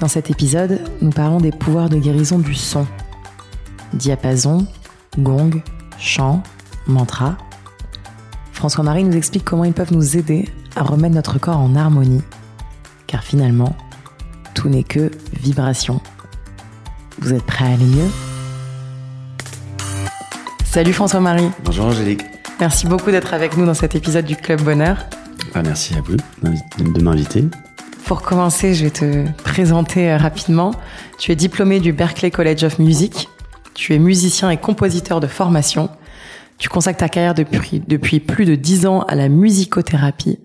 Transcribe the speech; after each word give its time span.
Dans 0.00 0.08
cet 0.08 0.30
épisode, 0.30 0.80
nous 1.02 1.10
parlons 1.10 1.40
des 1.40 1.50
pouvoirs 1.50 1.88
de 1.88 1.98
guérison 1.98 2.38
du 2.38 2.54
son. 2.54 2.86
Diapason, 3.94 4.66
gong, 5.18 5.60
chant, 5.98 6.42
mantra. 6.86 7.36
François-Marie 8.52 9.02
nous 9.02 9.16
explique 9.16 9.44
comment 9.44 9.64
ils 9.64 9.72
peuvent 9.72 9.92
nous 9.92 10.16
aider 10.16 10.48
à 10.76 10.82
remettre 10.82 11.16
notre 11.16 11.38
corps 11.38 11.58
en 11.58 11.74
harmonie. 11.74 12.22
Car 13.08 13.24
finalement, 13.24 13.74
tout 14.54 14.68
n'est 14.68 14.84
que 14.84 15.10
vibration. 15.32 16.00
Vous 17.20 17.32
êtes 17.32 17.44
prêts 17.44 17.64
à 17.64 17.68
aller 17.68 17.84
mieux? 17.84 18.10
Salut 20.64 20.92
François-Marie. 20.92 21.50
Bonjour 21.64 21.86
Angélique. 21.86 22.24
Merci 22.60 22.86
beaucoup 22.86 23.10
d'être 23.10 23.34
avec 23.34 23.56
nous 23.56 23.66
dans 23.66 23.74
cet 23.74 23.96
épisode 23.96 24.26
du 24.26 24.36
Club 24.36 24.62
Bonheur. 24.62 25.06
Ah, 25.54 25.62
merci 25.62 25.94
à 25.94 26.00
vous 26.02 26.16
de 26.92 27.02
m'inviter. 27.02 27.46
Pour 28.08 28.22
commencer, 28.22 28.72
je 28.72 28.84
vais 28.84 28.90
te 28.90 29.30
présenter 29.42 30.10
euh, 30.10 30.16
rapidement. 30.16 30.70
Tu 31.18 31.30
es 31.30 31.36
diplômé 31.36 31.78
du 31.78 31.92
Berklee 31.92 32.30
College 32.30 32.64
of 32.64 32.78
Music. 32.78 33.28
Tu 33.74 33.94
es 33.94 33.98
musicien 33.98 34.48
et 34.48 34.56
compositeur 34.56 35.20
de 35.20 35.26
formation. 35.26 35.90
Tu 36.56 36.70
consacres 36.70 37.00
ta 37.00 37.10
carrière 37.10 37.34
depuis, 37.34 37.80
plus 38.20 38.46
de 38.46 38.54
dix 38.54 38.86
ans 38.86 39.02
à 39.02 39.14
la 39.14 39.28
musicothérapie, 39.28 40.38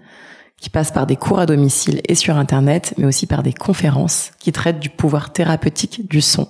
qui 0.58 0.70
passe 0.70 0.92
par 0.92 1.08
des 1.08 1.16
cours 1.16 1.40
à 1.40 1.46
domicile 1.46 2.02
et 2.06 2.16
sur 2.16 2.36
Internet, 2.36 2.96
mais 2.98 3.06
aussi 3.06 3.28
par 3.28 3.44
des 3.44 3.54
conférences 3.54 4.32
qui 4.40 4.52
traitent 4.52 4.82
du 4.82 4.90
pouvoir 4.90 5.32
thérapeutique 5.32 6.10
du 6.10 6.20
son. 6.20 6.50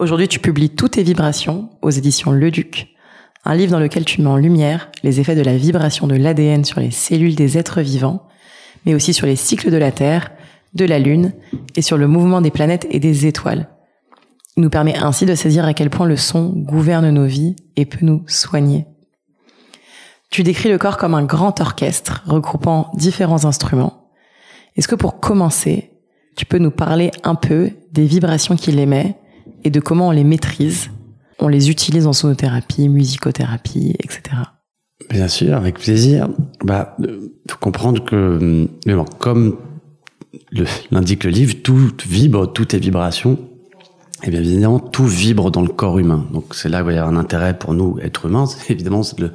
Aujourd'hui, 0.00 0.26
tu 0.26 0.40
publies 0.40 0.70
Toutes 0.70 0.94
tes 0.94 1.04
vibrations 1.04 1.70
aux 1.82 1.90
éditions 1.90 2.32
Le 2.32 2.50
Duc, 2.50 2.88
un 3.44 3.54
livre 3.54 3.70
dans 3.70 3.78
lequel 3.78 4.04
tu 4.04 4.22
mets 4.22 4.28
en 4.28 4.38
lumière 4.38 4.90
les 5.04 5.20
effets 5.20 5.36
de 5.36 5.42
la 5.42 5.56
vibration 5.56 6.08
de 6.08 6.16
l'ADN 6.16 6.64
sur 6.64 6.80
les 6.80 6.90
cellules 6.90 7.36
des 7.36 7.58
êtres 7.58 7.80
vivants 7.80 8.26
mais 8.84 8.94
aussi 8.94 9.14
sur 9.14 9.26
les 9.26 9.36
cycles 9.36 9.70
de 9.70 9.76
la 9.76 9.92
Terre, 9.92 10.30
de 10.74 10.84
la 10.84 10.98
Lune 10.98 11.32
et 11.76 11.82
sur 11.82 11.96
le 11.96 12.08
mouvement 12.08 12.40
des 12.40 12.50
planètes 12.50 12.86
et 12.90 12.98
des 12.98 13.26
étoiles. 13.26 13.68
Il 14.56 14.62
nous 14.62 14.70
permet 14.70 14.96
ainsi 14.96 15.26
de 15.26 15.34
saisir 15.34 15.64
à 15.64 15.74
quel 15.74 15.90
point 15.90 16.06
le 16.06 16.16
son 16.16 16.50
gouverne 16.50 17.10
nos 17.10 17.26
vies 17.26 17.56
et 17.76 17.86
peut 17.86 18.04
nous 18.04 18.22
soigner. 18.26 18.86
Tu 20.30 20.42
décris 20.42 20.68
le 20.68 20.78
corps 20.78 20.96
comme 20.96 21.14
un 21.14 21.24
grand 21.24 21.60
orchestre 21.60 22.22
regroupant 22.26 22.90
différents 22.94 23.44
instruments. 23.44 24.10
Est-ce 24.76 24.88
que 24.88 24.94
pour 24.96 25.20
commencer, 25.20 25.92
tu 26.36 26.46
peux 26.46 26.58
nous 26.58 26.70
parler 26.72 27.10
un 27.22 27.36
peu 27.36 27.70
des 27.92 28.04
vibrations 28.04 28.56
qu'il 28.56 28.78
émet 28.78 29.16
et 29.62 29.70
de 29.70 29.80
comment 29.80 30.08
on 30.08 30.12
les 30.12 30.24
maîtrise, 30.24 30.90
on 31.38 31.48
les 31.48 31.70
utilise 31.70 32.06
en 32.06 32.12
sonothérapie, 32.12 32.88
musicothérapie, 32.88 33.94
etc. 34.00 34.36
Bien 35.10 35.28
sûr, 35.28 35.54
avec 35.56 35.78
plaisir. 35.78 36.28
Bah, 36.64 36.96
faut 37.48 37.58
comprendre 37.58 38.04
que, 38.04 38.68
comme 39.18 39.56
l'indique 40.90 41.24
le 41.24 41.30
livre, 41.30 41.54
tout 41.62 41.92
vibre, 42.06 42.52
tout 42.52 42.74
est 42.74 42.78
vibration. 42.78 43.38
Et 44.22 44.30
bien 44.30 44.40
évidemment, 44.40 44.78
tout 44.78 45.06
vibre 45.06 45.50
dans 45.50 45.60
le 45.60 45.68
corps 45.68 45.98
humain. 45.98 46.26
Donc 46.32 46.54
c'est 46.54 46.68
là 46.68 46.82
où 46.82 46.90
il 46.90 46.96
y 46.96 46.98
a 46.98 47.06
un 47.06 47.16
intérêt 47.16 47.58
pour 47.58 47.74
nous, 47.74 47.98
êtres 48.00 48.26
humains. 48.26 48.46
Évidemment 48.68 49.02
c'est 49.02 49.20
le 49.20 49.32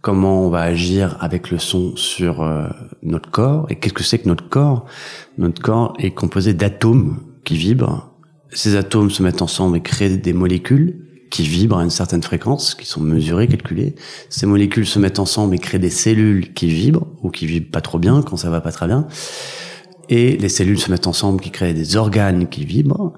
comment 0.00 0.42
on 0.46 0.50
va 0.50 0.60
agir 0.60 1.16
avec 1.18 1.50
le 1.50 1.58
son 1.58 1.96
sur 1.96 2.40
euh, 2.40 2.68
notre 3.02 3.28
corps. 3.28 3.66
Et 3.70 3.74
qu'est-ce 3.74 3.92
que 3.92 4.04
c'est 4.04 4.20
que 4.20 4.28
notre 4.28 4.48
corps? 4.48 4.86
Notre 5.36 5.60
corps 5.60 5.94
est 5.98 6.12
composé 6.12 6.54
d'atomes 6.54 7.18
qui 7.44 7.56
vibrent. 7.56 8.08
Ces 8.50 8.76
atomes 8.76 9.10
se 9.10 9.22
mettent 9.24 9.42
ensemble 9.42 9.78
et 9.78 9.80
créent 9.80 10.16
des 10.16 10.32
molécules 10.32 11.05
qui 11.30 11.42
vibrent 11.42 11.78
à 11.78 11.84
une 11.84 11.90
certaine 11.90 12.22
fréquence, 12.22 12.74
qui 12.74 12.86
sont 12.86 13.00
mesurées, 13.00 13.48
calculées. 13.48 13.94
Ces 14.28 14.46
molécules 14.46 14.86
se 14.86 14.98
mettent 14.98 15.18
ensemble 15.18 15.54
et 15.54 15.58
créent 15.58 15.78
des 15.78 15.90
cellules 15.90 16.52
qui 16.52 16.68
vibrent 16.68 17.06
ou 17.22 17.30
qui 17.30 17.46
vibrent 17.46 17.70
pas 17.70 17.80
trop 17.80 17.98
bien 17.98 18.22
quand 18.22 18.36
ça 18.36 18.50
va 18.50 18.60
pas 18.60 18.72
très 18.72 18.86
bien. 18.86 19.06
Et 20.08 20.36
les 20.36 20.48
cellules 20.48 20.78
se 20.78 20.90
mettent 20.90 21.06
ensemble 21.06 21.40
qui 21.40 21.50
créent 21.50 21.74
des 21.74 21.96
organes 21.96 22.48
qui 22.48 22.64
vibrent 22.64 23.12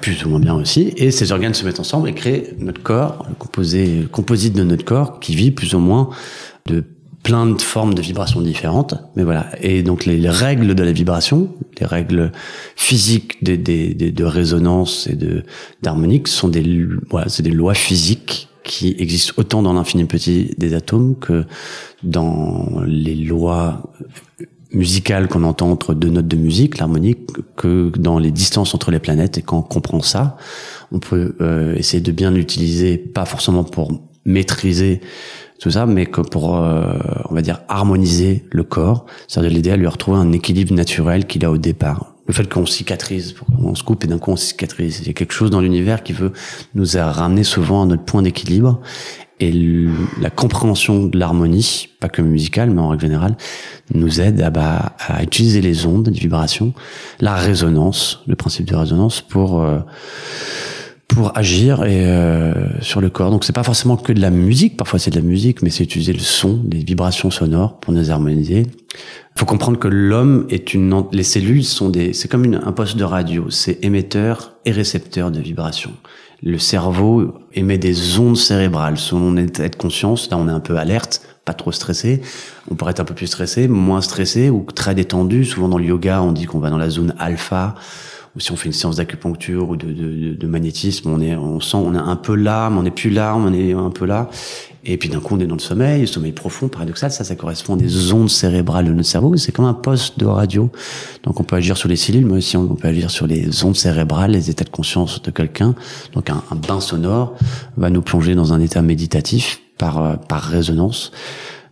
plus 0.00 0.24
ou 0.24 0.28
moins 0.28 0.40
bien 0.40 0.54
aussi. 0.54 0.92
Et 0.96 1.10
ces 1.10 1.32
organes 1.32 1.54
se 1.54 1.64
mettent 1.64 1.80
ensemble 1.80 2.08
et 2.08 2.14
créent 2.14 2.54
notre 2.58 2.82
corps, 2.82 3.26
composé, 3.38 4.06
composite 4.12 4.54
de 4.54 4.62
notre 4.62 4.84
corps 4.84 5.20
qui 5.20 5.34
vit 5.34 5.50
plus 5.50 5.74
ou 5.74 5.78
moins 5.78 6.10
de 6.66 6.84
plein 7.22 7.46
de 7.46 7.60
formes 7.60 7.94
de 7.94 8.02
vibrations 8.02 8.40
différentes. 8.40 8.94
Mais 9.16 9.24
voilà. 9.24 9.46
Et 9.60 9.82
donc 9.82 10.06
les, 10.06 10.28
règles 10.28 10.74
de 10.74 10.82
la 10.82 10.92
vibration, 10.92 11.50
les 11.80 11.86
règles 11.86 12.32
physiques 12.76 13.42
de 13.42 14.24
résonance 14.24 15.06
et 15.06 15.16
de 15.16 15.44
d'harmonique 15.82 16.28
sont 16.28 16.48
des 16.48 16.86
voilà, 17.10 17.28
c'est 17.28 17.42
des 17.42 17.50
lois 17.50 17.74
physiques 17.74 18.48
qui 18.64 18.94
existent 18.98 19.32
autant 19.36 19.62
dans 19.62 19.72
l'infini 19.72 20.04
petit 20.04 20.54
des 20.58 20.74
atomes 20.74 21.16
que 21.18 21.44
dans 22.02 22.82
les 22.86 23.14
lois 23.14 23.82
musicales 24.72 25.28
qu'on 25.28 25.44
entend 25.44 25.70
entre 25.70 25.94
deux 25.94 26.10
notes 26.10 26.28
de 26.28 26.36
musique, 26.36 26.78
l'harmonique, 26.78 27.30
que 27.56 27.90
dans 27.98 28.18
les 28.18 28.30
distances 28.30 28.74
entre 28.74 28.90
les 28.90 28.98
planètes. 28.98 29.38
Et 29.38 29.42
quand 29.42 29.58
on 29.58 29.62
comprend 29.62 30.02
ça, 30.02 30.36
on 30.92 30.98
peut 30.98 31.36
euh, 31.40 31.74
essayer 31.76 32.02
de 32.02 32.12
bien 32.12 32.30
l'utiliser, 32.30 32.98
pas 32.98 33.24
forcément 33.24 33.64
pour 33.64 33.92
maîtriser 34.24 35.00
tout 35.58 35.70
ça, 35.70 35.86
mais 35.86 36.06
que 36.06 36.20
pour, 36.20 36.56
euh, 36.56 36.94
on 37.28 37.34
va 37.34 37.42
dire, 37.42 37.60
harmoniser 37.68 38.44
le 38.50 38.62
corps, 38.62 39.06
c'est-à-dire 39.26 39.50
l'aider 39.50 39.70
à 39.70 39.76
lui 39.76 39.86
retrouver 39.86 40.18
un 40.18 40.32
équilibre 40.32 40.72
naturel 40.74 41.26
qu'il 41.26 41.44
a 41.44 41.50
au 41.50 41.58
départ. 41.58 42.14
Le 42.26 42.34
fait 42.34 42.48
qu'on 42.48 42.66
cicatrise, 42.66 43.34
on 43.58 43.74
se 43.74 43.82
coupe 43.82 44.04
et 44.04 44.06
d'un 44.06 44.18
coup 44.18 44.30
on 44.30 44.36
cicatrise. 44.36 45.00
Il 45.00 45.06
y 45.06 45.10
a 45.10 45.14
quelque 45.14 45.32
chose 45.32 45.50
dans 45.50 45.60
l'univers 45.60 46.02
qui 46.02 46.12
veut 46.12 46.32
nous 46.74 46.86
ramener 46.94 47.42
souvent 47.42 47.82
à 47.82 47.86
notre 47.86 48.04
point 48.04 48.22
d'équilibre. 48.22 48.80
Et 49.40 49.52
la 50.20 50.30
compréhension 50.30 51.06
de 51.06 51.16
l'harmonie, 51.16 51.88
pas 52.00 52.08
que 52.08 52.22
musicale, 52.22 52.70
mais 52.70 52.80
en 52.80 52.88
règle 52.88 53.02
générale, 53.02 53.36
nous 53.94 54.20
aide 54.20 54.42
à, 54.42 54.50
bah, 54.50 54.96
à 54.98 55.22
utiliser 55.22 55.60
les 55.60 55.86
ondes, 55.86 56.08
les 56.12 56.20
vibrations, 56.20 56.74
la 57.20 57.36
résonance, 57.36 58.24
le 58.26 58.34
principe 58.34 58.66
de 58.68 58.74
résonance 58.74 59.20
pour 59.20 59.62
euh, 59.62 59.78
pour 61.08 61.36
agir 61.36 61.84
et 61.84 62.06
euh, 62.06 62.52
sur 62.80 63.00
le 63.00 63.10
corps. 63.10 63.30
Donc 63.30 63.44
c'est 63.44 63.54
pas 63.54 63.64
forcément 63.64 63.96
que 63.96 64.12
de 64.12 64.20
la 64.20 64.30
musique, 64.30 64.76
parfois 64.76 64.98
c'est 64.98 65.10
de 65.10 65.16
la 65.16 65.22
musique, 65.22 65.62
mais 65.62 65.70
c'est 65.70 65.82
utiliser 65.82 66.12
le 66.12 66.20
son, 66.20 66.62
les 66.70 66.84
vibrations 66.84 67.30
sonores 67.30 67.80
pour 67.80 67.92
nous 67.92 68.10
harmoniser. 68.10 68.66
Il 68.94 69.38
faut 69.38 69.46
comprendre 69.46 69.78
que 69.78 69.88
l'homme 69.88 70.46
est 70.50 70.74
une 70.74 71.04
les 71.12 71.22
cellules 71.22 71.64
sont 71.64 71.88
des 71.88 72.12
c'est 72.12 72.28
comme 72.28 72.44
une, 72.44 72.60
un 72.64 72.72
poste 72.72 72.96
de 72.96 73.04
radio, 73.04 73.50
c'est 73.50 73.82
émetteur 73.84 74.52
et 74.64 74.70
récepteur 74.70 75.30
de 75.30 75.40
vibrations. 75.40 75.92
Le 76.42 76.58
cerveau 76.58 77.34
émet 77.54 77.78
des 77.78 78.20
ondes 78.20 78.36
cérébrales 78.36 78.98
selon 78.98 79.32
notre 79.32 79.60
état 79.60 79.68
de 79.68 79.76
conscience, 79.76 80.30
là 80.30 80.36
on 80.36 80.46
est 80.46 80.52
un 80.52 80.60
peu 80.60 80.76
alerte, 80.76 81.22
pas 81.44 81.54
trop 81.54 81.72
stressé. 81.72 82.20
On 82.70 82.74
pourrait 82.74 82.90
être 82.90 83.00
un 83.00 83.06
peu 83.06 83.14
plus 83.14 83.26
stressé, 83.26 83.66
moins 83.66 84.02
stressé 84.02 84.50
ou 84.50 84.66
très 84.74 84.94
détendu. 84.94 85.46
Souvent 85.46 85.68
dans 85.68 85.78
le 85.78 85.86
yoga, 85.86 86.20
on 86.20 86.32
dit 86.32 86.44
qu'on 86.44 86.58
va 86.58 86.68
dans 86.68 86.76
la 86.76 86.90
zone 86.90 87.14
alpha 87.18 87.74
si 88.38 88.52
on 88.52 88.56
fait 88.56 88.66
une 88.66 88.72
séance 88.72 88.96
d'acupuncture 88.96 89.68
ou 89.70 89.76
de, 89.76 89.86
de, 89.86 90.34
de, 90.34 90.46
magnétisme, 90.46 91.10
on 91.10 91.20
est, 91.20 91.34
on 91.36 91.60
sent, 91.60 91.76
on 91.76 91.94
est 91.94 91.98
un 91.98 92.16
peu 92.16 92.34
là, 92.34 92.70
mais 92.70 92.78
on 92.78 92.82
n'est 92.82 92.90
plus 92.90 93.10
là, 93.10 93.34
on 93.36 93.52
est 93.52 93.72
un 93.72 93.90
peu 93.90 94.06
là. 94.06 94.28
Et 94.84 94.96
puis 94.96 95.08
d'un 95.08 95.20
coup, 95.20 95.34
on 95.36 95.40
est 95.40 95.46
dans 95.46 95.56
le 95.56 95.60
sommeil, 95.60 96.02
le 96.02 96.06
sommeil 96.06 96.32
profond, 96.32 96.68
paradoxal. 96.68 97.10
Ça, 97.10 97.24
ça 97.24 97.34
correspond 97.34 97.74
à 97.74 97.76
des 97.76 98.12
ondes 98.12 98.30
cérébrales 98.30 98.86
de 98.86 98.92
notre 98.92 99.08
cerveau. 99.08 99.36
C'est 99.36 99.52
comme 99.52 99.64
un 99.64 99.74
poste 99.74 100.18
de 100.18 100.24
radio. 100.24 100.70
Donc 101.24 101.40
on 101.40 101.44
peut 101.44 101.56
agir 101.56 101.76
sur 101.76 101.88
les 101.88 101.96
cellules, 101.96 102.24
mais 102.24 102.38
aussi 102.38 102.56
on 102.56 102.74
peut 102.74 102.88
agir 102.88 103.10
sur 103.10 103.26
les 103.26 103.64
ondes 103.64 103.76
cérébrales, 103.76 104.30
les 104.30 104.50
états 104.50 104.64
de 104.64 104.70
conscience 104.70 105.20
de 105.20 105.30
quelqu'un. 105.30 105.74
Donc 106.14 106.30
un, 106.30 106.42
un, 106.50 106.56
bain 106.56 106.80
sonore 106.80 107.34
va 107.76 107.90
nous 107.90 108.02
plonger 108.02 108.34
dans 108.34 108.52
un 108.52 108.60
état 108.60 108.80
méditatif 108.80 109.60
par, 109.78 110.02
euh, 110.02 110.16
par 110.16 110.42
résonance. 110.42 111.12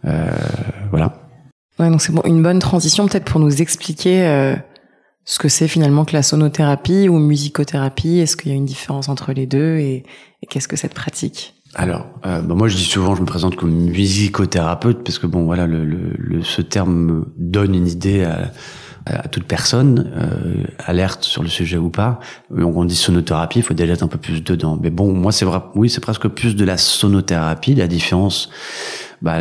Euh, 0.06 0.30
voilà. 0.90 1.14
Ouais, 1.78 1.90
donc 1.90 2.00
c'est 2.00 2.12
bon, 2.12 2.22
une 2.24 2.42
bonne 2.42 2.58
transition 2.58 3.06
peut-être 3.06 3.24
pour 3.24 3.40
nous 3.40 3.60
expliquer 3.60 4.26
euh, 4.26 4.56
ce 5.26 5.38
que 5.38 5.48
c'est 5.48 5.68
finalement 5.68 6.04
que 6.04 6.14
la 6.14 6.22
sonothérapie 6.22 7.08
ou 7.08 7.18
musicothérapie? 7.18 8.18
Est-ce 8.18 8.36
qu'il 8.36 8.50
y 8.50 8.54
a 8.54 8.56
une 8.56 8.64
différence 8.64 9.10
entre 9.10 9.32
les 9.32 9.46
deux 9.46 9.76
et, 9.76 10.04
qu'est-ce 10.48 10.68
que 10.68 10.76
cette 10.76 10.94
pratique? 10.94 11.54
Alors, 11.74 12.06
euh, 12.24 12.40
bah 12.40 12.54
moi 12.54 12.68
je 12.68 12.76
dis 12.76 12.84
souvent, 12.84 13.14
je 13.14 13.20
me 13.20 13.26
présente 13.26 13.56
comme 13.56 13.72
musicothérapeute 13.72 15.04
parce 15.04 15.18
que 15.18 15.26
bon 15.26 15.44
voilà, 15.44 15.66
le, 15.66 15.84
le, 15.84 16.42
ce 16.42 16.62
terme 16.62 17.26
donne 17.36 17.74
une 17.74 17.88
idée 17.88 18.22
à, 18.24 18.52
à 19.06 19.28
toute 19.28 19.44
personne, 19.44 20.10
euh, 20.16 20.64
alerte 20.84 21.22
sur 21.22 21.42
le 21.42 21.48
sujet 21.48 21.76
ou 21.76 21.90
pas. 21.90 22.18
On 22.50 22.84
dit 22.84 22.96
sonothérapie, 22.96 23.60
il 23.60 23.62
faut 23.62 23.74
déjà 23.74 23.92
être 23.92 24.02
un 24.02 24.08
peu 24.08 24.18
plus 24.18 24.42
dedans. 24.42 24.78
Mais 24.80 24.90
bon, 24.90 25.12
moi 25.12 25.32
c'est 25.32 25.44
vrai, 25.44 25.60
oui, 25.74 25.88
c'est 25.88 26.00
presque 26.00 26.28
plus 26.28 26.56
de 26.56 26.64
la 26.64 26.76
sonothérapie. 26.76 27.74
La 27.74 27.86
différence, 27.86 28.50
bah, 29.22 29.40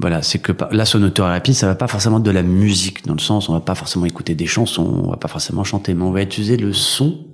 voilà, 0.00 0.22
c'est 0.22 0.38
que 0.38 0.52
la 0.70 0.84
sonothérapie, 0.84 1.54
ça 1.54 1.66
va 1.66 1.74
pas 1.74 1.86
forcément 1.86 2.20
de 2.20 2.30
la 2.30 2.42
musique, 2.42 3.06
dans 3.06 3.14
le 3.14 3.20
sens, 3.20 3.48
on 3.48 3.52
va 3.52 3.60
pas 3.60 3.74
forcément 3.74 4.04
écouter 4.04 4.34
des 4.34 4.46
chansons, 4.46 5.02
on 5.04 5.10
va 5.10 5.16
pas 5.16 5.28
forcément 5.28 5.64
chanter, 5.64 5.94
mais 5.94 6.02
on 6.02 6.12
va 6.12 6.22
utiliser 6.22 6.56
le 6.56 6.72
son, 6.72 7.26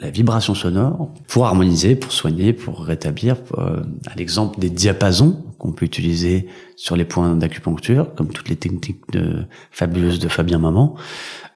la 0.00 0.10
vibration 0.10 0.54
sonore, 0.54 1.10
pour 1.28 1.46
harmoniser, 1.46 1.94
pour 1.94 2.12
soigner, 2.12 2.52
pour 2.52 2.84
rétablir. 2.84 3.36
Euh, 3.58 3.82
à 4.06 4.14
l'exemple 4.16 4.58
des 4.58 4.70
diapasons 4.70 5.44
qu'on 5.64 5.72
peut 5.72 5.86
utiliser 5.86 6.46
sur 6.76 6.94
les 6.94 7.06
points 7.06 7.34
d'acupuncture, 7.36 8.14
comme 8.16 8.28
toutes 8.28 8.50
les 8.50 8.56
techniques 8.56 9.00
de, 9.12 9.46
fabuleuses 9.70 10.18
de 10.18 10.28
Fabien 10.28 10.58
Maman, 10.58 10.94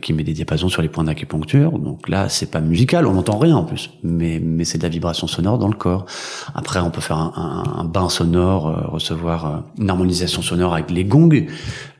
qui 0.00 0.14
met 0.14 0.24
des 0.24 0.32
diapasons 0.32 0.70
sur 0.70 0.80
les 0.80 0.88
points 0.88 1.04
d'acupuncture. 1.04 1.78
Donc 1.78 2.08
là, 2.08 2.30
c'est 2.30 2.50
pas 2.50 2.62
musical, 2.62 3.06
on 3.06 3.12
n'entend 3.12 3.36
rien 3.36 3.54
en 3.56 3.64
plus, 3.64 3.90
mais, 4.02 4.40
mais 4.42 4.64
c'est 4.64 4.78
de 4.78 4.82
la 4.82 4.88
vibration 4.88 5.26
sonore 5.26 5.58
dans 5.58 5.68
le 5.68 5.74
corps. 5.74 6.06
Après, 6.54 6.80
on 6.80 6.90
peut 6.90 7.02
faire 7.02 7.18
un, 7.18 7.34
un, 7.36 7.80
un 7.80 7.84
bain 7.84 8.08
sonore, 8.08 8.68
euh, 8.68 8.88
recevoir 8.88 9.46
euh, 9.46 9.58
une 9.78 9.90
harmonisation 9.90 10.40
sonore 10.40 10.72
avec 10.72 10.90
les 10.90 11.04
gongs. 11.04 11.46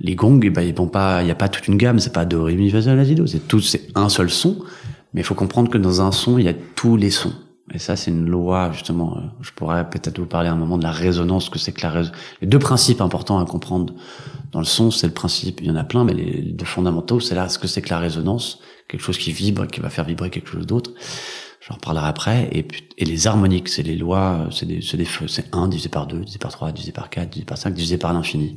Les 0.01 0.15
gongs, 0.15 0.41
eh 0.43 0.49
ben, 0.49 0.73
pas, 0.89 1.21
il 1.21 1.27
n'y 1.27 1.31
a 1.31 1.35
pas 1.35 1.51
toute 1.51 1.69
une 1.69 1.77
gamme, 1.77 1.99
c'est 1.99 2.15
pas 2.15 2.25
do, 2.25 2.45
ré, 2.45 2.57
mi, 2.57 2.71
la. 2.71 3.05
C'est 3.27 3.47
tout, 3.47 3.61
c'est 3.61 3.89
un 3.95 4.09
seul 4.09 4.31
son. 4.31 4.57
Mais 5.13 5.21
il 5.21 5.25
faut 5.25 5.35
comprendre 5.35 5.71
que 5.71 5.77
dans 5.77 6.01
un 6.01 6.13
son, 6.13 6.39
il 6.39 6.47
y 6.47 6.49
a 6.49 6.55
tous 6.75 6.97
les 6.97 7.11
sons. 7.11 7.35
Et 7.75 7.79
ça, 7.79 7.97
c'est 7.97 8.11
une 8.11 8.27
loi, 8.27 8.71
justement. 8.73 9.17
Euh, 9.17 9.21
je 9.41 9.51
pourrais 9.53 9.89
peut-être 9.89 10.19
vous 10.19 10.27
parler 10.27 10.49
un 10.49 10.57
moment 10.57 10.79
de 10.79 10.83
la 10.83 10.91
résonance, 10.91 11.51
que 11.51 11.59
c'est 11.59 11.73
que 11.73 11.83
la 11.83 11.91
résonance. 11.91 12.17
Les 12.41 12.47
deux 12.47 12.59
principes 12.59 13.01
importants 13.01 13.39
à 13.39 13.45
comprendre 13.45 13.95
dans 14.53 14.61
le 14.61 14.65
son, 14.65 14.91
c'est 14.91 15.07
le 15.07 15.13
principe, 15.13 15.61
il 15.61 15.67
y 15.67 15.71
en 15.71 15.77
a 15.77 15.85
plein, 15.85 16.05
mais 16.05 16.15
les 16.15 16.41
deux 16.53 16.65
fondamentaux, 16.65 17.21
c'est 17.21 17.35
là 17.35 17.49
ce 17.49 17.59
que 17.59 17.69
c'est 17.69 17.83
que 17.83 17.91
la 17.91 17.99
résonance, 17.99 18.61
quelque 18.89 19.03
chose 19.03 19.19
qui 19.19 19.33
vibre, 19.33 19.67
qui 19.67 19.81
va 19.81 19.91
faire 19.91 20.05
vibrer 20.05 20.31
quelque 20.31 20.49
chose 20.49 20.67
d'autre. 20.67 20.93
J'en 21.69 21.75
reparlerai 21.75 22.07
après. 22.07 22.49
Et, 22.53 22.67
et 22.97 23.05
les 23.05 23.27
harmoniques, 23.27 23.69
c'est 23.69 23.83
les 23.83 23.97
lois, 23.97 24.49
c'est 24.51 24.65
des, 24.65 24.81
c'est 24.81 24.97
des 24.97 25.07
c'est 25.27 25.55
1 25.55 25.69
divisé 25.69 25.91
par 25.91 26.07
2, 26.07 26.21
divisé 26.21 26.39
par 26.39 26.51
3, 26.51 26.73
divisé 26.73 26.93
par 26.93 27.11
4, 27.11 27.29
divisé 27.29 27.45
par 27.45 27.59
5, 27.59 27.75
divisé 27.75 27.99
par 27.99 28.15
l'infini. 28.15 28.57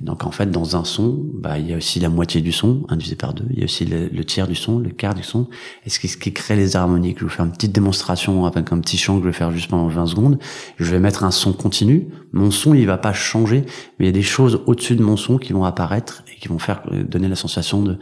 Donc 0.00 0.24
en 0.24 0.30
fait, 0.30 0.50
dans 0.50 0.74
un 0.74 0.84
son, 0.84 1.20
bah, 1.34 1.58
il 1.58 1.68
y 1.68 1.74
a 1.74 1.76
aussi 1.76 2.00
la 2.00 2.08
moitié 2.08 2.40
du 2.40 2.52
son, 2.52 2.86
1 2.88 2.96
divisé 2.96 3.14
par 3.14 3.34
2, 3.34 3.44
il 3.50 3.58
y 3.58 3.62
a 3.62 3.64
aussi 3.64 3.84
le, 3.84 4.24
tiers 4.24 4.48
du 4.48 4.54
son, 4.54 4.78
le 4.78 4.88
quart 4.88 5.14
du 5.14 5.22
son, 5.22 5.48
et 5.84 5.90
ce 5.90 6.00
qui, 6.00 6.08
ce 6.08 6.16
qui 6.16 6.32
crée 6.32 6.56
les 6.56 6.76
harmoniques. 6.76 7.18
Je 7.18 7.24
vais 7.24 7.28
vous 7.28 7.36
faire 7.36 7.44
une 7.44 7.52
petite 7.52 7.72
démonstration 7.72 8.46
avec 8.46 8.72
un 8.72 8.80
petit 8.80 8.96
chant 8.96 9.18
que 9.18 9.24
je 9.24 9.28
vais 9.28 9.34
faire 9.34 9.50
juste 9.50 9.68
pendant 9.68 9.88
20 9.88 10.06
secondes. 10.06 10.38
Je 10.78 10.90
vais 10.90 10.98
mettre 10.98 11.24
un 11.24 11.30
son 11.30 11.52
continu. 11.52 12.08
Mon 12.32 12.50
son, 12.50 12.72
il 12.72 12.86
va 12.86 12.96
pas 12.96 13.12
changer, 13.12 13.66
mais 13.98 14.06
il 14.06 14.08
y 14.08 14.08
a 14.08 14.12
des 14.12 14.22
choses 14.22 14.62
au-dessus 14.64 14.96
de 14.96 15.02
mon 15.02 15.18
son 15.18 15.36
qui 15.36 15.52
vont 15.52 15.64
apparaître 15.64 16.24
et 16.32 16.40
qui 16.40 16.48
vont 16.48 16.58
faire 16.58 16.82
donner 16.90 17.28
la 17.28 17.36
sensation 17.36 17.82
de 17.82 17.98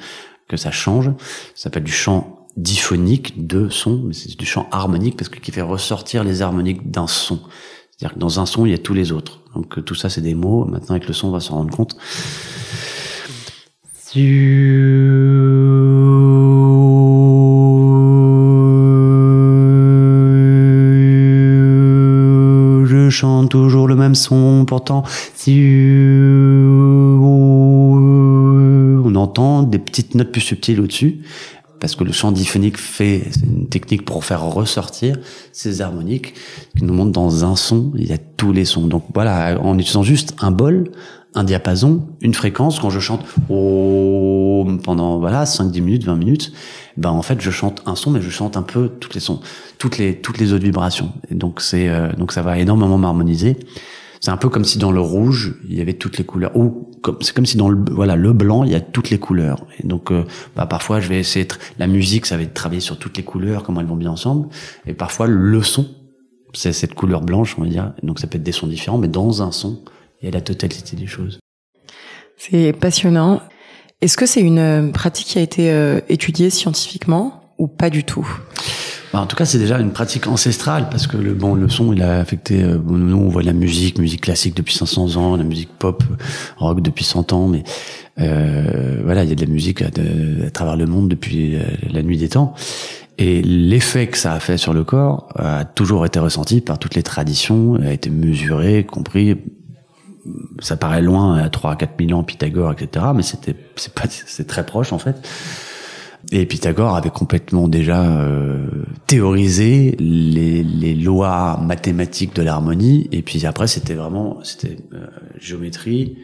que 0.46 0.56
ça 0.56 0.70
change. 0.70 1.06
Ça 1.54 1.64
s'appelle 1.64 1.84
du 1.84 1.92
chant 1.92 2.43
diphonique 2.56 3.46
de 3.46 3.68
son, 3.68 4.02
mais 4.06 4.14
c'est 4.14 4.38
du 4.38 4.46
chant 4.46 4.68
harmonique 4.70 5.16
parce 5.16 5.28
que 5.28 5.38
qui 5.38 5.50
fait 5.50 5.62
ressortir 5.62 6.24
les 6.24 6.42
harmoniques 6.42 6.90
d'un 6.90 7.06
son. 7.06 7.40
C'est-à-dire 7.90 8.14
que 8.14 8.20
dans 8.20 8.40
un 8.40 8.46
son, 8.46 8.66
il 8.66 8.72
y 8.72 8.74
a 8.74 8.78
tous 8.78 8.94
les 8.94 9.12
autres. 9.12 9.40
Donc 9.54 9.78
euh, 9.78 9.82
tout 9.82 9.94
ça, 9.94 10.08
c'est 10.08 10.20
des 10.20 10.34
mots. 10.34 10.64
Maintenant, 10.64 10.96
avec 10.96 11.06
le 11.06 11.14
son, 11.14 11.28
on 11.28 11.32
va 11.32 11.40
s'en 11.40 11.54
rendre 11.54 11.74
compte. 11.74 11.96
Je 22.86 23.08
chante 23.10 23.50
toujours 23.50 23.88
le 23.88 23.96
même 23.96 24.14
son, 24.14 24.64
pourtant, 24.66 25.02
on 29.04 29.14
entend 29.14 29.62
des 29.62 29.78
petites 29.78 30.14
notes 30.14 30.30
plus 30.32 30.40
subtiles 30.40 30.80
au-dessus, 30.80 31.22
parce 31.84 31.96
que 31.96 32.04
le 32.04 32.12
chant 32.12 32.32
diphonique 32.32 32.78
fait 32.78 33.24
une 33.42 33.68
technique 33.68 34.06
pour 34.06 34.24
faire 34.24 34.42
ressortir 34.42 35.18
ces 35.52 35.82
harmoniques 35.82 36.32
qui 36.78 36.82
nous 36.82 36.94
montrent 36.94 37.12
dans 37.12 37.44
un 37.44 37.56
son, 37.56 37.92
il 37.94 38.08
y 38.08 38.12
a 38.14 38.16
tous 38.16 38.52
les 38.52 38.64
sons. 38.64 38.86
Donc 38.86 39.04
voilà, 39.12 39.60
en 39.60 39.76
utilisant 39.76 40.02
juste 40.02 40.34
un 40.40 40.50
bol, 40.50 40.90
un 41.34 41.44
diapason, 41.44 42.08
une 42.22 42.32
fréquence, 42.32 42.80
quand 42.80 42.88
je 42.88 43.00
chante 43.00 43.26
oh, 43.50 44.66
pendant 44.82 45.18
voilà 45.18 45.44
5 45.44 45.70
10 45.70 45.80
minutes, 45.82 46.04
20 46.04 46.16
minutes, 46.16 46.52
ben 46.96 47.10
en 47.10 47.20
fait 47.20 47.38
je 47.42 47.50
chante 47.50 47.82
un 47.84 47.96
son 47.96 48.10
mais 48.10 48.22
je 48.22 48.30
chante 48.30 48.56
un 48.56 48.62
peu 48.62 48.88
toutes 48.88 49.12
les 49.12 49.20
sons, 49.20 49.40
toutes 49.76 49.98
les 49.98 50.16
toutes 50.16 50.38
les 50.38 50.54
autres 50.54 50.64
vibrations. 50.64 51.12
Donc 51.30 51.60
c'est 51.60 51.90
euh, 51.90 52.10
donc 52.14 52.32
ça 52.32 52.40
va 52.40 52.58
énormément 52.58 52.96
m'harmoniser. 52.96 53.58
C'est 54.24 54.30
un 54.30 54.38
peu 54.38 54.48
comme 54.48 54.64
si 54.64 54.78
dans 54.78 54.90
le 54.90 55.02
rouge, 55.02 55.56
il 55.68 55.76
y 55.76 55.82
avait 55.82 55.92
toutes 55.92 56.16
les 56.16 56.24
couleurs. 56.24 56.56
Ou 56.56 56.90
comme 57.02 57.18
c'est 57.20 57.36
comme 57.36 57.44
si 57.44 57.58
dans 57.58 57.68
le 57.68 57.84
voilà 57.92 58.16
le 58.16 58.32
blanc, 58.32 58.64
il 58.64 58.72
y 58.72 58.74
a 58.74 58.80
toutes 58.80 59.10
les 59.10 59.18
couleurs. 59.18 59.66
Et 59.78 59.86
donc 59.86 60.10
euh, 60.10 60.24
bah, 60.56 60.64
parfois 60.64 60.98
je 60.98 61.10
vais 61.10 61.18
essayer 61.18 61.44
de 61.44 61.52
la 61.78 61.86
musique, 61.86 62.24
ça 62.24 62.38
va 62.38 62.42
être 62.42 62.54
travailler 62.54 62.80
sur 62.80 62.98
toutes 62.98 63.18
les 63.18 63.22
couleurs, 63.22 63.64
comment 63.64 63.82
elles 63.82 63.86
vont 63.86 63.96
bien 63.96 64.10
ensemble. 64.10 64.48
Et 64.86 64.94
parfois 64.94 65.26
le 65.26 65.62
son, 65.62 65.90
c'est 66.54 66.72
cette 66.72 66.94
couleur 66.94 67.20
blanche, 67.20 67.56
on 67.58 67.64
va 67.64 67.68
dire. 67.68 67.92
donc 68.02 68.18
ça 68.18 68.26
peut 68.26 68.38
être 68.38 68.42
des 68.42 68.52
sons 68.52 68.66
différents, 68.66 68.96
mais 68.96 69.08
dans 69.08 69.42
un 69.42 69.52
son, 69.52 69.82
il 70.22 70.24
y 70.24 70.28
a 70.28 70.32
la 70.32 70.40
totalité 70.40 70.96
des 70.96 71.06
choses. 71.06 71.38
C'est 72.38 72.72
passionnant. 72.72 73.42
Est-ce 74.00 74.16
que 74.16 74.24
c'est 74.24 74.40
une 74.40 74.90
pratique 74.90 75.26
qui 75.26 75.38
a 75.38 75.42
été 75.42 75.70
euh, 75.70 76.00
étudiée 76.08 76.48
scientifiquement 76.48 77.42
ou 77.58 77.68
pas 77.68 77.90
du 77.90 78.04
tout? 78.04 78.26
Bah, 79.14 79.20
en 79.20 79.26
tout 79.26 79.36
cas, 79.36 79.44
c'est 79.44 79.60
déjà 79.60 79.78
une 79.78 79.92
pratique 79.92 80.26
ancestrale 80.26 80.88
parce 80.90 81.06
que 81.06 81.16
le 81.16 81.34
bon, 81.34 81.54
le 81.54 81.68
son, 81.68 81.92
il 81.92 82.02
a 82.02 82.18
affecté. 82.18 82.64
Euh, 82.64 82.80
nous, 82.84 83.16
on 83.16 83.28
voit 83.28 83.44
la 83.44 83.52
musique, 83.52 84.00
musique 84.00 84.22
classique 84.22 84.56
depuis 84.56 84.74
500 84.74 85.14
ans, 85.14 85.36
la 85.36 85.44
musique 85.44 85.68
pop, 85.78 86.02
rock 86.56 86.80
depuis 86.80 87.04
100 87.04 87.32
ans, 87.32 87.46
mais 87.46 87.62
euh, 88.18 89.02
voilà, 89.04 89.22
il 89.22 89.28
y 89.28 89.32
a 89.32 89.36
de 89.36 89.40
la 89.40 89.46
musique 89.46 89.82
à 89.82 89.90
travers 90.50 90.76
le 90.76 90.86
monde 90.86 91.08
depuis 91.08 91.54
euh, 91.54 91.60
la 91.92 92.02
nuit 92.02 92.18
des 92.18 92.28
temps. 92.28 92.54
Et 93.16 93.40
l'effet 93.42 94.08
que 94.08 94.18
ça 94.18 94.32
a 94.32 94.40
fait 94.40 94.58
sur 94.58 94.74
le 94.74 94.82
corps 94.82 95.28
a 95.36 95.64
toujours 95.64 96.04
été 96.04 96.18
ressenti 96.18 96.60
par 96.60 96.80
toutes 96.80 96.96
les 96.96 97.04
traditions, 97.04 97.76
a 97.76 97.92
été 97.92 98.10
mesuré, 98.10 98.82
compris. 98.82 99.36
Ça 100.58 100.76
paraît 100.76 101.02
loin 101.02 101.38
à 101.38 101.48
3 101.50 101.70
à 101.70 101.76
4 101.76 101.92
000 102.04 102.18
ans, 102.18 102.24
Pythagore, 102.24 102.72
etc. 102.72 103.06
Mais 103.14 103.22
c'était, 103.22 103.54
c'est 103.76 103.94
pas, 103.94 104.06
c'est 104.08 104.48
très 104.48 104.66
proche 104.66 104.92
en 104.92 104.98
fait. 104.98 105.24
Et 106.36 106.46
Pythagore 106.46 106.96
avait 106.96 107.10
complètement 107.10 107.68
déjà 107.68 108.02
euh, 108.02 108.66
théorisé 109.06 109.94
les, 110.00 110.64
les, 110.64 110.96
lois 110.96 111.60
mathématiques 111.62 112.34
de 112.34 112.42
l'harmonie. 112.42 113.08
Et 113.12 113.22
puis 113.22 113.46
après, 113.46 113.68
c'était 113.68 113.94
vraiment 113.94 114.40
c'était 114.42 114.78
euh, 114.94 115.06
géométrie, 115.38 116.18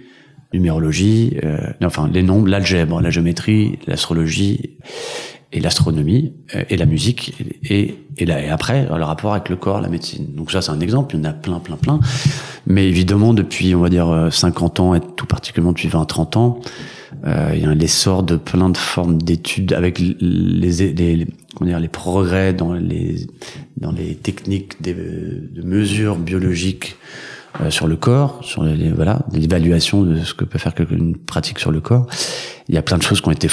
numérologie, 0.52 1.38
euh, 1.44 1.58
enfin 1.84 2.10
les 2.12 2.24
nombres, 2.24 2.48
l'algèbre, 2.48 3.00
la 3.00 3.10
géométrie, 3.10 3.78
l'astrologie 3.86 4.78
et 5.52 5.60
l'astronomie 5.60 6.34
euh, 6.56 6.64
et 6.68 6.76
la 6.76 6.86
musique 6.86 7.32
et, 7.62 7.94
et, 8.16 8.26
là, 8.26 8.42
et 8.42 8.48
après 8.48 8.86
le 8.86 9.04
rapport 9.04 9.34
avec 9.34 9.48
le 9.48 9.54
corps, 9.54 9.80
la 9.80 9.88
médecine. 9.88 10.26
Donc 10.34 10.50
ça 10.50 10.60
c'est 10.60 10.72
un 10.72 10.80
exemple, 10.80 11.14
il 11.14 11.18
y 11.18 11.20
en 11.20 11.30
a 11.30 11.32
plein 11.32 11.60
plein 11.60 11.76
plein. 11.76 12.00
Mais 12.66 12.88
évidemment 12.88 13.32
depuis 13.32 13.76
on 13.76 13.80
va 13.80 13.90
dire 13.90 14.28
50 14.28 14.80
ans 14.80 14.94
et 14.96 15.00
tout 15.00 15.26
particulièrement 15.26 15.70
depuis 15.70 15.88
20-30 15.88 16.36
ans, 16.36 16.60
euh, 16.60 16.68
il 17.24 17.60
y 17.60 17.64
a 17.64 17.68
un 17.68 17.78
essor 17.78 18.22
de 18.22 18.36
plein 18.36 18.70
de 18.70 18.76
formes 18.76 19.20
d'études 19.20 19.72
avec 19.72 19.98
les, 19.98 20.14
les, 20.20 21.26
comment 21.54 21.68
dire, 21.68 21.80
les 21.80 21.88
progrès 21.88 22.52
dans 22.52 22.73
les 22.73 23.26
dans 23.76 23.92
les 23.92 24.14
techniques 24.14 24.80
de 24.82 25.62
mesures 25.62 26.16
biologiques 26.16 26.96
euh, 27.61 27.70
sur 27.70 27.88
le 27.88 27.96
corps, 27.96 28.38
sur 28.42 28.62
les, 28.62 28.90
voilà 28.90 29.23
l'évaluation 29.32 30.02
de 30.02 30.20
ce 30.20 30.35
que 30.35 30.44
peut 30.44 30.58
faire 30.58 30.73
une 30.88 31.16
pratique 31.16 31.58
sur 31.58 31.73
le 31.73 31.80
corps. 31.80 32.06
Il 32.68 32.76
y 32.76 32.78
a 32.78 32.82
plein 32.82 32.96
de 32.96 33.02
choses 33.02 33.20
qui 33.20 33.28
ont 33.28 33.32
été 33.32 33.49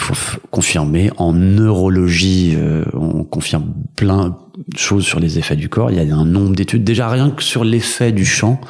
confirmées 0.51 1.09
en 1.17 1.33
neurologie. 1.33 2.53
Euh, 2.55 2.85
on 2.93 3.23
confirme 3.23 3.73
plein 3.95 4.37
de 4.67 4.77
choses 4.77 5.03
sur 5.03 5.19
les 5.19 5.39
effets 5.39 5.55
du 5.55 5.67
corps. 5.67 5.89
Il 5.89 5.97
y 5.97 6.11
a 6.11 6.15
un 6.15 6.25
nombre 6.25 6.55
d'études 6.55 6.83
déjà 6.83 7.09
rien 7.09 7.31
que 7.31 7.41
sur 7.41 7.63
l'effet 7.63 8.11
du 8.11 8.23
chant. 8.23 8.61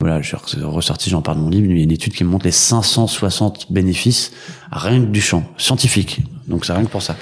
Voilà, 0.00 0.22
j'ai 0.22 0.36
ressorti, 0.62 1.10
j'en 1.10 1.20
parle 1.20 1.36
dans 1.36 1.44
mon 1.44 1.50
livre, 1.50 1.66
il 1.70 1.76
y 1.76 1.80
a 1.80 1.84
une 1.84 1.92
étude 1.92 2.14
qui 2.14 2.24
montre 2.24 2.46
les 2.46 2.52
560 2.52 3.70
bénéfices 3.70 4.32
rien 4.70 5.00
que 5.00 5.06
du 5.06 5.20
chant, 5.20 5.44
scientifique. 5.56 6.20
Donc 6.46 6.64
c'est 6.64 6.72
rien 6.72 6.84
que 6.84 6.90
pour 6.90 7.02
ça. 7.02 7.16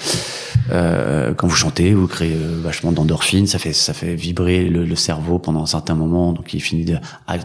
Euh, 0.71 1.33
quand 1.33 1.47
vous 1.47 1.55
chantez, 1.55 1.93
vous 1.93 2.07
créez 2.07 2.33
euh, 2.33 2.59
vachement 2.61 2.91
d'endorphines, 2.91 3.47
ça 3.47 3.59
fait 3.59 3.73
ça 3.73 3.93
fait 3.93 4.15
vibrer 4.15 4.65
le, 4.65 4.85
le, 4.85 4.95
cerveau 4.95 5.39
pendant 5.39 5.61
un 5.61 5.67
certain 5.67 5.93
moment, 5.93 6.33
donc 6.33 6.53
il 6.53 6.59
finit 6.59 6.85
de, 6.85 6.97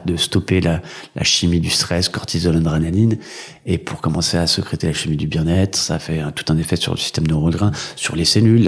de 0.07 0.17
stopper 0.17 0.61
la, 0.61 0.81
la 1.15 1.25
chimie 1.25 1.61
du 1.61 1.71
stress, 1.71 2.09
cortisol, 2.09 2.57
adrénaline, 2.57 3.19
et 3.67 3.79
pour 3.79 4.01
commencer 4.01 4.37
à 4.37 4.47
sécréter 4.47 4.89
la 4.89 4.93
chimie 4.93 5.17
du 5.17 5.27
bien-être, 5.27 5.77
ça 5.77 5.99
fait 5.99 6.23
tout 6.35 6.51
un 6.53 6.59
effet 6.59 6.77
sur 6.77 6.93
le 6.93 6.99
système 6.99 7.27
neurodrin, 7.27 7.71
sur 7.97 8.17
les 8.17 8.25
cellules, 8.25 8.63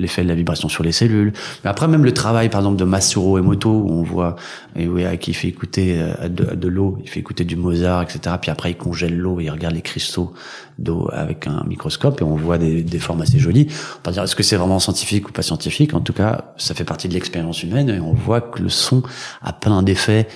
l'effet 0.00 0.22
de 0.22 0.28
la 0.28 0.34
vibration 0.34 0.68
sur 0.68 0.82
les 0.82 0.92
cellules. 0.92 1.32
Mais 1.64 1.70
après 1.70 1.88
même 1.88 2.04
le 2.04 2.14
travail, 2.14 2.48
par 2.48 2.60
exemple, 2.60 2.78
de 2.78 2.84
Masuro 2.84 3.38
Emoto, 3.38 3.70
où 3.70 3.90
on 3.90 4.02
voit 4.02 4.36
et 4.76 4.86
oui, 4.86 5.02
qui 5.18 5.34
fait 5.34 5.48
écouter 5.48 5.96
euh, 5.98 6.28
de, 6.28 6.54
de 6.54 6.68
l'eau, 6.68 6.98
il 7.02 7.08
fait 7.08 7.20
écouter 7.20 7.44
du 7.44 7.56
Mozart, 7.56 8.02
etc. 8.02 8.36
Puis 8.40 8.50
après 8.50 8.70
il 8.70 8.76
congèle 8.76 9.16
l'eau 9.16 9.40
et 9.40 9.44
il 9.44 9.50
regarde 9.50 9.74
les 9.74 9.82
cristaux 9.82 10.32
d'eau 10.78 11.08
avec 11.12 11.46
un 11.46 11.64
microscope 11.66 12.20
et 12.20 12.24
on 12.24 12.36
voit 12.36 12.58
des, 12.58 12.82
des 12.82 12.98
formes 12.98 13.22
assez 13.22 13.38
jolies. 13.38 13.68
On 13.98 14.08
va 14.08 14.12
dire 14.12 14.22
est-ce 14.22 14.36
que 14.36 14.42
c'est 14.42 14.56
vraiment 14.56 14.78
scientifique 14.78 15.28
ou 15.28 15.32
pas 15.32 15.42
scientifique? 15.42 15.94
En 15.94 16.00
tout 16.00 16.12
cas, 16.12 16.52
ça 16.56 16.74
fait 16.74 16.84
partie 16.84 17.08
de 17.08 17.14
l'expérience 17.14 17.62
humaine 17.62 17.88
et 17.88 18.00
on 18.00 18.12
voit 18.12 18.40
que 18.40 18.62
le 18.62 18.68
son 18.68 19.02
a 19.42 19.52
plein 19.52 19.82
d'effets 19.82 20.28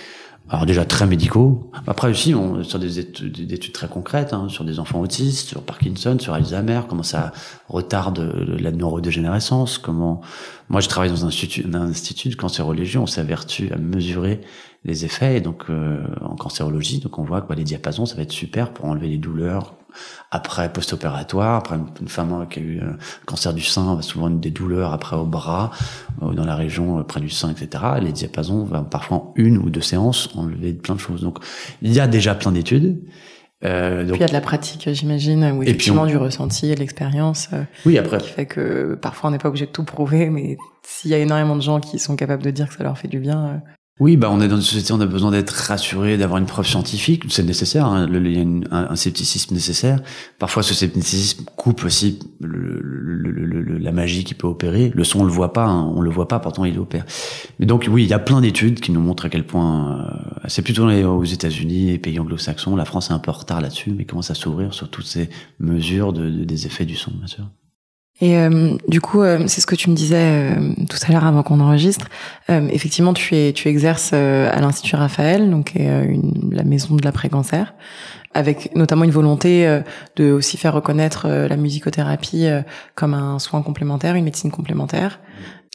alors 0.51 0.67
déjà 0.67 0.85
très 0.85 1.07
médicaux. 1.07 1.71
Après 1.87 2.09
aussi, 2.09 2.35
on, 2.35 2.63
sur 2.63 2.79
des 2.79 2.99
études, 2.99 3.47
des 3.47 3.55
études 3.55 3.73
très 3.73 3.89
concrètes, 3.89 4.35
hein, 4.35 4.49
sur 4.49 4.65
des 4.65 4.79
enfants 4.79 5.01
autistes, 5.01 5.49
sur 5.49 5.63
Parkinson, 5.63 6.19
sur 6.21 6.35
Alzheimer, 6.35 6.83
comment 6.89 7.03
ça 7.03 7.33
retarde 7.69 8.19
la 8.61 8.71
neurodégénérescence, 8.71 9.79
comment... 9.79 10.21
Moi, 10.69 10.81
je 10.81 10.89
travaille 10.89 11.11
dans 11.11 11.25
un 11.25 11.29
institut, 11.29 11.65
un 11.73 11.81
institut 11.81 12.29
de 12.29 12.37
cancérologie, 12.37 12.99
on 12.99 13.07
s'avertue 13.07 13.71
à 13.73 13.79
mesurer 13.79 14.43
les 14.85 15.07
effets, 15.07 15.39
et 15.39 15.41
donc 15.41 15.65
euh, 15.71 16.05
en 16.21 16.37
cancérologie, 16.37 16.99
donc 16.99 17.19
on 17.19 17.23
voit 17.23 17.41
que 17.41 17.49
bah, 17.49 17.55
les 17.55 17.65
diapasons, 17.65 18.05
ça 18.05 18.15
va 18.15 18.23
être 18.23 18.33
super 18.33 18.71
pour 18.73 18.85
enlever 18.85 19.09
les 19.09 19.19
douleurs 19.19 19.75
après 20.31 20.73
post-opératoire, 20.73 21.57
après 21.57 21.77
une 22.01 22.09
femme 22.09 22.47
qui 22.51 22.59
a 22.61 22.63
eu 22.63 22.81
un 22.81 22.97
cancer 23.27 23.55
du 23.55 23.63
sein, 23.63 24.01
souvent 24.03 24.31
des 24.31 24.51
douleurs 24.51 24.93
après 24.93 25.17
au 25.17 25.27
bras, 25.27 25.71
euh, 26.23 26.33
dans 26.33 26.45
la 26.45 26.57
région 26.57 26.99
euh, 26.99 27.03
près 27.03 27.21
du 27.21 27.31
sein, 27.31 27.51
etc. 27.51 27.85
Les 28.01 28.13
diapasons, 28.13 28.67
parfois 28.91 29.17
en 29.19 29.33
une 29.37 29.59
ou 29.59 29.71
deux 29.71 29.81
séances, 29.81 30.31
enlever 30.37 30.73
plein 30.73 30.95
de 30.95 31.01
choses. 31.01 31.23
Donc 31.23 31.39
il 31.83 31.93
y 31.93 32.01
a 32.01 32.07
déjà 32.07 32.35
plein 32.35 32.53
d'études. 32.53 33.01
Euh, 33.65 34.03
donc... 34.05 34.13
Puis 34.13 34.19
il 34.19 34.21
y 34.21 34.25
a 34.25 34.29
de 34.29 34.33
la 34.33 34.41
pratique, 34.41 34.89
j'imagine, 34.93 35.45
ou 35.53 35.63
effectivement 35.63 36.07
du 36.07 36.17
ressenti 36.17 36.71
et 36.71 36.75
de 36.75 36.81
l'expérience. 36.81 37.49
Euh, 37.53 37.65
oui, 37.87 37.99
après. 37.99 38.19
Qui 38.19 38.29
fait 38.29 38.47
que 38.47 38.95
parfois 38.95 39.31
on 39.31 39.33
n'est 39.33 39.39
pas 39.39 39.49
obligé 39.49 39.67
de 39.67 39.71
tout 39.71 39.85
prouver, 39.85 40.29
mais 40.29 40.57
s'il 40.83 41.11
y 41.11 41.15
a 41.15 41.19
énormément 41.19 41.57
de 41.57 41.63
gens 41.63 41.81
qui 41.81 41.99
sont 41.99 42.17
capables 42.17 42.43
de 42.43 42.51
dire 42.51 42.69
que 42.69 42.75
ça 42.75 42.85
leur 42.85 42.99
fait 42.99 43.09
du 43.09 43.21
bien, 43.21 43.63
oui, 44.01 44.17
bah 44.17 44.29
on 44.29 44.41
est 44.41 44.49
dans 44.49 44.57
une 44.57 44.63
société, 44.63 44.93
on 44.93 45.01
a 45.01 45.07
besoin 45.07 45.31
d'être 45.31 45.51
rassuré, 45.53 46.17
d'avoir 46.17 46.39
une 46.39 46.47
preuve 46.47 46.67
scientifique, 46.67 47.23
c'est 47.29 47.45
nécessaire. 47.45 47.87
Hein, 47.87 48.09
il 48.13 48.37
y 48.37 48.41
a 48.41 48.77
un, 48.91 48.97
scepticisme 48.97 49.55
nécessaire. 49.55 50.01
Parfois, 50.41 50.65
ce 50.65 50.75
scepticisme 50.75 51.45
coupe 51.55 51.85
aussi 51.85 52.19
la 52.41 53.93
magie 53.93 54.25
qui 54.25 54.35
peut 54.35 54.49
opérer. 54.49 54.91
Le 54.93 55.05
son, 55.05 55.21
on 55.21 55.25
le 55.25 55.31
voit 55.31 55.53
pas, 55.53 55.67
hein, 55.67 55.93
on 55.95 56.01
le 56.01 56.11
voit 56.11 56.27
pas, 56.27 56.41
pourtant 56.41 56.65
il 56.65 56.77
opère. 56.81 57.05
Mais 57.61 57.67
donc 57.67 57.89
oui, 57.89 58.03
il 58.03 58.09
y 58.09 58.15
a 58.15 58.19
plein 58.19 58.41
d'études 58.41 58.81
qui 58.81 58.91
nous 58.91 59.01
montrent 59.01 59.27
à 59.27 59.29
quel 59.29 59.47
point. 59.47 60.01
Euh, 60.01 60.41
c'est 60.49 60.63
plutôt 60.63 60.89
aux 60.89 61.25
États-Unis, 61.25 61.93
les 61.93 61.99
pays 61.99 62.19
anglo-saxons. 62.19 62.75
La 62.75 62.87
France 62.87 63.11
est 63.11 63.15
un 63.15 63.21
peu 63.21 63.31
en 63.31 63.35
retard 63.35 63.61
là-dessus, 63.61 63.93
mais 63.97 64.05
commence 64.05 64.33
à 64.33 64.35
s'ouvrir 64.35 64.75
sur 64.75 64.91
toutes 64.91 65.07
ces 65.07 65.31
mesures 65.61 66.13
de, 66.13 66.29
des 66.29 66.67
effets 66.67 66.85
du 66.85 66.97
son, 66.97 67.13
bien 67.13 67.29
sûr. 67.29 67.49
Et 68.21 68.39
euh, 68.39 68.77
du 68.87 69.01
coup, 69.01 69.23
euh, 69.23 69.45
c'est 69.49 69.61
ce 69.61 69.67
que 69.67 69.75
tu 69.75 69.91
me 69.91 69.95
disais 69.95 70.17
euh, 70.57 70.73
tout 70.89 70.99
à 71.07 71.13
l'heure 71.13 71.27
avant 71.27 71.43
qu'on 71.43 71.61
enregistre. 71.61 72.09
effectivement, 72.49 73.13
tu 73.13 73.35
es, 73.35 73.53
tu 73.53 73.69
exerces 73.69 74.13
à 74.13 74.61
l'Institut 74.61 74.97
Raphaël, 74.97 75.51
donc 75.51 75.75
une, 75.75 76.51
la 76.53 76.63
maison 76.63 76.95
de 76.95 77.05
l'après-cancer, 77.05 77.75
avec 78.33 78.75
notamment 78.77 79.05
une 79.05 79.11
volonté 79.11 79.81
de 80.17 80.31
aussi 80.31 80.57
faire 80.57 80.75
reconnaître 80.75 81.29
la 81.29 81.57
musicothérapie 81.57 82.47
comme 82.95 83.15
un 83.15 83.39
soin 83.39 83.63
complémentaire, 83.63 84.15
une 84.15 84.25
médecine 84.25 84.51
complémentaire. 84.51 85.21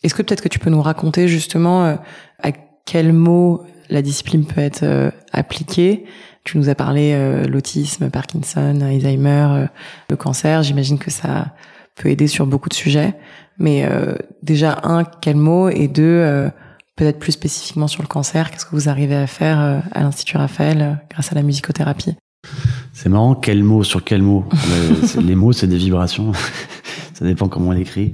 Est-ce 0.04 0.14
que 0.14 0.22
peut-être 0.22 0.42
que 0.42 0.50
tu 0.50 0.60
peux 0.60 0.70
nous 0.70 0.82
raconter 0.82 1.28
justement 1.28 1.98
à 2.42 2.52
quel 2.86 3.14
mot 3.14 3.64
la 3.90 4.02
discipline 4.02 4.46
peut 4.46 4.62
être 4.62 5.12
appliquée? 5.34 6.06
Tu 6.46 6.58
nous 6.58 6.70
as 6.70 6.76
parlé 6.76 7.46
l'autisme, 7.48 8.10
Parkinson, 8.10 8.80
Alzheimer, 8.82 9.66
le 10.10 10.16
cancer. 10.16 10.64
J'imagine 10.64 11.00
que 11.00 11.12
ça 11.12 11.54
peut 12.00 12.10
aider 12.10 12.28
sur 12.28 12.48
beaucoup 12.48 12.70
de 12.70 12.74
sujets. 12.74 13.14
Mais 13.60 13.86
euh, 13.86 14.16
déjà, 14.42 14.80
un, 14.84 15.04
quel 15.04 15.36
mot 15.36 15.70
Et 15.70 15.88
deux, 15.88 16.04
euh, 16.04 16.50
peut-être 16.96 17.20
plus 17.20 17.34
spécifiquement 17.34 17.88
sur 17.88 18.02
le 18.02 18.08
cancer, 18.08 18.50
qu'est-ce 18.50 18.66
que 18.66 18.72
vous 18.72 18.90
arrivez 18.90 19.16
à 19.16 19.28
faire 19.28 19.60
euh, 19.60 19.80
à 19.92 20.02
l'Institut 20.02 20.38
Raphaël 20.38 21.04
grâce 21.12 21.32
à 21.32 21.36
la 21.36 21.44
musicothérapie? 21.44 22.16
C'est 22.94 23.10
marrant, 23.10 23.36
quel 23.36 23.64
mot 23.64 23.84
sur 23.84 24.04
quel 24.04 24.22
mot? 24.22 24.46
Les 25.22 25.36
mots, 25.36 25.52
c'est 25.52 25.68
des 25.68 25.78
vibrations. 25.78 26.32
ça 27.14 27.26
dépend 27.26 27.50
comment 27.50 27.70
on 27.70 27.74
l'écrit. 27.74 28.14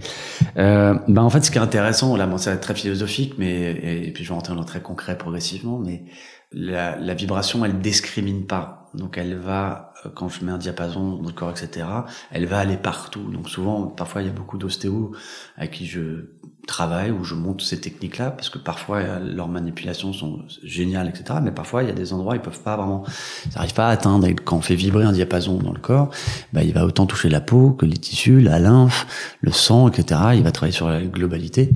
Ben 0.56 1.04
en 1.18 1.30
fait, 1.30 1.46
ce 1.46 1.51
qui 1.51 1.60
est 1.60 1.62
intéressant, 1.62 2.15
là, 2.15 2.25
bon, 2.25 2.38
ça 2.38 2.50
va 2.50 2.56
être 2.56 2.63
très 2.63 2.74
philosophique, 2.74 3.36
mais 3.38 3.72
et, 3.72 4.12
puis 4.12 4.24
je 4.24 4.30
vais 4.30 4.36
rentrer 4.36 4.56
dans 4.56 4.63
très 4.63 4.82
concret 4.82 5.15
progressivement, 5.15 5.77
mais 5.77 6.06
la, 6.51 6.98
la 6.98 7.13
vibration, 7.13 7.63
elle 7.65 7.80
discrimine 7.80 8.46
pas. 8.48 8.89
Donc 8.96 9.18
elle 9.18 9.36
va 9.36 9.85
quand 10.14 10.30
je 10.30 10.44
mets 10.44 10.52
un 10.52 10.58
diapason 10.58 11.18
dans 11.18 11.28
le 11.28 11.34
corps, 11.34 11.52
etc., 11.52 11.88
elle 12.32 12.46
va 12.46 12.60
aller 12.60 12.78
partout. 12.78 13.32
Donc 13.32 13.50
souvent, 13.50 13.88
parfois, 13.88 14.22
il 14.22 14.28
y 14.28 14.30
a 14.30 14.34
beaucoup 14.34 14.58
d'ostéos 14.58 15.12
à 15.58 15.68
qui 15.68 15.86
je 15.86 16.30
travaille 16.68 17.12
ou 17.12 17.24
je 17.24 17.36
monte 17.36 17.62
ces 17.62 17.80
techniques-là 17.80 18.32
parce 18.32 18.50
que 18.50 18.58
parfois 18.58 19.20
leurs 19.20 19.48
manipulations 19.48 20.14
sont 20.14 20.40
géniales, 20.64 21.08
etc. 21.08 21.40
Mais 21.44 21.52
parfois, 21.52 21.84
il 21.84 21.90
y 21.90 21.92
a 21.92 21.96
des 21.96 22.12
endroits 22.12 22.36
ils 22.36 22.42
peuvent 22.42 22.62
pas 22.62 22.75
vraiment, 22.75 23.04
ils 23.46 23.56
n'arrivent 23.56 23.74
pas 23.74 23.88
à 23.88 23.92
atteindre. 23.92 24.28
Et 24.28 24.36
quand 24.36 24.58
on 24.58 24.62
fait 24.62 24.75
vibrer 24.75 25.06
un 25.06 25.12
diapason 25.12 25.58
dans 25.58 25.74
le 25.74 25.80
corps, 25.80 26.10
bah, 26.54 26.64
il 26.64 26.74
va 26.74 26.86
autant 26.86 27.06
toucher 27.06 27.30
la 27.30 27.42
peau 27.42 27.72
que 27.72 27.86
les 27.86 27.98
tissus, 27.98 28.42
la 28.42 28.60
lymphe, 28.60 29.36
le 29.42 29.52
sang, 29.52 29.88
etc. 29.88 30.22
Il 30.36 30.44
va 30.44 30.52
travailler 30.52 30.75
sur 30.75 30.90
la 30.90 31.02
globalité 31.02 31.72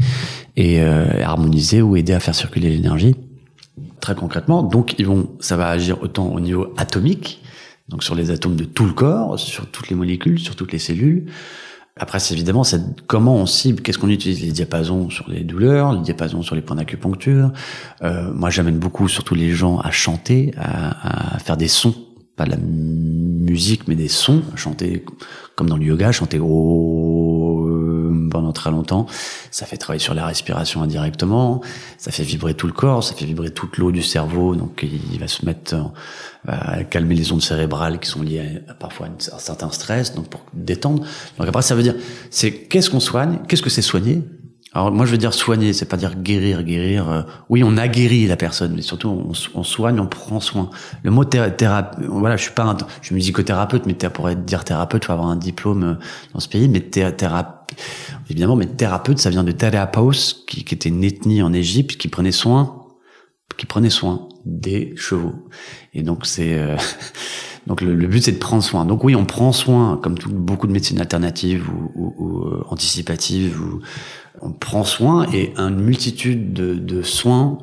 et 0.56 0.82
euh, 0.82 1.24
harmoniser 1.24 1.82
ou 1.82 1.96
aider 1.96 2.14
à 2.14 2.20
faire 2.20 2.36
circuler 2.36 2.70
l'énergie 2.70 3.16
très 4.00 4.16
concrètement. 4.16 4.64
Donc, 4.64 4.96
ils 4.98 5.06
vont, 5.06 5.30
ça 5.40 5.58
va 5.58 5.68
agir 5.68 6.02
autant 6.02 6.28
au 6.28 6.40
niveau 6.40 6.74
atomique, 6.78 7.42
donc 7.90 8.04
sur 8.04 8.16
les 8.16 8.32
atomes 8.32 8.56
de 8.56 8.64
tout 8.64 8.86
le 8.86 8.94
corps, 8.94 9.40
sur 9.40 9.68
toutes 9.68 9.90
les 9.90 9.96
molécules, 9.96 10.40
sur 10.40 10.56
toutes 10.56 10.72
les 10.72 10.80
cellules. 10.80 11.26
Après, 11.98 12.20
c'est 12.20 12.34
évidemment, 12.34 12.64
c'est 12.64 12.82
comment 13.08 13.36
on 13.36 13.46
cible, 13.46 13.82
qu'est-ce 13.82 13.98
qu'on 13.98 14.10
utilise 14.10 14.42
les 14.42 14.52
diapasons 14.52 15.10
sur 15.10 15.30
les 15.30 15.44
douleurs, 15.44 15.92
les 15.94 16.02
diapasons 16.02 16.42
sur 16.42 16.56
les 16.56 16.62
points 16.62 16.78
d'acupuncture. 16.78 17.52
Euh, 18.04 18.32
moi, 18.34 18.50
j'amène 18.50 18.80
beaucoup, 18.80 19.10
surtout 19.10 19.36
les 19.36 19.52
gens, 19.52 19.80
à 19.80 19.92
chanter, 19.92 20.54
à, 20.58 21.36
à 21.36 21.40
faire 21.40 21.58
des 21.58 21.68
sons, 21.68 21.94
pas 22.38 22.46
de 22.46 22.52
la 22.52 22.58
musique, 22.58 23.88
mais 23.90 23.96
des 23.96 24.08
sons, 24.08 24.44
chanter 24.56 25.04
comme 25.56 25.68
dans 25.68 25.76
le 25.76 25.84
yoga, 25.84 26.14
chanter 26.14 26.40
oh, 26.40 27.19
pendant 28.30 28.52
très 28.52 28.72
longtemps. 28.72 29.06
Ça 29.52 29.66
fait 29.66 29.78
travailler 29.78 30.04
sur 30.04 30.14
la 30.14 30.26
respiration 30.26 30.82
indirectement, 30.82 31.62
ça 31.98 32.12
fait 32.12 32.24
vibrer 32.24 32.54
tout 32.54 32.68
le 32.68 32.74
corps, 32.74 33.04
ça 33.04 33.16
fait 33.16 33.26
vibrer 33.26 33.52
toute 33.52 33.78
l'eau 33.78 33.92
du 33.92 34.04
cerveau, 34.04 34.56
donc 34.56 34.84
il 34.84 35.20
va 35.20 35.28
se 35.28 35.46
mettre 35.46 35.76
à 36.48 36.84
calmer 36.84 37.16
les 37.16 37.32
ondes 37.32 37.42
cérébrales 37.42 38.00
qui 38.00 38.10
sont 38.10 38.22
liées 38.22 38.62
à, 38.68 38.74
parfois 38.74 39.08
à, 39.08 39.36
un 39.36 39.40
certain 39.40 39.72
stress, 39.72 40.14
donc 40.14 40.28
pour 40.28 40.42
détendre. 40.54 41.04
Donc 41.38 41.48
après, 41.48 41.62
ça 41.62 41.76
veut 41.76 41.84
dire, 41.84 41.96
c'est 42.30 42.52
qu'est-ce 42.52 42.90
qu'on 42.90 43.00
soigne, 43.00 43.40
qu'est-ce 43.48 43.62
que 43.62 43.70
c'est 43.70 43.82
soigner? 43.82 44.24
Alors 44.72 44.92
moi 44.92 45.08
je 45.08 45.12
veux 45.12 45.18
dire 45.18 45.34
soigner, 45.34 45.74
c'est 45.74 45.86
pas 45.86 45.98
dire 45.98 46.16
guérir, 46.16 46.62
guérir. 46.62 47.10
Euh, 47.10 47.22
oui, 47.50 47.64
on 47.66 47.76
a 47.76 47.88
guéri 47.88 48.28
la 48.28 48.38
personne, 48.38 48.74
mais 48.76 48.84
surtout 48.84 49.10
on, 49.10 49.32
on 49.56 49.64
soigne, 49.64 50.00
on 50.00 50.06
prend 50.06 50.40
soin. 50.40 50.70
Le 51.02 51.10
mot 51.10 51.26
thérapeute, 51.26 52.06
voilà, 52.08 52.38
je 52.38 52.44
suis 52.44 52.52
pas, 52.52 52.64
un, 52.64 52.78
je 53.02 53.08
suis 53.08 53.16
musicothérapeute, 53.16 53.88
mais 53.88 53.96
pour 53.96 54.30
être 54.30 54.46
dire 54.46 54.64
thérapeute, 54.64 55.06
faut 55.06 55.14
avoir 55.14 55.30
un 55.30 55.38
diplôme 55.38 55.84
euh, 55.84 55.94
dans 56.36 56.40
ce 56.40 56.48
pays. 56.48 56.70
Mais 56.70 56.82
thérapeute, 56.82 57.59
évidemment, 58.30 58.56
mais 58.56 58.66
thérapeute, 58.66 59.20
ça 59.20 59.30
vient 59.30 59.44
de 59.44 59.52
Therapaus, 59.52 60.44
qui, 60.48 60.64
qui 60.64 60.76
était 60.76 60.90
une 60.90 61.04
ethnie 61.04 61.42
en 61.42 61.54
Égypte, 61.54 61.98
qui 61.98 62.08
prenait 62.08 62.32
soin, 62.32 62.86
qui 63.58 63.66
prenait 63.66 63.90
soin 63.90 64.30
des 64.46 64.94
chevaux. 64.96 65.36
Et 65.94 66.04
donc 66.04 66.26
c'est 66.26 66.58
euh, 66.58 66.78
donc 67.68 67.82
le, 67.82 67.96
but 68.08 68.24
c'est 68.24 68.32
de 68.32 68.38
prendre 68.38 68.64
soin. 68.64 68.86
Donc 68.86 69.04
oui, 69.04 69.16
on 69.16 69.26
prend 69.26 69.52
soin, 69.52 70.00
comme 70.02 70.16
beaucoup 70.16 70.68
de 70.68 70.72
médecines 70.72 71.00
alternatives 71.00 71.68
ou, 71.96 72.14
ou 72.18 72.64
anticipatives 72.70 73.62
on 74.42 74.52
prend 74.52 74.84
soin 74.84 75.28
et 75.34 75.54
une 75.58 75.80
multitude 75.80 76.54
de, 76.54 77.02
soins 77.02 77.58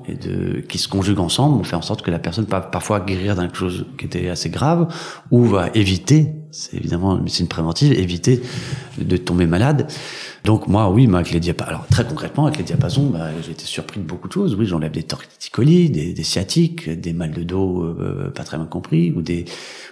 qui 0.69 0.79
se 0.79 0.89
conjuguent 0.89 1.21
ensemble, 1.21 1.59
on 1.61 1.65
fait 1.65 1.77
en 1.77 1.83
sorte 1.83 2.03
que 2.03 2.11
la 2.11 2.19
personne 2.19 2.47
va 2.47 2.61
parfois 2.61 3.01
guérir 3.01 3.37
d'un 3.37 3.53
chose 3.53 3.87
qui 3.99 4.07
était 4.07 4.29
assez 4.29 4.51
grave 4.51 4.89
ou 5.31 5.45
va 5.45 5.69
éviter, 5.75 6.33
c'est 6.57 6.77
évidemment 6.77 7.17
une 7.17 7.25
médecine 7.25 7.49
préventive, 7.49 7.93
éviter 7.93 8.41
de 8.99 9.17
tomber 9.17 9.47
malade. 9.47 9.91
Donc 10.45 10.69
moi, 10.69 10.91
oui, 10.91 11.09
avec 11.13 11.33
les 11.33 11.41
diapasons, 11.41 11.69
alors 11.69 11.87
très 11.89 12.05
concrètement, 12.05 12.47
avec 12.47 12.59
les 12.59 12.65
diapasons, 12.65 13.11
bah, 13.11 13.29
j'ai 13.45 13.53
été 13.53 13.65
surpris 13.65 14.01
de 14.01 14.05
beaucoup 14.05 14.29
de 14.29 14.33
choses. 14.33 14.55
Oui, 14.55 14.67
j'enlève 14.67 14.93
des 14.93 15.03
torticolis, 15.03 15.91
des, 15.91 16.13
des, 16.15 16.25
sciatiques, 16.25 16.89
des 16.89 17.13
mal 17.13 17.33
de 17.33 17.43
dos 17.43 17.83
euh, 17.83 18.31
pas 18.35 18.45
très 18.45 18.57
bien 18.57 18.67
compris, 18.67 19.13
ou 19.15 19.23
des 19.23 19.45